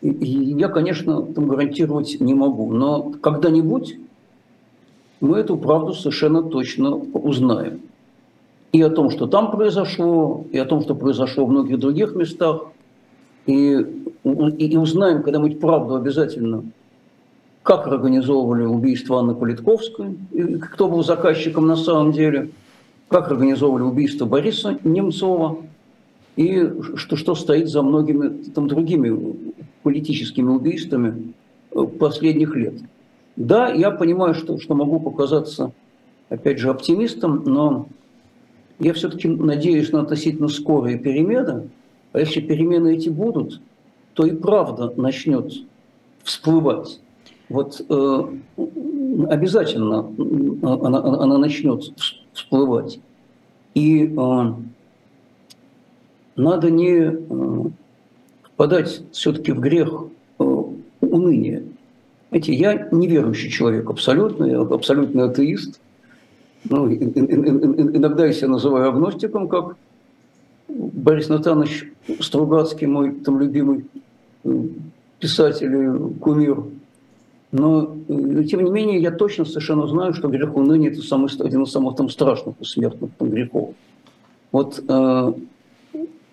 Я, 0.00 0.68
конечно, 0.68 1.22
там 1.22 1.48
гарантировать 1.48 2.20
не 2.20 2.34
могу, 2.34 2.72
но 2.72 3.12
когда-нибудь 3.20 3.96
мы 5.20 5.38
эту 5.38 5.56
правду 5.56 5.92
совершенно 5.92 6.42
точно 6.42 6.94
узнаем. 6.94 7.80
И 8.72 8.82
о 8.82 8.90
том, 8.90 9.10
что 9.10 9.26
там 9.26 9.50
произошло, 9.50 10.44
и 10.52 10.58
о 10.58 10.64
том, 10.64 10.82
что 10.82 10.94
произошло 10.94 11.46
в 11.46 11.50
многих 11.50 11.78
других 11.78 12.14
местах. 12.14 12.62
И, 13.46 13.78
и, 14.24 14.66
и 14.66 14.76
узнаем 14.76 15.22
когда-нибудь 15.22 15.58
правду 15.58 15.96
обязательно, 15.96 16.64
как 17.62 17.86
организовывали 17.86 18.64
убийство 18.66 19.18
Анны 19.18 19.34
Политковской, 19.34 20.18
и 20.32 20.56
кто 20.56 20.88
был 20.88 21.02
заказчиком 21.02 21.66
на 21.66 21.76
самом 21.76 22.12
деле, 22.12 22.50
как 23.08 23.30
организовывали 23.30 23.82
убийство 23.82 24.26
Бориса 24.26 24.78
Немцова, 24.84 25.58
и 26.38 26.70
что, 26.94 27.16
что 27.16 27.34
стоит 27.34 27.68
за 27.68 27.82
многими 27.82 28.44
там, 28.52 28.68
другими 28.68 29.12
политическими 29.82 30.48
убийствами 30.48 31.34
э, 31.72 31.82
последних 31.98 32.54
лет. 32.54 32.74
Да, 33.34 33.70
я 33.72 33.90
понимаю, 33.90 34.34
что, 34.34 34.60
что 34.60 34.76
могу 34.76 35.00
показаться, 35.00 35.72
опять 36.28 36.60
же, 36.60 36.70
оптимистом, 36.70 37.42
но 37.44 37.88
я 38.78 38.92
все-таки 38.92 39.26
надеюсь 39.26 39.90
на 39.90 40.02
относительно 40.02 40.46
скорые 40.46 40.96
перемены. 40.96 41.70
А 42.12 42.20
если 42.20 42.40
перемены 42.40 42.94
эти 42.94 43.08
будут, 43.08 43.60
то 44.14 44.24
и 44.24 44.30
правда 44.30 44.92
начнет 44.96 45.52
всплывать. 46.22 47.00
Вот 47.48 47.84
э, 47.88 48.20
обязательно 49.28 50.06
она, 50.62 50.98
она 50.98 51.38
начнет 51.38 51.82
всплывать. 52.32 53.00
И 53.74 54.04
э, 54.04 54.54
надо 56.38 56.70
не 56.70 57.10
э, 57.10 57.64
впадать 58.44 59.02
все-таки 59.12 59.52
в 59.52 59.60
грех 59.60 60.04
э, 60.38 60.44
уныния. 61.00 61.64
Знаете, 62.30 62.54
я 62.54 62.88
неверующий 62.92 63.50
человек 63.50 63.90
абсолютно, 63.90 64.44
я 64.44 64.60
абсолютный 64.60 65.24
атеист. 65.24 65.80
Ну, 66.68 66.92
иногда 66.92 68.26
я 68.26 68.32
себя 68.32 68.48
называю 68.48 68.88
агностиком, 68.90 69.48
как 69.48 69.76
Борис 70.68 71.28
Натанович 71.28 71.90
Стругацкий, 72.20 72.86
мой 72.86 73.12
там 73.14 73.40
любимый 73.40 73.86
э, 74.44 74.62
писатель 75.18 75.74
и 75.74 76.18
кумир. 76.20 76.62
Но, 77.50 77.96
тем 78.06 78.62
не 78.62 78.70
менее, 78.70 79.00
я 79.00 79.10
точно 79.10 79.44
совершенно 79.46 79.86
знаю, 79.86 80.12
что 80.12 80.28
грех 80.28 80.54
уныния– 80.54 80.90
это 80.92 81.00
самый, 81.00 81.30
один 81.40 81.62
из 81.62 81.72
самых 81.72 81.96
там, 81.96 82.10
страшных 82.10 82.56
смертных 82.62 83.10
там, 83.18 83.30
грехов. 83.30 83.74
Вот 84.52 84.82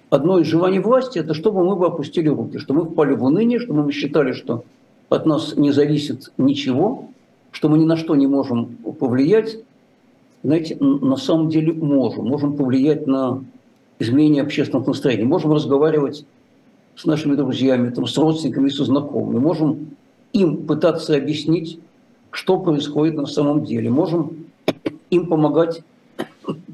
одно 0.10 0.39
из 0.39 0.47
желаний 0.47 0.80
власти– 0.80 1.20
это 1.20 1.34
чтобы 1.34 1.64
мы 1.64 1.76
бы 1.76 1.88
опустили 1.88 2.30
руки, 2.30 2.58
что 2.58 2.74
мы 2.74 2.86
впали 2.86 3.14
в 3.16 3.24
уныние, 3.24 3.60
что 3.60 3.74
мы 3.74 3.91
считали, 3.91 4.34
что 4.34 4.64
от 5.10 5.26
нас 5.26 5.56
не 5.56 5.72
зависит 5.72 6.32
ничего, 6.38 7.10
что 7.51 7.70
мы 7.70 7.78
ни 7.78 7.86
на 7.86 7.97
что 7.97 8.16
не 8.16 8.28
можем 8.28 8.78
повлиять. 8.99 9.60
Знаете, 10.43 10.78
на 10.80 11.18
самом 11.18 11.49
деле 11.49 11.74
можем. 11.74 12.28
Можем 12.28 12.56
повлиять 12.56 13.08
на 13.08 13.43
изменение 13.99 14.43
общественных 14.43 14.88
настроений. 14.88 15.24
Можем 15.24 15.53
разговаривать 15.53 16.26
с 16.95 17.06
нашими 17.06 17.36
друзьями, 17.36 17.89
там, 17.89 18.06
с 18.08 18.18
родственниками, 18.18 18.70
со 18.70 18.86
знакомыми. 18.86 19.39
Можем 19.39 19.95
им 20.34 20.68
пытаться 20.68 21.16
объяснить, 21.16 21.80
что 22.32 22.60
происходит 22.60 23.16
на 23.16 23.26
самом 23.26 23.64
деле. 23.64 23.89
Можем 23.89 24.47
им 25.10 25.28
помогать 25.28 25.82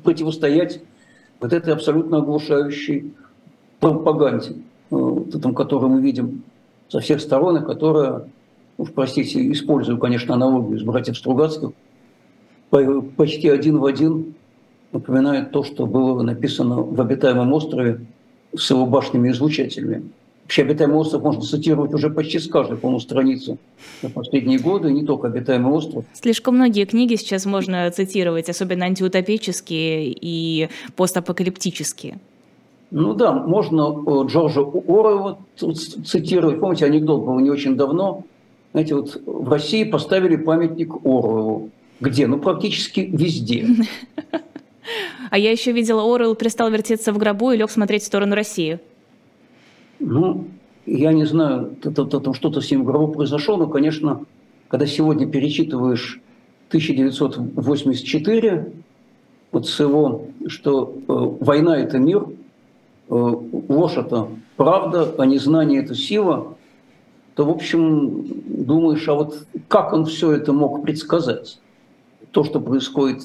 противостоять 0.04 0.82
вот 1.40 1.54
этой 1.54 1.74
абсолютно 1.74 2.18
оглушающей 2.18 3.14
пропаганде, 3.82 4.54
э, 4.92 5.22
там, 5.42 5.54
которую 5.54 5.92
мы 5.92 6.02
видим 6.02 6.44
со 6.88 7.02
всех 7.02 7.20
сторон, 7.20 7.58
и 7.58 7.66
которая, 7.66 8.30
уж 8.78 8.92
простите, 8.92 9.52
использую, 9.52 9.98
конечно, 9.98 10.34
аналогию 10.34 10.80
с 10.80 10.84
братьев 10.84 11.18
Стругацких, 11.18 11.72
почти 13.18 13.50
один 13.50 13.80
в 13.80 13.86
один 13.86 14.36
напоминает 14.94 15.52
то, 15.52 15.64
что 15.64 15.86
было 15.86 16.22
написано 16.22 16.82
в 16.82 17.00
«Обитаемом 17.02 17.52
острове» 17.54 18.06
с 18.56 18.70
его 18.70 18.86
башнями 18.86 19.30
и 19.30 19.32
излучателями. 19.32 20.04
Вообще 20.44 20.64
«Обитаемый 20.64 20.98
остров» 20.98 21.24
можно 21.24 21.42
цитировать 21.42 21.94
уже 21.94 22.10
почти 22.10 22.40
с 22.40 22.48
каждой, 22.48 22.78
по 22.78 23.00
страницы 23.00 23.58
за 24.02 24.10
последние 24.10 24.60
годы, 24.60 24.92
не 24.92 25.06
только 25.06 25.28
«Обитаемый 25.28 25.72
остров». 25.72 26.04
Слишком 26.14 26.56
многие 26.56 26.86
книги 26.86 27.16
сейчас 27.16 27.46
можно 27.46 27.90
цитировать, 27.90 28.50
особенно 28.50 28.86
антиутопические 28.86 30.14
и 30.14 30.70
постапокалиптические. 30.96 32.20
Ну 32.92 33.14
да, 33.14 33.32
можно 33.32 34.04
э, 34.06 34.28
Джорджа 34.28 34.62
Оруэлла 34.62 35.40
цитировать. 35.56 36.60
Помните, 36.60 36.86
анекдот 36.86 37.24
был 37.24 37.40
не 37.40 37.50
очень 37.50 37.78
давно. 37.78 38.26
Знаете, 38.74 38.96
вот 38.96 39.22
в 39.26 39.50
России 39.50 39.86
поставили 39.86 40.36
памятник 40.36 40.94
Оруэллу. 40.94 41.70
Где? 42.02 42.28
Ну, 42.28 42.40
практически 42.40 43.00
везде. 43.00 43.66
А 45.30 45.38
я 45.38 45.52
еще 45.52 45.72
видела, 45.72 46.04
Оруэлл 46.04 46.36
перестал 46.36 46.70
вертеться 46.70 47.14
в 47.14 47.18
гробу 47.18 47.52
и 47.52 47.58
лег 47.58 47.72
смотреть 47.72 48.04
в 48.04 48.08
сторону 48.08 48.36
России. 48.36 48.80
Ну, 50.00 50.48
я 50.86 51.14
не 51.14 51.24
знаю, 51.24 51.78
там 51.82 52.34
что-то 52.34 52.60
с 52.60 52.70
ним 52.70 52.82
в 52.82 52.86
гробу 52.86 53.14
произошло, 53.14 53.56
но, 53.56 53.68
конечно, 53.68 54.26
когда 54.68 54.86
сегодня 54.86 55.28
перечитываешь 55.28 56.20
1984, 56.70 58.74
вот 59.54 59.68
с 59.68 59.80
его, 59.80 60.26
что 60.48 60.94
э, 61.08 61.46
война– 61.46 61.78
это 61.80 61.98
мир– 61.98 62.26
ложь– 63.12 63.94
это 63.98 64.30
правда, 64.56 65.14
а 65.18 65.26
незнание– 65.26 65.82
это 65.84 65.96
сила, 65.96 66.56
то, 67.36 67.46
в 67.46 67.50
общем, 67.50 68.26
думаешь, 68.46 69.08
а 69.08 69.14
вот 69.14 69.46
как 69.68 69.94
он 69.94 70.06
все 70.06 70.32
это 70.32 70.54
мог 70.54 70.82
предсказать, 70.84 71.60
то, 72.32 72.44
что 72.44 72.60
происходит 72.62 73.24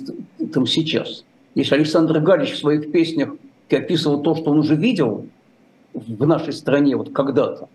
там 0.53 0.67
сейчас. 0.67 1.25
Если 1.55 1.75
Александр 1.75 2.21
Галич 2.21 2.53
в 2.53 2.59
своих 2.59 2.91
песнях 2.91 3.31
описывал 3.71 4.23
то, 4.23 4.35
что 4.35 4.51
он 4.51 4.59
уже 4.59 4.75
видел 4.75 5.27
в 5.95 6.27
нашей 6.27 6.53
стране 6.53 6.97
вот 6.97 7.13
когда-то, 7.13 7.69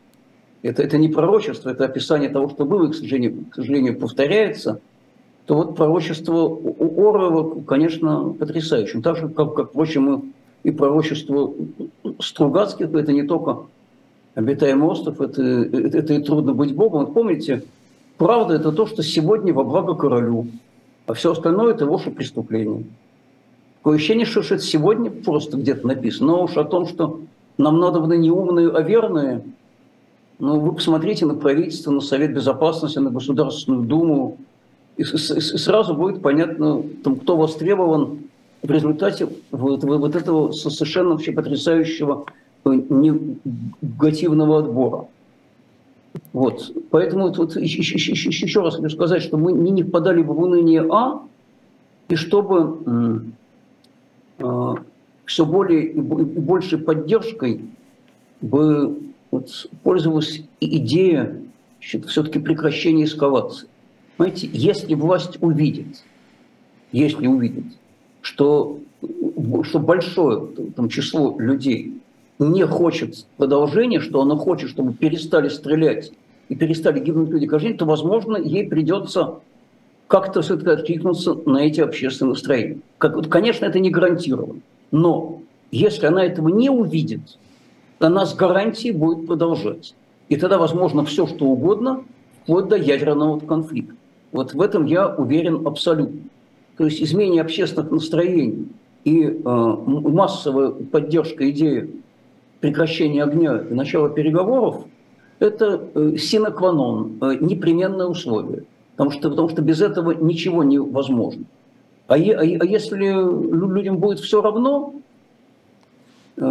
это, 0.62 0.84
это 0.84 0.98
не 0.98 1.08
пророчество, 1.08 1.70
это 1.70 1.86
описание 1.86 2.30
того, 2.30 2.50
что 2.50 2.66
было, 2.66 2.88
и, 2.88 2.92
к 2.92 2.96
сожалению, 2.96 3.46
к 3.50 3.56
сожалению 3.56 3.98
повторяется, 3.98 4.80
то 5.46 5.56
вот 5.56 5.76
пророчество 5.76 6.44
у 6.44 7.10
Орова, 7.10 7.62
конечно, 7.62 8.36
потрясающее. 8.38 9.02
Так 9.02 9.18
же, 9.18 9.30
как, 9.30 9.56
как 9.56 9.70
впрочем, 9.70 10.14
и 10.14 10.34
пророчество 10.70 11.54
Стругацких, 12.20 12.94
это 12.94 13.12
не 13.12 13.24
только 13.24 13.64
обитаемый 14.36 14.88
остров, 14.88 15.20
это, 15.20 15.42
это, 15.42 15.98
это 15.98 16.14
и 16.14 16.24
трудно 16.24 16.54
быть 16.54 16.76
Богом. 16.76 17.06
Вот 17.06 17.14
помните, 17.16 17.64
правда– 18.18 18.54
это 18.56 18.72
то, 18.72 18.86
что 18.86 19.02
сегодня 19.02 19.54
во 19.54 19.64
благо 19.64 19.96
королю, 19.96 20.48
а 21.08 21.14
все 21.14 21.32
остальное– 21.32 21.74
это 21.76 21.88
ваше 21.88 22.12
преступление. 22.12 22.84
Такое 23.80 23.96
ощущение, 23.96 24.28
что 24.28 24.42
это 24.42 24.60
сегодня 24.60 25.10
просто 25.10 25.58
где-то 25.58 25.88
написано. 25.88 26.34
Но 26.34 26.44
уж 26.44 26.56
о 26.56 26.64
том, 26.64 26.88
что 26.88 27.22
нам 27.58 27.80
надо 27.80 28.00
не 28.16 28.30
умные, 28.30 28.70
а 28.70 28.82
верные, 28.82 29.42
ну, 30.38 30.60
вы 30.60 30.74
посмотрите 30.74 31.26
на 31.26 31.34
правительство, 31.34 31.92
на 31.92 32.02
Совет 32.02 32.34
Безопасности, 32.34 33.00
на 33.00 33.10
Государственную 33.10 33.84
Думу, 33.84 34.38
и, 34.98 35.04
сразу 35.04 35.96
будет 35.96 36.22
понятно, 36.22 36.84
там, 37.04 37.16
кто 37.16 37.38
востребован 37.38 38.20
в 38.62 38.70
результате 38.70 39.28
вот, 39.52 39.84
вот 39.84 40.16
этого 40.16 40.52
совершенно 40.52 41.12
вообще 41.12 41.32
потрясающего 41.32 42.26
э, 42.66 42.70
негативного 42.70 44.60
отбора. 44.60 45.08
Вот. 46.34 46.72
Поэтому 46.90 47.34
вот, 47.34 47.56
еще, 47.56 48.62
раз 48.62 48.76
хочу 48.76 48.90
сказать, 48.90 49.24
что 49.24 49.38
мы 49.38 49.54
не, 49.54 49.72
не 49.72 49.84
бы 50.24 50.34
в 50.34 50.42
уныние 50.42 50.86
А, 50.92 51.22
и 52.10 52.16
чтобы 52.16 53.24
э, 54.40 54.74
все 55.26 55.46
более 55.46 55.88
и 55.88 56.00
большей 56.00 56.78
поддержкой 56.78 57.62
бы 58.42 58.98
вот, 59.32 59.70
пользовалась 59.84 60.42
идея 60.60 61.42
все-таки 61.80 62.40
прекращения 62.40 63.06
эскалации. 63.06 63.68
Понимаете, 64.18 64.50
если 64.52 64.94
власть 64.94 65.38
увидит, 65.42 66.04
если 66.92 67.28
увидит, 67.28 67.66
что, 68.22 68.80
что 69.64 69.80
большое 69.80 70.48
там, 70.76 70.90
число 70.90 71.38
людей 71.40 72.02
не 72.40 72.66
хочет 72.66 73.26
продолжения, 73.38 74.00
что 74.00 74.22
она 74.22 74.36
хочет, 74.36 74.70
чтобы 74.70 74.94
перестали 74.94 75.50
стрелять 75.50 76.12
и 76.50 76.56
перестали 76.56 77.00
гибнуть 77.00 77.30
люди 77.30 77.48
каждый 77.48 77.70
день, 77.70 77.78
то, 77.78 77.86
возможно, 77.86 78.38
ей 78.38 78.68
придется 78.68 79.36
как-то 80.08 80.42
все-таки 80.42 80.70
откликнуться 80.70 81.36
на 81.46 81.60
эти 81.60 81.80
общественные 81.80 82.32
настроения. 82.32 82.80
Как, 82.98 83.30
конечно, 83.30 83.66
это 83.66 83.80
не 83.80 83.90
гарантировано. 83.90 84.60
Но 84.92 85.42
если 85.72 86.06
она 86.08 86.26
этого 86.26 86.50
не 86.50 86.70
увидит, 86.70 87.38
она 88.00 88.26
с 88.26 88.36
гарантией 88.36 88.92
будет 88.92 89.26
продолжать. 89.28 89.96
И 90.28 90.36
тогда, 90.36 90.58
возможно, 90.58 91.06
все, 91.06 91.28
что 91.28 91.46
угодно, 91.46 92.04
вплоть 92.44 92.68
до 92.68 92.76
ядерного 92.76 93.40
конфликта. 93.40 93.94
Вот 94.32 94.54
в 94.54 94.62
этом 94.62 94.86
я 94.86 95.08
уверен 95.08 95.66
абсолютно. 95.66 96.20
То 96.78 96.86
есть 96.86 97.02
изменение 97.02 97.42
общественных 97.42 97.92
настроений 97.92 98.68
и 99.04 99.24
э, 99.24 99.40
массовая 99.44 100.70
поддержка 100.70 101.50
идеи 101.52 101.90
прекращения 102.60 103.24
огня 103.24 103.64
и 103.70 103.74
начала 103.74 104.10
переговоров– 104.10 104.86
это 105.42 105.82
э, 105.96 106.18
синокванон, 106.18 107.18
э, 107.20 107.38
непременное 107.42 108.06
условие. 108.06 108.64
Потому 108.96 109.10
что, 109.10 109.30
потому 109.32 109.50
что 109.50 109.64
без 109.64 109.82
этого 109.82 110.12
ничего 110.12 110.64
невозможно. 110.64 111.46
А, 112.08 112.16
е, 112.16 112.36
а, 112.36 112.42
а 112.42 112.66
если 112.66 112.98
людям 113.00 113.98
будет 113.98 114.20
все 114.20 114.40
равно, 114.42 114.94
э, 116.38 116.42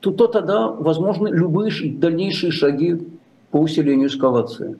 то, 0.00 0.10
то 0.10 0.26
тогда 0.26 0.66
возможны 0.66 1.28
любые 1.28 1.70
дальнейшие 1.92 2.50
шаги 2.50 2.98
по 3.52 3.58
усилению 3.58 4.08
эскалации. 4.08 4.76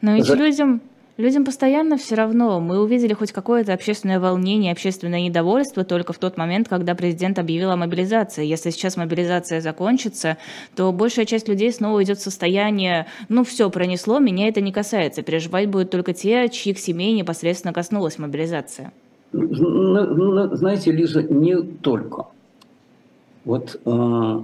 Но 0.00 0.14
ведь 0.16 0.26
За... 0.26 0.34
людям 0.34 0.80
Людям 1.16 1.44
постоянно 1.44 1.96
все 1.96 2.16
равно. 2.16 2.58
Мы 2.58 2.80
увидели 2.80 3.12
хоть 3.12 3.30
какое-то 3.30 3.72
общественное 3.72 4.18
волнение, 4.18 4.72
общественное 4.72 5.20
недовольство 5.20 5.84
только 5.84 6.12
в 6.12 6.18
тот 6.18 6.36
момент, 6.36 6.68
когда 6.68 6.96
президент 6.96 7.38
объявил 7.38 7.70
о 7.70 7.76
мобилизации. 7.76 8.44
Если 8.44 8.70
сейчас 8.70 8.96
мобилизация 8.96 9.60
закончится, 9.60 10.38
то 10.74 10.90
большая 10.90 11.24
часть 11.24 11.46
людей 11.46 11.72
снова 11.72 12.02
идет 12.02 12.18
в 12.18 12.22
состояние, 12.22 13.06
ну 13.28 13.44
все, 13.44 13.70
пронесло, 13.70 14.18
меня 14.18 14.48
это 14.48 14.60
не 14.60 14.72
касается. 14.72 15.22
Переживать 15.22 15.68
будут 15.68 15.90
только 15.90 16.14
те, 16.14 16.48
чьих 16.48 16.80
семей 16.80 17.12
непосредственно 17.12 17.72
коснулась 17.72 18.18
мобилизация. 18.18 18.92
Знаете, 19.32 20.90
Лиза, 20.90 21.22
не 21.22 21.62
только. 21.62 22.26
Вот 23.44 23.80
э, 23.84 24.40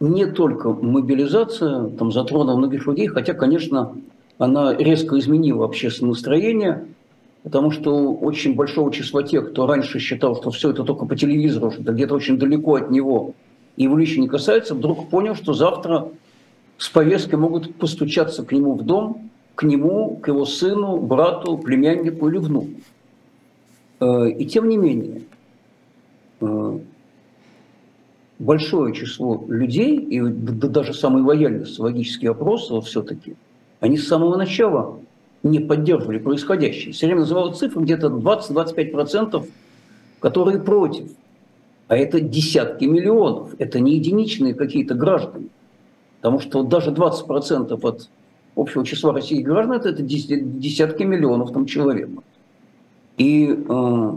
не 0.00 0.26
только 0.26 0.70
мобилизация 0.70 1.88
там 1.90 2.12
затронула 2.12 2.56
многих 2.56 2.86
людей, 2.86 3.06
хотя, 3.06 3.32
конечно, 3.32 3.94
она 4.38 4.74
резко 4.74 5.18
изменила 5.18 5.64
общественное 5.64 6.10
настроение, 6.10 6.86
потому 7.42 7.70
что 7.72 8.12
очень 8.12 8.54
большого 8.54 8.92
числа 8.92 9.22
тех, 9.24 9.50
кто 9.50 9.66
раньше 9.66 9.98
считал, 9.98 10.36
что 10.36 10.50
все 10.50 10.70
это 10.70 10.84
только 10.84 11.06
по 11.06 11.16
телевизору, 11.16 11.72
что 11.72 11.82
где-то 11.82 12.14
очень 12.14 12.38
далеко 12.38 12.76
от 12.76 12.90
него, 12.90 13.34
и 13.76 13.82
его 13.84 13.96
лично 13.96 14.22
не 14.22 14.28
касается, 14.28 14.74
вдруг 14.74 15.10
понял, 15.10 15.34
что 15.34 15.52
завтра 15.52 16.08
с 16.78 16.88
повесткой 16.88 17.36
могут 17.36 17.74
постучаться 17.74 18.44
к 18.44 18.52
нему 18.52 18.74
в 18.74 18.84
дом, 18.84 19.30
к 19.56 19.64
нему, 19.64 20.16
к 20.16 20.28
его 20.28 20.46
сыну, 20.46 20.98
брату, 20.98 21.58
племяннику 21.58 22.28
или 22.28 22.38
внуку. 22.38 22.80
Э, 23.98 24.30
и 24.30 24.46
тем 24.46 24.68
не 24.68 24.76
менее, 24.76 25.22
э, 26.40 26.78
большое 28.38 28.94
число 28.94 29.44
людей, 29.48 29.96
и 29.98 30.20
даже 30.20 30.94
самый 30.94 31.24
лояльный 31.24 31.66
социологический 31.66 32.28
опрос 32.28 32.70
все-таки– 32.86 33.34
они 33.80 33.96
с 33.96 34.08
самого 34.08 34.36
начала 34.36 34.98
не 35.42 35.60
поддерживали 35.60 36.18
происходящее. 36.18 36.92
Все 36.92 37.06
время 37.06 37.20
называют 37.20 37.56
цифры 37.56 37.82
где-то 37.82 38.08
20-25%, 38.08 39.46
которые 40.20 40.60
против. 40.60 41.10
А 41.86 41.96
это 41.96 42.20
десятки 42.20 42.84
миллионов, 42.84 43.54
это 43.58 43.80
не 43.80 43.94
единичные 43.94 44.54
какие-то 44.54 44.94
граждане. 44.94 45.48
Потому 46.20 46.40
что 46.40 46.62
даже 46.62 46.90
20% 46.90 47.78
от 47.80 48.08
общего 48.56 48.84
числа 48.84 49.12
российских 49.12 49.46
граждан 49.46 49.76
это, 49.76 49.90
это 49.90 50.02
десятки 50.02 51.04
миллионов 51.04 51.52
там 51.52 51.64
человек. 51.66 52.10
И 53.16 53.48
э, 53.48 54.12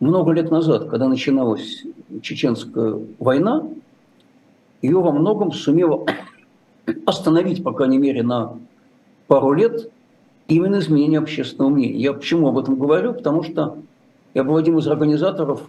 много 0.00 0.32
лет 0.32 0.50
назад, 0.50 0.88
когда 0.88 1.08
начиналась 1.08 1.84
чеченская 2.22 3.00
война, 3.18 3.66
ее 4.82 5.00
во 5.00 5.12
многом 5.12 5.52
сумела 5.52 6.04
остановить, 7.04 7.62
по 7.62 7.72
крайней 7.72 7.98
мере, 7.98 8.22
на 8.22 8.58
пару 9.26 9.52
лет 9.52 9.90
именно 10.48 10.78
изменение 10.78 11.18
общественного 11.18 11.70
мнения. 11.70 11.98
Я 11.98 12.12
почему 12.12 12.48
об 12.48 12.58
этом 12.58 12.76
говорю? 12.76 13.14
Потому 13.14 13.42
что 13.42 13.78
я 14.34 14.44
был 14.44 14.56
один 14.56 14.78
из 14.78 14.86
организаторов 14.86 15.68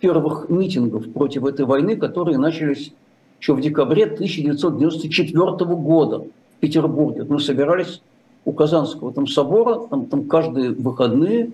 первых 0.00 0.48
митингов 0.48 1.10
против 1.12 1.44
этой 1.44 1.64
войны, 1.64 1.96
которые 1.96 2.38
начались 2.38 2.92
еще 3.40 3.54
в 3.54 3.60
декабре 3.60 4.04
1994 4.04 5.44
года 5.76 6.18
в 6.18 6.60
Петербурге. 6.60 7.24
Мы 7.28 7.40
собирались 7.40 8.02
у 8.44 8.52
Казанского 8.52 9.12
там 9.12 9.26
собора, 9.26 9.86
там, 9.88 10.06
там 10.06 10.26
каждые 10.26 10.70
выходные, 10.70 11.52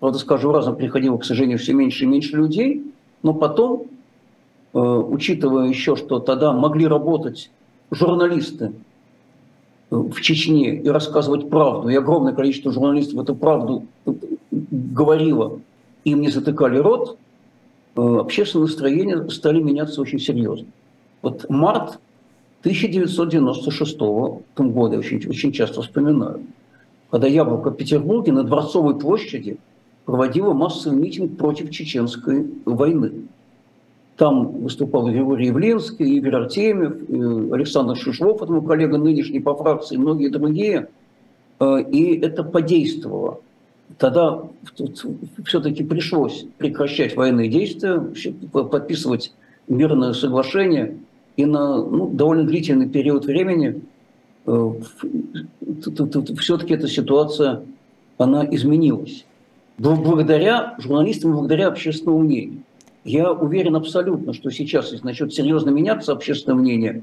правда, 0.00 0.18
скажу 0.18 0.52
разом 0.52 0.76
приходило, 0.76 1.16
к 1.18 1.24
сожалению, 1.24 1.58
все 1.58 1.72
меньше 1.72 2.04
и 2.04 2.06
меньше 2.06 2.36
людей, 2.36 2.84
но 3.22 3.34
потом, 3.34 3.86
э, 4.72 4.78
учитывая 4.78 5.68
еще, 5.68 5.96
что 5.96 6.18
тогда 6.20 6.52
могли 6.52 6.86
работать 6.86 7.50
журналисты 7.92 8.72
в 9.90 10.20
Чечне 10.20 10.76
и 10.76 10.88
рассказывать 10.88 11.50
правду, 11.50 11.88
и 11.88 11.94
огромное 11.94 12.32
количество 12.32 12.72
журналистов 12.72 13.22
эту 13.22 13.34
правду 13.34 13.84
говорило, 14.50 15.60
им 16.04 16.20
не 16.20 16.28
затыкали 16.30 16.78
рот, 16.78 17.18
э, 17.94 18.00
общественные 18.00 18.66
настроения 18.66 19.28
стали 19.28 19.60
меняться 19.60 20.00
очень 20.00 20.18
серьезно. 20.18 20.66
Вот 21.20 21.48
март 21.50 22.00
1996 22.62 23.98
года, 24.56 24.98
очень, 24.98 25.28
очень 25.28 25.52
часто 25.52 25.82
вспоминаю, 25.82 26.40
когда 27.10 27.26
Яблоко 27.26 27.70
в 27.70 27.74
Петербурге 27.74 28.32
на 28.32 28.44
Дворцовой 28.44 28.98
площади 28.98 29.58
проводила 30.06 30.54
массовый 30.54 30.98
митинг 30.98 31.36
против 31.36 31.70
чеченской 31.70 32.50
войны. 32.64 33.12
Там 34.16 34.62
выступал 34.62 35.08
Григорий 35.10 35.46
Явленский, 35.46 36.16
Игорь 36.16 36.36
Артемьев, 36.36 37.52
Александр 37.52 37.96
Шишлов, 37.96 38.42
это 38.42 38.52
мой 38.52 38.64
коллега 38.64 38.98
нынешний 38.98 39.40
по 39.40 39.54
фракции, 39.54 39.96
многие 39.96 40.28
другие. 40.28 40.88
Э, 41.58 41.82
и 41.90 42.18
это 42.18 42.44
подействовало. 42.44 43.40
Тогда 43.98 44.42
все-таки 45.44 45.84
пришлось 45.84 46.46
прекращать 46.58 47.16
военные 47.16 47.48
действия, 47.48 48.02
подписывать 48.52 49.32
мирное 49.68 50.12
соглашение. 50.12 50.98
И 51.36 51.46
на 51.46 51.76
ну, 51.76 52.08
довольно 52.08 52.44
длительный 52.44 52.88
период 52.88 53.24
времени 53.24 53.80
э, 54.46 54.70
все-таки 56.38 56.74
эта 56.74 56.88
ситуация, 56.88 57.62
она 58.18 58.46
изменилась. 58.50 59.24
Благодаря 59.78 60.74
журналистам, 60.78 61.32
благодаря 61.32 61.68
общественному 61.68 62.22
мнению. 62.22 62.62
Я 63.04 63.32
уверен 63.32 63.74
абсолютно, 63.74 64.32
что 64.32 64.50
сейчас, 64.50 64.92
если 64.92 65.04
начнет 65.04 65.32
серьезно 65.32 65.70
меняться 65.70 66.12
общественное 66.12 66.58
мнение, 66.58 67.02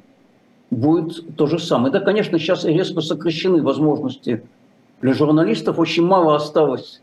будет 0.72 1.36
то 1.36 1.45
же 1.45 1.60
самое. 1.60 1.91
Да, 1.91 2.00
конечно, 2.00 2.39
сейчас 2.39 2.64
резко 2.64 3.02
сокращены 3.02 3.62
возможности 3.62 4.43
для 5.02 5.14
журналистов. 5.14 5.78
Очень 5.78 6.06
мало 6.06 6.36
осталось 6.36 7.02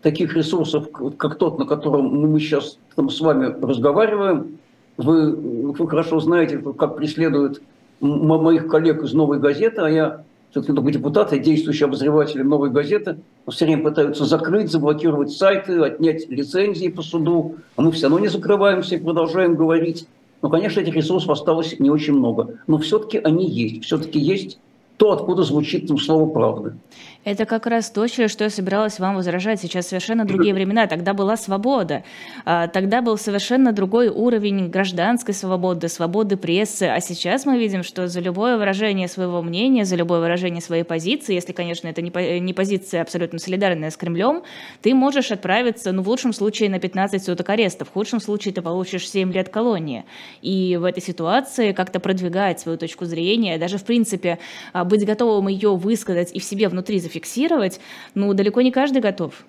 таких 0.00 0.34
ресурсов, 0.36 0.88
как 1.16 1.36
тот, 1.36 1.58
на 1.58 1.66
котором 1.66 2.06
мы 2.06 2.40
сейчас 2.40 2.78
там 2.96 3.10
с 3.10 3.20
вами 3.20 3.54
разговариваем. 3.60 4.58
Вы, 4.96 5.34
вы 5.34 5.88
хорошо 5.88 6.20
знаете, 6.20 6.58
как 6.58 6.96
преследуют 6.96 7.62
моих 8.00 8.68
коллег 8.68 9.02
из 9.02 9.12
«Новой 9.12 9.40
газеты», 9.40 9.80
а 9.80 9.88
я 9.90 10.24
все-таки 10.54 10.72
только 10.72 10.92
депутат, 10.92 11.32
я 11.32 11.38
действующий 11.38 11.84
обозреватель 11.84 12.44
«Новой 12.44 12.70
газеты», 12.70 13.18
все 13.48 13.64
время 13.64 13.82
пытаются 13.82 14.24
закрыть, 14.24 14.70
заблокировать 14.70 15.32
сайты, 15.32 15.80
отнять 15.80 16.28
лицензии 16.30 16.86
по 16.86 17.02
суду, 17.02 17.56
а 17.74 17.82
мы 17.82 17.90
все 17.90 18.04
равно 18.04 18.20
не 18.20 18.28
закрываемся 18.28 18.94
и 18.94 19.00
продолжаем 19.00 19.56
говорить. 19.56 20.06
Но, 20.42 20.50
конечно, 20.50 20.78
этих 20.78 20.94
ресурсов 20.94 21.30
осталось 21.30 21.80
не 21.80 21.90
очень 21.90 22.14
много. 22.14 22.58
Но 22.68 22.78
все-таки 22.78 23.18
они 23.18 23.50
есть. 23.50 23.84
Все-таки 23.84 24.20
есть 24.20 24.60
то, 24.96 25.10
откуда 25.10 25.42
звучит 25.42 25.88
там 25.88 25.98
слово 25.98 26.30
«правда». 26.30 26.76
Это 27.24 27.46
как 27.46 27.66
раз 27.66 27.90
то, 27.90 28.06
что 28.06 28.22
я 28.22 28.50
собиралась 28.50 28.98
вам 28.98 29.16
возражать. 29.16 29.60
Сейчас 29.60 29.88
совершенно 29.88 30.26
другие 30.26 30.52
времена. 30.52 30.86
Тогда 30.86 31.14
была 31.14 31.38
свобода. 31.38 32.04
А, 32.44 32.68
тогда 32.68 33.00
был 33.00 33.16
совершенно 33.16 33.72
другой 33.72 34.08
уровень 34.08 34.68
гражданской 34.68 35.32
свободы, 35.32 35.88
свободы 35.88 36.36
прессы. 36.36 36.82
А 36.82 37.00
сейчас 37.00 37.46
мы 37.46 37.58
видим, 37.58 37.82
что 37.82 38.08
за 38.08 38.20
любое 38.20 38.58
выражение 38.58 39.08
своего 39.08 39.40
мнения, 39.40 39.86
за 39.86 39.96
любое 39.96 40.20
выражение 40.20 40.60
своей 40.60 40.84
позиции, 40.84 41.34
если, 41.34 41.52
конечно, 41.52 41.88
это 41.88 42.02
не 42.02 42.52
позиция 42.52 43.00
абсолютно 43.00 43.38
солидарная 43.38 43.90
с 43.90 43.96
Кремлем, 43.96 44.42
ты 44.82 44.94
можешь 44.94 45.30
отправиться, 45.30 45.92
ну, 45.92 46.02
в 46.02 46.08
лучшем 46.08 46.34
случае, 46.34 46.68
на 46.68 46.78
15 46.78 47.24
суток 47.24 47.48
ареста. 47.48 47.86
В 47.86 47.90
худшем 47.90 48.20
случае 48.20 48.52
ты 48.52 48.60
получишь 48.60 49.08
7 49.08 49.32
лет 49.32 49.48
колонии. 49.48 50.04
И 50.42 50.76
в 50.76 50.84
этой 50.84 51.02
ситуации 51.02 51.72
как-то 51.72 52.00
продвигать 52.00 52.60
свою 52.60 52.76
точку 52.76 53.06
зрения, 53.06 53.56
даже, 53.56 53.78
в 53.78 53.84
принципе, 53.84 54.38
а, 54.74 54.84
быть 54.84 55.06
готовым 55.06 55.48
ее 55.48 55.74
высказать 55.74 56.30
и 56.34 56.38
в 56.38 56.44
себе 56.44 56.68
внутри 56.68 57.00
зафиксировать, 57.00 57.13
зафиксировать, 57.14 57.80
ну, 58.14 58.34
далеко 58.34 58.60
не 58.62 58.72
каждый 58.72 59.00
готов. 59.00 59.44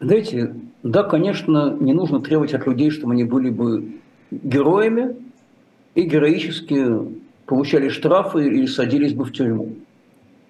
Знаете, 0.00 0.54
да, 0.82 1.02
конечно, 1.02 1.76
не 1.80 1.92
нужно 1.92 2.20
требовать 2.20 2.54
от 2.54 2.66
людей, 2.66 2.90
чтобы 2.90 3.12
они 3.12 3.24
были 3.24 3.50
бы 3.50 3.92
героями 4.30 5.16
и 5.94 6.02
героически 6.02 6.86
получали 7.46 7.88
штрафы 7.88 8.46
или 8.46 8.66
садились 8.66 9.12
бы 9.12 9.24
в 9.24 9.32
тюрьму. 9.32 9.70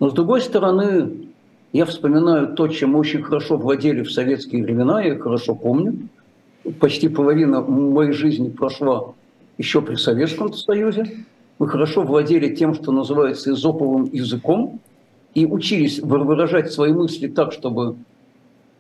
Но 0.01 0.11
с 0.11 0.13
другой 0.13 0.43
стороны, 0.43 1.29
я 1.73 1.87
вспоминаю 1.87 2.55
то, 2.55 2.69
чем 2.69 2.95
очень 2.95 3.23
хорошо 3.23 3.57
владели 3.57 4.03
в 4.03 4.13
советские 4.13 4.63
времена, 4.63 5.03
я 5.03 5.19
хорошо 5.19 5.55
помню. 5.55 6.09
Почти 6.81 7.09
половина 7.09 7.61
моей 7.63 8.13
жизни 8.13 8.51
прошла 8.51 9.15
еще 9.57 9.81
при 9.81 9.95
Советском 9.95 10.53
Союзе. 10.53 11.25
Мы 11.59 11.69
хорошо 11.69 12.03
владели 12.03 12.55
тем, 12.55 12.75
что 12.75 12.93
называется 12.93 13.53
изоповым 13.53 14.11
языком, 14.13 14.81
и 15.39 15.47
учились 15.47 16.01
выражать 16.01 16.73
свои 16.73 16.93
мысли 16.93 17.29
так, 17.29 17.53
чтобы 17.53 17.97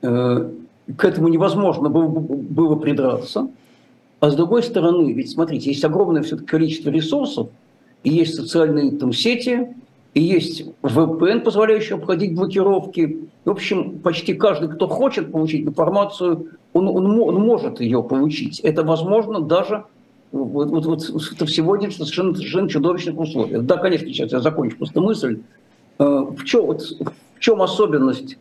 э, 0.02 0.50
к 0.96 1.04
этому 1.04 1.28
невозможно 1.28 1.88
было, 1.88 2.08
было 2.08 2.74
придраться. 2.74 3.48
А 4.18 4.30
с 4.30 4.34
другой 4.34 4.64
стороны, 4.64 5.12
ведь 5.12 5.30
смотрите, 5.30 5.70
есть 5.70 5.84
огромное 5.84 6.22
все 6.22 6.36
количество 6.36 6.90
ресурсов, 6.90 7.48
и 8.02 8.10
есть 8.10 8.34
социальные 8.34 8.90
там, 8.92 9.12
сети, 9.12 9.68
и 10.14 10.20
есть 10.20 10.64
VPN, 10.82 11.40
позволяющий 11.40 11.94
обходить 11.94 12.34
блокировки. 12.34 13.28
В 13.44 13.50
общем, 13.50 14.00
почти 14.00 14.34
каждый, 14.34 14.68
кто 14.68 14.88
хочет 14.88 15.30
получить 15.30 15.64
информацию, 15.64 16.48
он, 16.72 16.88
он, 16.88 17.20
он 17.20 17.36
может 17.36 17.80
ее 17.80 18.02
получить. 18.02 18.58
Это 18.60 18.82
возможно 18.82 19.40
даже 19.40 19.84
вот, 20.32 20.70
вот, 20.70 20.86
вот 20.86 21.02
в 21.02 21.48
сегодняшних 21.48 21.98
совершенно, 21.98 22.34
совершенно 22.34 22.68
чудовищных 22.68 23.16
условиях. 23.16 23.62
Да, 23.64 23.76
конечно, 23.76 24.08
сейчас 24.08 24.32
я 24.32 24.40
закончу 24.40 24.76
просто 24.76 25.00
мысль. 25.00 25.38
Э, 25.98 26.04
в 26.04 26.44
чем, 26.44 26.66
вот, 26.66 26.82
в 26.82 27.40
чем 27.40 27.60
особенность 27.60 28.38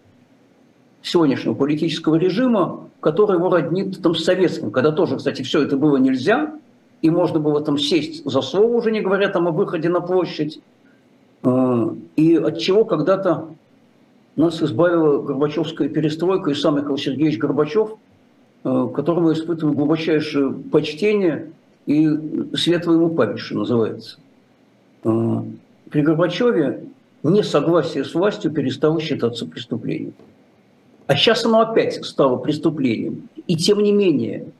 сегодняшнего 1.01 1.53
политического 1.53 2.15
режима, 2.15 2.89
который 2.99 3.37
его 3.37 3.49
роднит 3.49 4.01
там, 4.01 4.15
с 4.15 4.23
советским, 4.23 4.71
когда 4.71 4.91
тоже, 4.91 5.17
кстати, 5.17 5.41
все 5.41 5.63
это 5.63 5.77
было 5.77 5.97
нельзя, 5.97 6.53
и 7.01 7.09
можно 7.09 7.39
было 7.39 7.61
там 7.61 7.77
сесть 7.77 8.23
за 8.25 8.41
слово, 8.41 8.65
уже 8.65 8.91
не 8.91 9.01
говоря 9.01 9.29
там 9.29 9.47
о 9.47 9.51
выходе 9.51 9.89
на 9.89 10.01
площадь, 10.01 10.59
э, 11.43 11.89
и 12.15 12.35
от 12.35 12.59
чего 12.59 12.85
когда-то 12.85 13.49
нас 14.35 14.61
избавила 14.61 15.23
Горбачевская 15.23 15.89
перестройка 15.89 16.51
и 16.51 16.55
сам 16.55 16.77
Михаил 16.77 16.97
Сергеевич 16.97 17.39
Горбачев, 17.39 17.93
э, 18.63 18.87
которому 18.93 19.29
я 19.29 19.33
испытываю 19.33 19.75
глубочайшее 19.75 20.51
почтение 20.51 21.51
и 21.87 22.07
светлое 22.55 22.97
ему 22.97 23.09
память, 23.09 23.39
что 23.39 23.57
называется. 23.57 24.17
При 25.03 26.01
Горбачеве 26.01 26.83
несогласие 27.29 28.03
с 28.03 28.13
властью 28.13 28.51
перестало 28.51 28.99
считаться 29.01 29.45
преступлением. 29.45 30.13
А 31.07 31.15
сейчас 31.15 31.45
оно 31.45 31.61
опять 31.61 32.03
стало 32.05 32.37
преступлением. 32.37 33.29
И 33.47 33.55
тем 33.55 33.81
не 33.81 33.91
менее, 33.91 34.51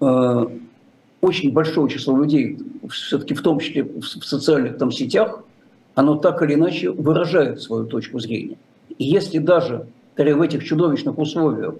э, 0.00 0.46
очень 1.20 1.52
большое 1.52 1.88
число 1.88 2.16
людей, 2.16 2.58
все-таки 2.90 3.34
в 3.34 3.42
том 3.42 3.60
числе 3.60 3.84
в 3.84 4.04
социальных 4.04 4.78
там 4.78 4.90
сетях, 4.90 5.44
оно 5.94 6.16
так 6.16 6.42
или 6.42 6.54
иначе 6.54 6.90
выражает 6.90 7.62
свою 7.62 7.86
точку 7.86 8.18
зрения. 8.18 8.56
И 8.98 9.04
если 9.04 9.38
даже 9.38 9.86
в 10.16 10.42
этих 10.42 10.64
чудовищных 10.64 11.18
условиях 11.18 11.76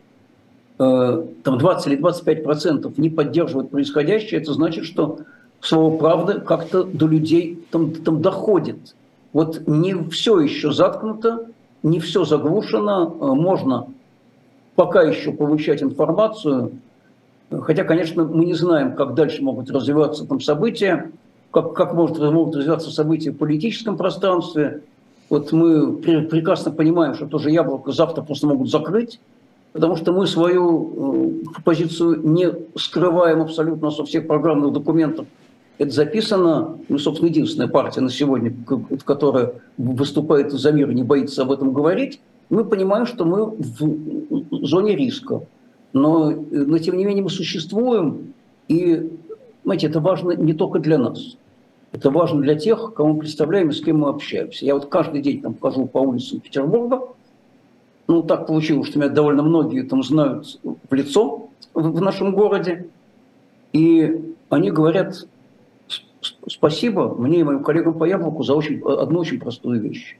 э, 0.79 1.25
там 1.43 1.59
20 1.59 1.87
или 1.89 1.97
25 1.97 2.45
процентов 2.45 2.99
не 2.99 3.11
поддерживают 3.11 3.71
происходящее, 3.71 4.41
это 4.41 4.53
значит, 4.53 4.85
что 4.85 5.21
слово 5.61 5.97
правды 5.97 6.41
как-то 6.41 6.85
до 6.85 7.07
людей 7.07 7.65
там, 7.71 7.93
там 7.93 8.23
доходит. 8.23 8.95
Вот 9.33 9.67
не 9.67 9.95
все 10.11 10.41
еще 10.41 10.73
заткнуто, 10.73 11.47
не 11.83 12.01
все 12.01 12.25
заглушено, 12.25 13.17
э, 13.21 13.25
можно 13.35 13.87
пока 14.75 15.03
еще 15.03 15.33
получать 15.33 15.83
информацию, 15.83 16.73
хотя, 17.51 17.85
конечно, 17.85 18.25
мы 18.25 18.45
не 18.45 18.55
знаем, 18.55 18.95
как 18.95 19.15
дальше 19.15 19.43
могут 19.43 19.71
развиваться 19.71 20.27
там 20.27 20.41
события, 20.41 21.11
как, 21.51 21.75
как 21.75 21.95
может, 21.95 22.19
могут 22.19 22.57
развиваться 22.57 22.91
события 22.91 23.31
в 23.31 23.37
политическом 23.37 23.97
пространстве. 23.97 24.83
Вот 25.29 25.53
мы 25.53 25.97
прекрасно 25.97 26.71
понимаем, 26.71 27.15
что 27.15 27.27
тоже 27.27 27.51
яблоко 27.51 27.93
завтра 27.93 28.23
просто 28.23 28.47
могут 28.47 28.71
закрыть, 28.71 29.19
потому 29.73 29.97
что 29.97 30.13
мы 30.13 30.27
свою 30.27 31.45
э, 31.57 31.61
позицию 31.65 32.21
не 32.23 32.51
скрываем 32.77 33.43
абсолютно 33.43 33.91
со 33.91 34.05
всех 34.05 34.27
программных 34.27 34.73
документов 34.73 35.27
это 35.79 35.91
записано, 35.91 36.79
ну, 36.89 36.99
собственно, 36.99 37.29
единственная 37.29 37.69
партия 37.69 38.01
на 38.01 38.11
сегодня, 38.11 38.55
которая 39.05 39.55
выступает 39.77 40.53
за 40.53 40.73
мир 40.73 40.91
и 40.91 40.95
не 40.95 41.03
боится 41.03 41.43
об 41.43 41.53
этом 41.53 41.73
говорить, 41.73 42.21
мы 42.51 42.65
понимаем, 42.65 43.07
что 43.07 43.25
мы 43.25 43.47
в 43.47 44.67
зоне 44.67 44.95
риска. 44.95 45.43
Но, 45.93 46.31
но 46.31 46.79
тем 46.79 46.97
не 46.97 47.05
менее 47.05 47.25
мы 47.25 47.31
существуем, 47.31 48.35
и, 48.69 49.11
знаете, 49.65 49.89
это 49.89 50.01
важно 50.01 50.33
не 50.33 50.53
только 50.53 50.79
для 50.79 50.99
нас. 50.99 51.37
Это 51.93 52.11
важно 52.11 52.41
для 52.41 52.55
тех, 52.55 52.95
кого 52.95 53.13
мы 53.13 53.19
представляем 53.21 53.69
и 53.69 53.73
с 53.73 53.83
кем 53.83 54.01
мы 54.01 54.09
общаемся. 54.09 54.65
Я 54.65 54.75
вот 54.75 54.87
каждый 54.87 55.21
день 55.21 55.43
там 55.43 55.57
хожу 55.61 55.87
по 55.87 55.99
улицам 55.99 56.41
Петербурга. 56.41 57.09
Ну, 58.09 58.23
так 58.23 58.47
получилось, 58.47 58.89
что 58.89 58.99
меня 58.99 59.11
довольно 59.11 59.43
многие 59.43 59.83
там 59.83 60.03
знают 60.03 60.59
в 60.63 60.95
лицо 60.95 61.49
в 61.75 62.01
нашем 62.01 62.35
городе. 62.35 62.89
И 63.73 64.35
они 64.49 64.71
говорят, 64.71 65.27
спасибо 66.49 67.15
мне 67.15 67.41
и 67.41 67.43
моим 67.43 67.63
коллегам 67.63 67.95
по 67.95 68.05
яблоку 68.05 68.43
за 68.43 68.55
очень, 68.55 68.81
одну 68.81 69.21
очень 69.21 69.39
простую 69.39 69.81
вещь. 69.81 70.17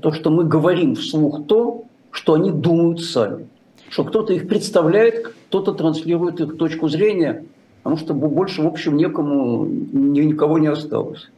То, 0.00 0.12
что 0.12 0.30
мы 0.30 0.44
говорим 0.44 0.94
вслух 0.94 1.46
то, 1.46 1.84
что 2.10 2.34
они 2.34 2.50
думают 2.50 3.00
сами. 3.00 3.46
Что 3.88 4.04
кто-то 4.04 4.32
их 4.32 4.48
представляет, 4.48 5.34
кто-то 5.48 5.72
транслирует 5.72 6.40
их 6.40 6.56
точку 6.56 6.88
зрения, 6.88 7.44
потому 7.82 7.96
что 7.96 8.14
больше, 8.14 8.62
в 8.62 8.66
общем, 8.66 8.96
некому, 8.96 9.64
никого 9.66 10.58
не 10.58 10.68
осталось. 10.68 11.28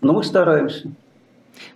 Но 0.00 0.12
мы 0.12 0.22
стараемся. 0.22 0.90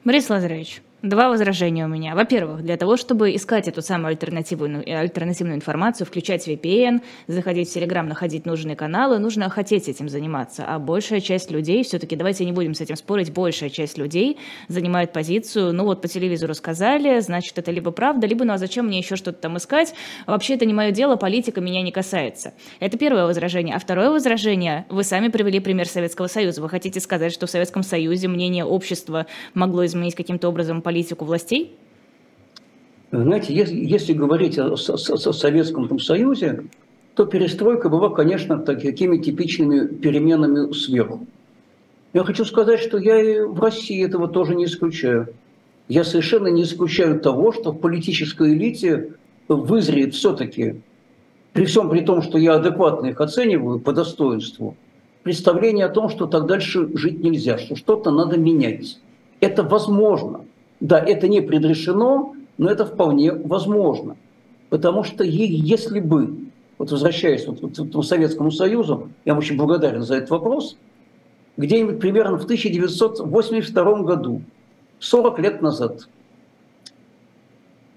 Борис 0.05 0.31
Лазаревич, 0.31 0.83
Два 1.03 1.31
возражения 1.31 1.87
у 1.87 1.89
меня. 1.89 2.15
Во-первых, 2.15 2.63
для 2.63 2.77
того, 2.77 2.99
чтобы 2.99 3.35
искать 3.35 3.67
эту 3.69 3.81
самую 3.81 4.09
альтернативную, 4.09 4.85
альтернативную 4.99 5.57
информацию, 5.57 6.07
включать 6.07 6.47
VPN, 6.47 7.01
заходить 7.27 7.71
в 7.71 7.77
Telegram, 7.77 8.03
находить 8.03 8.45
нужные 8.45 8.77
каналы, 8.77 9.19
нужно 9.19 9.49
хотеть 9.49 9.89
этим 9.89 10.11
заниматься. 10.11 10.67
А 10.69 10.79
большая 10.79 11.21
часть 11.21 11.51
людей, 11.51 11.85
все-таки 11.85 12.17
давайте 12.17 12.45
не 12.45 12.53
будем 12.53 12.75
с 12.75 12.83
этим 12.83 12.97
спорить, 12.97 13.33
большая 13.33 13.71
часть 13.71 13.97
людей 13.97 14.39
занимает 14.69 15.15
позицию, 15.15 15.73
ну 15.73 15.85
вот 15.85 16.03
по 16.03 16.09
телевизору 16.09 16.53
сказали, 16.53 17.21
значит 17.21 17.59
это 17.59 17.71
либо 17.71 17.93
правда, 17.93 18.27
либо 18.27 18.45
ну 18.45 18.53
а 18.53 18.59
зачем 18.59 18.87
мне 18.87 18.99
еще 18.99 19.17
что-то 19.17 19.41
там 19.41 19.57
искать? 19.57 19.95
Вообще 20.27 20.57
это 20.57 20.67
не 20.67 20.75
мое 20.75 20.91
дело, 20.91 21.17
политика 21.17 21.63
меня 21.63 21.81
не 21.81 21.93
касается. 21.93 22.53
Это 22.79 22.99
первое 22.99 23.25
возражение. 23.25 23.75
А 23.75 23.79
второе 23.79 24.11
возражение, 24.11 24.85
вы 24.91 25.03
сами 25.03 25.29
привели 25.29 25.61
пример 25.61 25.89
Советского 25.89 26.27
Союза. 26.27 26.61
Вы 26.61 26.69
хотите 26.69 27.01
сказать, 27.01 27.33
что 27.33 27.47
в 27.47 27.51
Советском 27.51 27.83
Союзе 27.83 28.29
мнение 28.29 28.67
общества 28.67 29.25
могло 29.55 29.87
изменить 29.87 30.15
каким-то 30.15 30.51
образом 30.51 30.83
политику 30.91 31.24
властей? 31.24 31.76
Знаете, 33.12 33.55
если, 33.55 33.76
если 33.76 34.12
говорить 34.12 34.59
о, 34.59 34.74
о, 34.74 34.74
о 34.74 35.32
Советском 35.32 36.01
Союзе, 36.01 36.64
то 37.14 37.26
перестройка 37.26 37.88
была, 37.88 38.11
конечно, 38.11 38.59
такими 38.59 39.18
типичными 39.18 39.86
переменами 39.86 40.72
сверху. 40.72 41.28
Я 42.12 42.24
хочу 42.24 42.45
сказать, 42.45 42.80
что 42.80 42.99
я 42.99 43.22
и 43.22 43.41
в 43.41 43.61
России 43.61 44.05
этого 44.05 44.26
тоже 44.26 44.57
не 44.57 44.64
исключаю. 44.64 45.28
Я 45.88 46.03
совершенно 46.03 46.49
не 46.49 46.62
исключаю 46.62 47.20
того, 47.20 47.53
что 47.53 47.70
в 47.70 47.78
политической 47.78 48.53
элите 48.55 49.12
вызреет 49.47 50.14
все-таки, 50.14 50.82
при 51.53 51.66
всем 51.66 51.88
при 51.88 52.01
том, 52.01 52.20
что 52.20 52.36
я 52.36 52.55
адекватно 52.55 53.07
их 53.07 53.20
оцениваю 53.20 53.78
по 53.78 53.93
достоинству, 53.93 54.76
представление 55.22 55.86
о 55.86 55.88
том, 55.88 56.09
что 56.09 56.26
так 56.26 56.47
дальше 56.47 56.88
жить 56.97 57.22
нельзя, 57.22 57.59
что 57.59 57.76
что-то 57.76 58.11
надо 58.11 58.38
менять. 58.38 58.99
Это 59.41 59.62
возможно. 59.62 60.45
Да, 60.81 60.99
это 60.99 61.28
не 61.28 61.43
предрешено, 61.43 62.35
но 62.59 62.70
это 62.70 62.87
вполне 62.87 63.33
возможно. 63.33 64.16
Потому 64.70 65.05
что 65.05 65.24
если 65.24 66.01
бы, 66.01 66.37
вот 66.78 66.91
возвращаясь 66.91 67.47
вот 67.47 67.61
к 67.61 67.95
вот, 67.95 68.07
Советскому 68.07 68.51
Союзу, 68.51 69.11
я 69.24 69.37
очень 69.37 69.57
благодарен 69.57 70.03
за 70.03 70.16
этот 70.16 70.31
вопрос, 70.31 70.76
где-нибудь 71.57 72.01
примерно 72.01 72.39
в 72.39 72.45
1982 72.45 74.03
году, 74.03 74.43
40 75.01 75.39
лет 75.41 75.61
назад, 75.61 76.09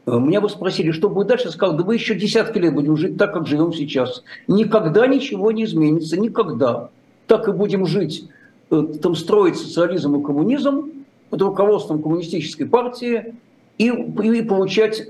э, 0.06 0.18
меня 0.20 0.42
бы 0.42 0.50
спросили, 0.50 0.92
что 0.92 1.10
будет 1.10 1.28
дальше, 1.28 1.46
я 1.46 1.52
сказал, 1.52 1.78
да 1.78 1.84
вы 1.84 1.96
еще 1.96 2.16
десятки 2.16 2.58
лет 2.58 2.74
будем 2.74 2.98
жить 2.98 3.18
так, 3.18 3.34
как 3.34 3.48
живем 3.48 3.72
сейчас. 3.72 4.24
Никогда 4.48 5.08
ничего 5.08 5.52
не 5.52 5.66
изменится, 5.66 6.20
никогда. 6.20 6.90
Так 7.28 7.48
и 7.48 7.52
будем 7.52 7.86
жить, 7.86 8.28
э, 8.72 8.84
там 9.02 9.16
строить 9.16 9.58
социализм 9.58 10.16
и 10.20 10.24
коммунизм 10.24 11.03
под 11.34 11.42
руководством 11.42 12.00
коммунистической 12.04 12.68
партии 12.68 13.34
и, 13.80 13.88
и 13.88 14.42
получать 14.44 15.10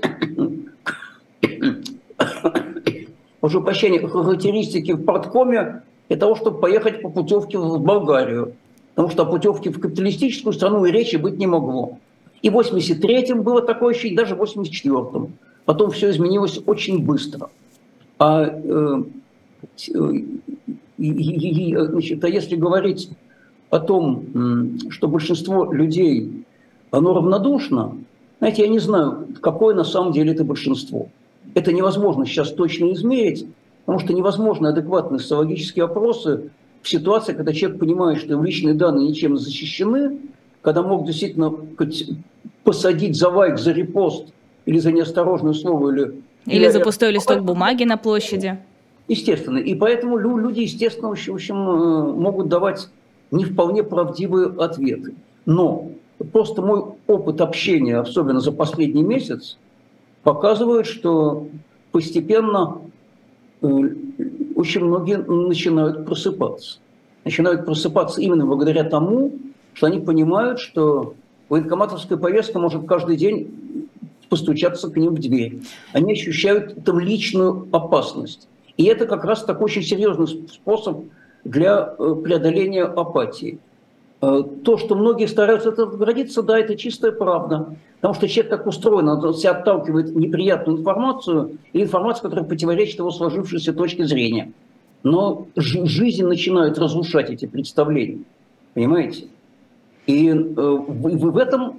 прошу 3.40 3.60
прощения, 3.60 4.00
характеристики 4.08 4.92
в 4.92 5.04
парткоме 5.04 5.82
для 6.08 6.16
того, 6.16 6.34
чтобы 6.34 6.60
поехать 6.60 7.02
по 7.02 7.10
путевке 7.10 7.58
в 7.58 7.78
Болгарию. 7.78 8.54
Потому 8.94 9.10
что 9.10 9.24
о 9.24 9.26
путевке 9.26 9.68
в 9.68 9.78
капиталистическую 9.78 10.54
страну 10.54 10.86
и 10.86 10.90
речи 10.90 11.16
быть 11.16 11.36
не 11.36 11.46
могло. 11.46 11.98
И 12.40 12.48
в 12.48 12.58
83-м 12.58 13.42
было 13.42 13.60
такое 13.60 13.90
ощущение, 13.90 14.16
даже 14.16 14.34
в 14.34 14.42
84-м. 14.42 15.34
Потом 15.66 15.90
все 15.90 16.08
изменилось 16.08 16.58
очень 16.64 17.04
быстро. 17.04 17.50
А, 18.18 18.46
э, 18.46 19.02
э, 19.94 20.22
значит, 20.96 22.24
а 22.24 22.28
если 22.30 22.56
говорить 22.56 23.10
о 23.74 23.80
том, 23.80 24.78
что 24.88 25.08
большинство 25.08 25.72
людей, 25.72 26.44
оно 26.92 27.12
равнодушно, 27.12 27.96
знаете, 28.38 28.62
я 28.62 28.68
не 28.68 28.78
знаю, 28.78 29.26
какое 29.40 29.74
на 29.74 29.82
самом 29.82 30.12
деле 30.12 30.32
это 30.32 30.44
большинство. 30.44 31.08
Это 31.54 31.72
невозможно 31.72 32.24
сейчас 32.24 32.52
точно 32.52 32.92
измерить, 32.92 33.46
потому 33.84 33.98
что 33.98 34.12
невозможно 34.12 34.68
адекватные 34.68 35.18
социологические 35.18 35.86
опросы 35.86 36.50
в 36.82 36.88
ситуации, 36.88 37.32
когда 37.32 37.52
человек 37.52 37.80
понимает, 37.80 38.20
что 38.20 38.30
его 38.34 38.44
личные 38.44 38.74
данные 38.74 39.08
ничем 39.08 39.32
не 39.32 39.38
защищены, 39.38 40.20
когда 40.62 40.84
мог 40.84 41.04
действительно 41.04 41.52
посадить 42.62 43.16
за 43.16 43.28
лайк, 43.28 43.58
за 43.58 43.72
репост 43.72 44.28
или 44.66 44.78
за 44.78 44.92
неосторожное 44.92 45.52
слово. 45.52 45.90
Или, 45.90 46.14
или 46.46 46.68
за 46.68 46.78
пустой 46.78 47.10
листок 47.10 47.42
бумаги 47.42 47.82
на 47.82 47.96
площади. 47.96 48.56
Естественно. 49.08 49.58
И 49.58 49.74
поэтому 49.74 50.16
люди, 50.16 50.60
естественно, 50.60 51.08
в 51.08 51.12
общем, 51.12 51.56
э, 51.56 52.12
могут 52.12 52.48
давать 52.48 52.88
не 53.34 53.44
вполне 53.44 53.82
правдивые 53.82 54.48
ответы. 54.58 55.14
Но 55.44 55.90
просто 56.32 56.62
мой 56.62 56.84
опыт 57.06 57.40
общения, 57.40 57.98
особенно 57.98 58.40
за 58.40 58.52
последний 58.52 59.02
месяц, 59.02 59.58
показывает, 60.22 60.86
что 60.86 61.48
постепенно 61.92 62.80
э, 63.60 63.66
очень 64.54 64.84
многие 64.84 65.18
начинают 65.18 66.06
просыпаться. 66.06 66.78
Начинают 67.24 67.66
просыпаться 67.66 68.20
именно 68.20 68.46
благодаря 68.46 68.84
тому, 68.84 69.32
что 69.72 69.86
они 69.86 69.98
понимают, 69.98 70.60
что 70.60 71.14
военкоматовская 71.48 72.18
повестка 72.18 72.58
может 72.58 72.86
каждый 72.86 73.16
день 73.16 73.88
постучаться 74.28 74.90
к 74.90 74.96
ним 74.96 75.14
в 75.14 75.20
дверь. 75.20 75.60
Они 75.92 76.12
ощущают 76.12 76.84
там 76.84 77.00
личную 77.00 77.66
опасность. 77.72 78.48
И 78.76 78.84
это 78.84 79.06
как 79.06 79.24
раз 79.24 79.44
такой 79.44 79.66
очень 79.66 79.82
серьезный 79.82 80.48
способ 80.48 81.04
для 81.44 81.94
э, 81.98 82.14
преодоления 82.22 82.84
апатии. 82.84 83.58
Э, 84.20 84.42
то, 84.64 84.78
что 84.78 84.94
многие 84.94 85.26
стараются 85.26 85.70
это 85.70 85.84
отгородиться, 85.84 86.42
да, 86.42 86.58
это 86.58 86.76
чистая 86.76 87.12
правда. 87.12 87.76
Потому 88.00 88.14
что 88.14 88.28
человек 88.28 88.50
так 88.50 88.66
устроен, 88.66 89.08
он 89.08 89.34
себя 89.34 89.52
отталкивает 89.52 90.14
неприятную 90.14 90.78
информацию 90.78 91.58
или 91.72 91.84
информацию, 91.84 92.24
которая 92.24 92.44
противоречит 92.44 92.98
его 92.98 93.10
сложившейся 93.10 93.72
точке 93.72 94.04
зрения. 94.04 94.52
Но 95.02 95.46
жизнь 95.56 96.24
начинает 96.24 96.78
разрушать 96.78 97.30
эти 97.30 97.46
представления. 97.46 98.24
Понимаете? 98.74 99.26
И 100.06 100.28
э, 100.28 100.32
в, 100.34 101.38
этом 101.38 101.74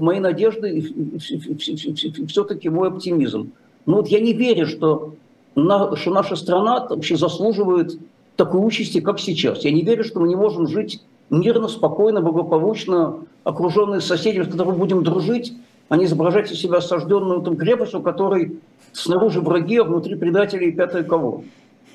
мои 0.00 0.18
надежды 0.18 0.78
и 0.78 2.26
все-таки 2.26 2.70
мой 2.70 2.88
оптимизм. 2.88 3.52
Но 3.84 3.96
вот 3.96 4.08
я 4.08 4.20
не 4.20 4.32
верю, 4.32 4.66
что 4.66 5.14
наша 5.54 6.36
страна 6.36 6.86
вообще 6.88 7.16
заслуживает 7.16 7.98
такой 8.38 8.64
участи, 8.64 9.00
как 9.00 9.18
сейчас. 9.18 9.64
Я 9.64 9.72
не 9.72 9.82
верю, 9.82 10.04
что 10.04 10.20
мы 10.20 10.28
не 10.28 10.36
можем 10.36 10.68
жить 10.68 11.02
мирно, 11.28 11.66
спокойно, 11.66 12.22
благополучно, 12.22 13.16
окруженные 13.42 14.00
соседями, 14.00 14.44
с 14.44 14.48
которыми 14.48 14.76
будем 14.76 15.02
дружить, 15.02 15.52
а 15.88 15.96
не 15.96 16.04
изображать 16.04 16.52
из 16.52 16.60
себя 16.60 16.78
осажденную 16.78 17.42
там 17.42 17.56
крепость, 17.56 17.94
у 17.94 18.00
которой 18.00 18.60
снаружи 18.92 19.40
враги, 19.40 19.78
а 19.78 19.84
внутри 19.84 20.14
предатели 20.14 20.66
и 20.66 20.72
пятое 20.72 21.02
кого. 21.02 21.42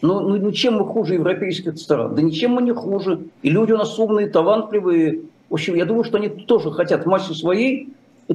Ну, 0.02 0.20
ну, 0.20 0.36
ну 0.36 0.52
чем 0.52 0.76
мы 0.76 0.86
хуже 0.86 1.14
европейских 1.14 1.78
стран? 1.78 2.14
Да 2.14 2.22
ничем 2.22 2.52
мы 2.52 2.62
не 2.62 2.74
хуже. 2.74 3.22
И 3.42 3.50
люди 3.50 3.72
у 3.72 3.78
нас 3.78 3.98
умные, 3.98 4.28
талантливые. 4.28 5.22
В 5.50 5.54
общем, 5.54 5.76
я 5.76 5.86
думаю, 5.86 6.04
что 6.04 6.18
они 6.18 6.28
тоже 6.28 6.72
хотят 6.72 7.06
массе 7.06 7.34
своей 7.34 7.88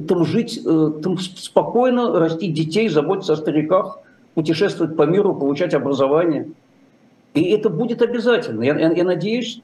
там 0.07 0.25
жить 0.25 0.59
э, 0.65 0.91
там 1.03 1.17
спокойно, 1.19 2.19
растить 2.19 2.53
детей, 2.53 2.89
заботиться 2.89 3.33
о 3.33 3.37
стариках, 3.37 3.99
путешествовать 4.33 4.95
по 4.95 5.03
миру, 5.03 5.35
получать 5.35 5.73
образование. 5.75 6.47
И 7.33 7.43
это 7.51 7.69
будет 7.69 8.01
обязательно. 8.01 8.63
Я, 8.63 8.77
я, 8.77 8.91
я 8.91 9.03
надеюсь, 9.03 9.61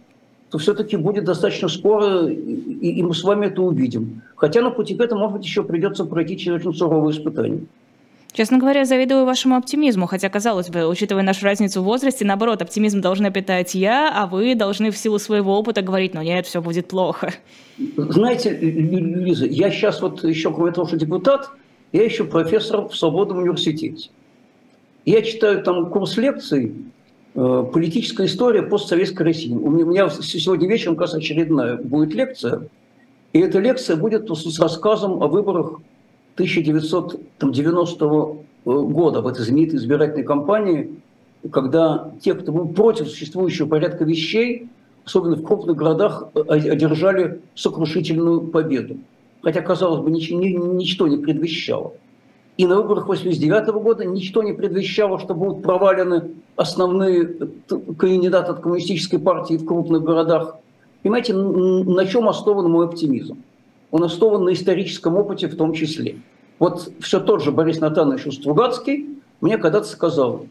то 0.49 0.57
все-таки 0.57 0.97
будет 0.97 1.25
достаточно 1.25 1.67
скоро, 1.67 2.27
и, 2.27 2.91
и 2.91 3.03
мы 3.03 3.13
с 3.13 3.23
вами 3.23 3.47
это 3.47 3.61
увидим. 3.61 4.21
Хотя 4.35 4.61
на 4.61 4.69
пути 4.69 4.95
к 4.95 5.01
этому, 5.01 5.21
может 5.21 5.37
быть, 5.37 5.45
еще 5.45 5.63
придется 5.63 6.05
пройти 6.05 6.37
через 6.37 6.65
очень 6.65 6.77
суровые 6.77 7.17
испытания. 7.17 7.61
Честно 8.35 8.57
говоря, 8.57 8.83
завидую 8.83 9.23
вашему 9.23 9.55
оптимизму, 9.55 10.07
хотя, 10.07 10.27
казалось 10.27 10.69
бы, 10.69 10.85
учитывая 10.87 11.23
нашу 11.23 11.45
разницу 11.45 11.81
в 11.81 11.85
возрасте, 11.85 12.25
наоборот, 12.25 12.61
оптимизм 12.61 12.99
должна 12.99 13.31
питать 13.31 13.75
я, 13.75 14.11
а 14.13 14.27
вы 14.27 14.55
должны 14.55 14.91
в 14.91 14.97
силу 14.97 15.19
своего 15.19 15.57
опыта 15.57 15.81
говорить, 15.81 16.13
ну 16.13 16.21
нет, 16.21 16.45
все 16.45 16.61
будет 16.61 16.89
плохо. 16.89 17.33
Знаете, 17.95 18.51
Лиза, 18.57 19.45
я 19.45 19.71
сейчас 19.71 20.01
вот 20.01 20.25
еще, 20.25 20.53
кроме 20.53 20.73
того, 20.73 20.85
что 20.85 20.97
депутат, 20.97 21.49
я 21.93 22.03
еще 22.03 22.25
профессор 22.25 22.89
в 22.89 22.95
Свободном 22.95 23.37
университете. 23.37 24.09
Я 25.05 25.21
читаю 25.21 25.63
там 25.63 25.89
курс 25.89 26.17
лекций 26.17 26.73
политическая 27.35 28.25
история 28.25 28.63
постсоветской 28.63 29.25
России. 29.25 29.51
У 29.51 29.69
меня 29.69 30.09
сегодня 30.09 30.67
вечером, 30.69 30.95
как 30.95 31.01
раз, 31.01 31.13
очередная 31.15 31.75
будет 31.77 32.13
лекция. 32.13 32.69
И 33.33 33.39
эта 33.39 33.59
лекция 33.59 33.97
будет 33.97 34.29
с 34.29 34.59
рассказом 34.59 35.21
о 35.21 35.27
выборах 35.27 35.81
1990 36.35 38.05
года, 38.65 39.21
в 39.21 39.27
этой 39.27 39.43
знаменитой 39.43 39.79
избирательной 39.79 40.23
кампании, 40.23 40.95
когда 41.51 42.11
те, 42.21 42.33
кто 42.33 42.51
был 42.51 42.69
против 42.69 43.09
существующего 43.09 43.67
порядка 43.67 44.05
вещей, 44.05 44.69
особенно 45.05 45.35
в 45.35 45.43
крупных 45.43 45.75
городах, 45.75 46.29
э, 46.33 46.39
одержали 46.39 47.41
сокрушительную 47.53 48.41
победу. 48.41 48.97
Хотя, 49.41 49.61
казалось 49.61 50.03
бы, 50.03 50.09
ничего, 50.09 50.41
ничто 50.41 51.07
не 51.07 51.17
предвещало. 51.17 51.93
И 52.57 52.65
на 52.65 52.75
выборах 52.75 53.03
1989 53.03 53.83
года 53.83 54.05
ничто 54.05 54.41
не 54.41 54.53
предвещало, 54.53 55.19
что 55.19 55.33
будут 55.33 55.61
провалены 55.61 56.31
основные 56.55 57.23
э, 57.23 57.47
кандидаты 57.97 58.51
от 58.51 58.59
коммунистической 58.61 59.19
партии 59.19 59.55
в 59.57 59.65
крупных 59.65 60.03
городах. 60.03 60.55
Понимаете, 61.03 61.33
на 61.33 62.05
чем 62.05 62.29
основан 62.29 62.71
мой 62.71 62.85
оптимизм? 62.85 63.37
Он 63.91 64.03
основан 64.03 64.45
на 64.45 64.53
историческом 64.53 65.17
опыте 65.17 65.47
в 65.47 65.57
том 65.57 65.73
числе. 65.73 66.17
Вот 66.57 66.89
все 67.01 67.19
тот 67.19 67.43
же 67.43 67.51
Борис 67.51 67.81
Натанович 67.81 68.33
Стругацкий 68.35 69.19
мне 69.41 69.57
когда-то 69.57 69.87
сказал, 69.87 70.45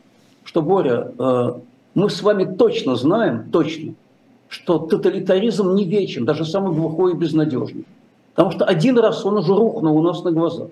что, 0.44 0.61
Боря, 0.61 1.11
э, 1.18 1.52
мы 1.94 2.11
с 2.11 2.22
вами 2.22 2.44
точно 2.44 2.96
знаем, 2.96 3.50
точно, 3.50 3.94
что 4.48 4.78
тоталитаризм 4.78 5.74
не 5.74 5.84
вечен, 5.84 6.26
даже 6.26 6.44
самый 6.44 6.74
глухой 6.74 7.12
и 7.12 7.16
безнадежный. 7.16 7.86
Потому 8.34 8.50
что 8.50 8.66
один 8.66 8.98
раз 8.98 9.24
он 9.24 9.38
уже 9.38 9.55
рухнул 9.55 9.96
у 9.96 10.02
нас 10.02 10.22
на 10.22 10.32
глазах. 10.32 10.68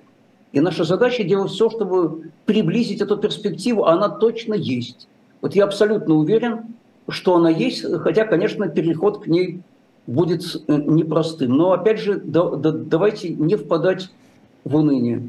И 0.53 0.61
наша 0.61 0.85
задача 0.85 1.25
делать 1.25 1.51
все, 1.51 1.71
чтобы 1.71 2.31
приблизить 2.45 3.01
эту 3.01 3.17
перспективу, 3.17 3.87
она 3.87 4.09
точно 4.09 4.55
есть. 4.55 5.09
Вот 5.41 5.55
я 5.55 5.65
абсолютно 5.65 6.15
уверен, 6.15 6.75
что 7.09 7.37
она 7.37 7.51
есть, 7.51 7.85
хотя, 8.01 8.25
конечно, 8.25 8.69
переход 8.69 9.25
к 9.25 9.27
ней 9.27 9.63
будет 10.07 10.43
э, 10.69 10.77
непростым. 10.77 11.57
Но, 11.57 11.73
опять 11.73 12.01
же, 12.01 12.21
да, 12.23 12.51
да, 12.51 12.71
давайте 12.73 13.31
не 13.31 13.57
впадать 13.57 14.11
в 14.65 14.77
уныние. 14.77 15.29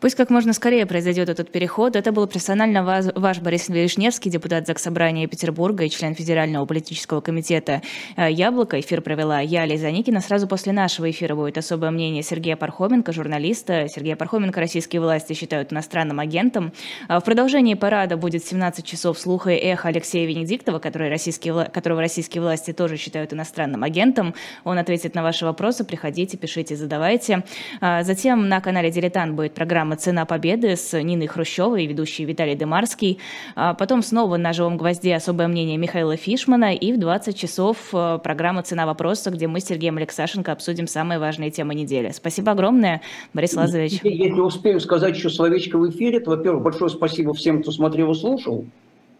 Пусть 0.00 0.14
как 0.14 0.30
можно 0.30 0.52
скорее 0.52 0.86
произойдет 0.86 1.28
этот 1.28 1.50
переход. 1.50 1.96
Это 1.96 2.12
был 2.12 2.26
персонально 2.26 2.84
ваш, 2.84 3.06
ваш 3.14 3.40
Борис 3.40 3.68
Вишневский, 3.68 4.30
депутат 4.30 4.66
Заксобрания 4.66 5.26
Петербурга 5.26 5.84
и 5.84 5.90
член 5.90 6.14
Федерального 6.14 6.64
политического 6.66 7.20
комитета 7.20 7.82
э, 8.16 8.30
«Яблоко». 8.30 8.78
Эфир 8.78 9.00
провела 9.00 9.40
я, 9.40 9.64
Лиза 9.64 9.90
Никина. 9.90 10.20
Сразу 10.20 10.46
после 10.46 10.72
нашего 10.72 11.10
эфира 11.10 11.34
будет 11.34 11.58
особое 11.58 11.90
мнение 11.90 12.22
Сергея 12.22 12.56
Пархоменко, 12.56 13.12
журналиста. 13.12 13.88
Сергея 13.88 14.16
Пархоменко 14.16 14.60
российские 14.60 15.02
власти 15.02 15.32
считают 15.32 15.72
иностранным 15.72 16.20
агентом. 16.20 16.72
А 17.08 17.20
в 17.20 17.24
продолжении 17.24 17.74
парада 17.74 18.16
будет 18.16 18.44
17 18.44 18.84
часов 18.84 19.18
слуха 19.18 19.50
и 19.50 19.56
эхо 19.56 19.88
Алексея 19.88 20.26
Венедиктова, 20.26 20.78
который 20.78 21.08
российские, 21.08 21.64
которого 21.72 22.00
российские 22.00 22.42
власти 22.42 22.72
тоже 22.72 22.96
считают 22.96 23.32
иностранным 23.32 23.82
агентом. 23.82 24.34
Он 24.64 24.78
ответит 24.78 25.14
на 25.14 25.22
ваши 25.22 25.44
вопросы. 25.44 25.84
Приходите, 25.84 26.36
пишите, 26.36 26.76
задавайте. 26.76 27.42
А 27.80 28.02
затем 28.02 28.48
на 28.48 28.60
канале 28.60 28.90
«Дилетант» 28.90 29.34
будет 29.34 29.54
программа 29.56 29.96
«Цена 29.96 30.26
победы» 30.26 30.76
с 30.76 31.02
Ниной 31.02 31.26
Хрущевой 31.26 31.84
и 31.84 31.86
ведущий 31.86 32.24
Виталий 32.24 32.54
Демарский. 32.54 33.18
А 33.56 33.72
потом 33.72 34.02
снова 34.02 34.36
на 34.36 34.52
«Живом 34.52 34.76
гвозде» 34.76 35.16
особое 35.16 35.48
мнение 35.48 35.78
Михаила 35.78 36.16
Фишмана. 36.16 36.74
И 36.74 36.92
в 36.92 36.98
20 36.98 37.36
часов 37.36 37.78
э, 37.92 38.18
программа 38.22 38.62
«Цена 38.62 38.84
вопроса», 38.84 39.30
где 39.30 39.48
мы 39.48 39.60
с 39.60 39.64
Сергеем 39.64 39.96
Алексашенко 39.96 40.52
обсудим 40.52 40.86
самые 40.86 41.18
важные 41.18 41.50
темы 41.50 41.74
недели. 41.74 42.10
Спасибо 42.10 42.52
огромное, 42.52 43.00
Борис 43.32 43.54
Лазаревич. 43.54 44.02
Не 44.04 44.40
успею 44.42 44.78
сказать 44.78 45.16
еще 45.16 45.30
словечко 45.30 45.78
в 45.78 45.88
эфире, 45.88 46.20
то, 46.20 46.30
во-первых, 46.30 46.62
большое 46.62 46.90
спасибо 46.90 47.32
всем, 47.32 47.62
кто 47.62 47.72
смотрел 47.72 48.12
и 48.12 48.14
слушал. 48.14 48.66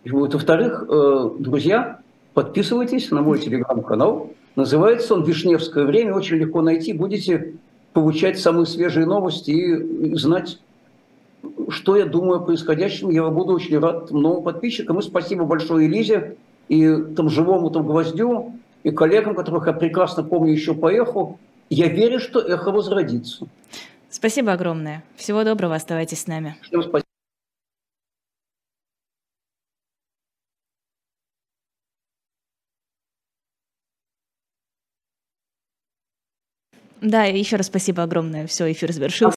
И 0.04 0.10
во-вторых, 0.10 0.84
э, 0.86 1.30
друзья, 1.38 2.00
подписывайтесь 2.34 3.10
на 3.10 3.22
мой 3.22 3.38
телеграм-канал. 3.38 4.30
Называется 4.54 5.14
он 5.14 5.24
«Вишневское 5.24 5.86
время». 5.86 6.14
Очень 6.14 6.36
легко 6.36 6.60
найти. 6.60 6.92
Будете 6.92 7.54
получать 7.96 8.38
самые 8.38 8.66
свежие 8.66 9.06
новости 9.06 9.50
и 9.52 10.14
знать, 10.16 10.58
что 11.70 11.96
я 11.96 12.04
думаю 12.04 12.40
о 12.40 12.44
происходящем. 12.44 13.08
Я 13.08 13.26
буду 13.30 13.54
очень 13.54 13.78
рад 13.78 14.10
новым 14.10 14.44
подписчикам. 14.44 14.98
И 14.98 15.02
спасибо 15.02 15.46
большое 15.46 15.86
Элизе 15.86 16.36
и 16.68 16.94
там 17.16 17.30
живому 17.30 17.70
там 17.70 17.86
гвоздю, 17.86 18.52
и 18.82 18.90
коллегам, 18.90 19.34
которых 19.34 19.66
я 19.66 19.72
прекрасно 19.72 20.22
помню 20.22 20.52
еще 20.52 20.74
по 20.74 20.92
эху. 20.92 21.38
Я 21.70 21.88
верю, 21.88 22.20
что 22.20 22.38
эхо 22.38 22.70
возродится. 22.70 23.46
Спасибо 24.10 24.52
огромное. 24.52 25.02
Всего 25.16 25.42
доброго. 25.42 25.74
Оставайтесь 25.74 26.20
с 26.20 26.26
нами. 26.26 26.54
Всем 26.64 26.82
спасибо. 26.82 27.15
Да, 37.06 37.22
еще 37.24 37.54
раз 37.54 37.66
спасибо 37.66 38.02
огромное. 38.02 38.48
Все, 38.48 38.70
эфир 38.70 38.92
завершился. 38.92 39.30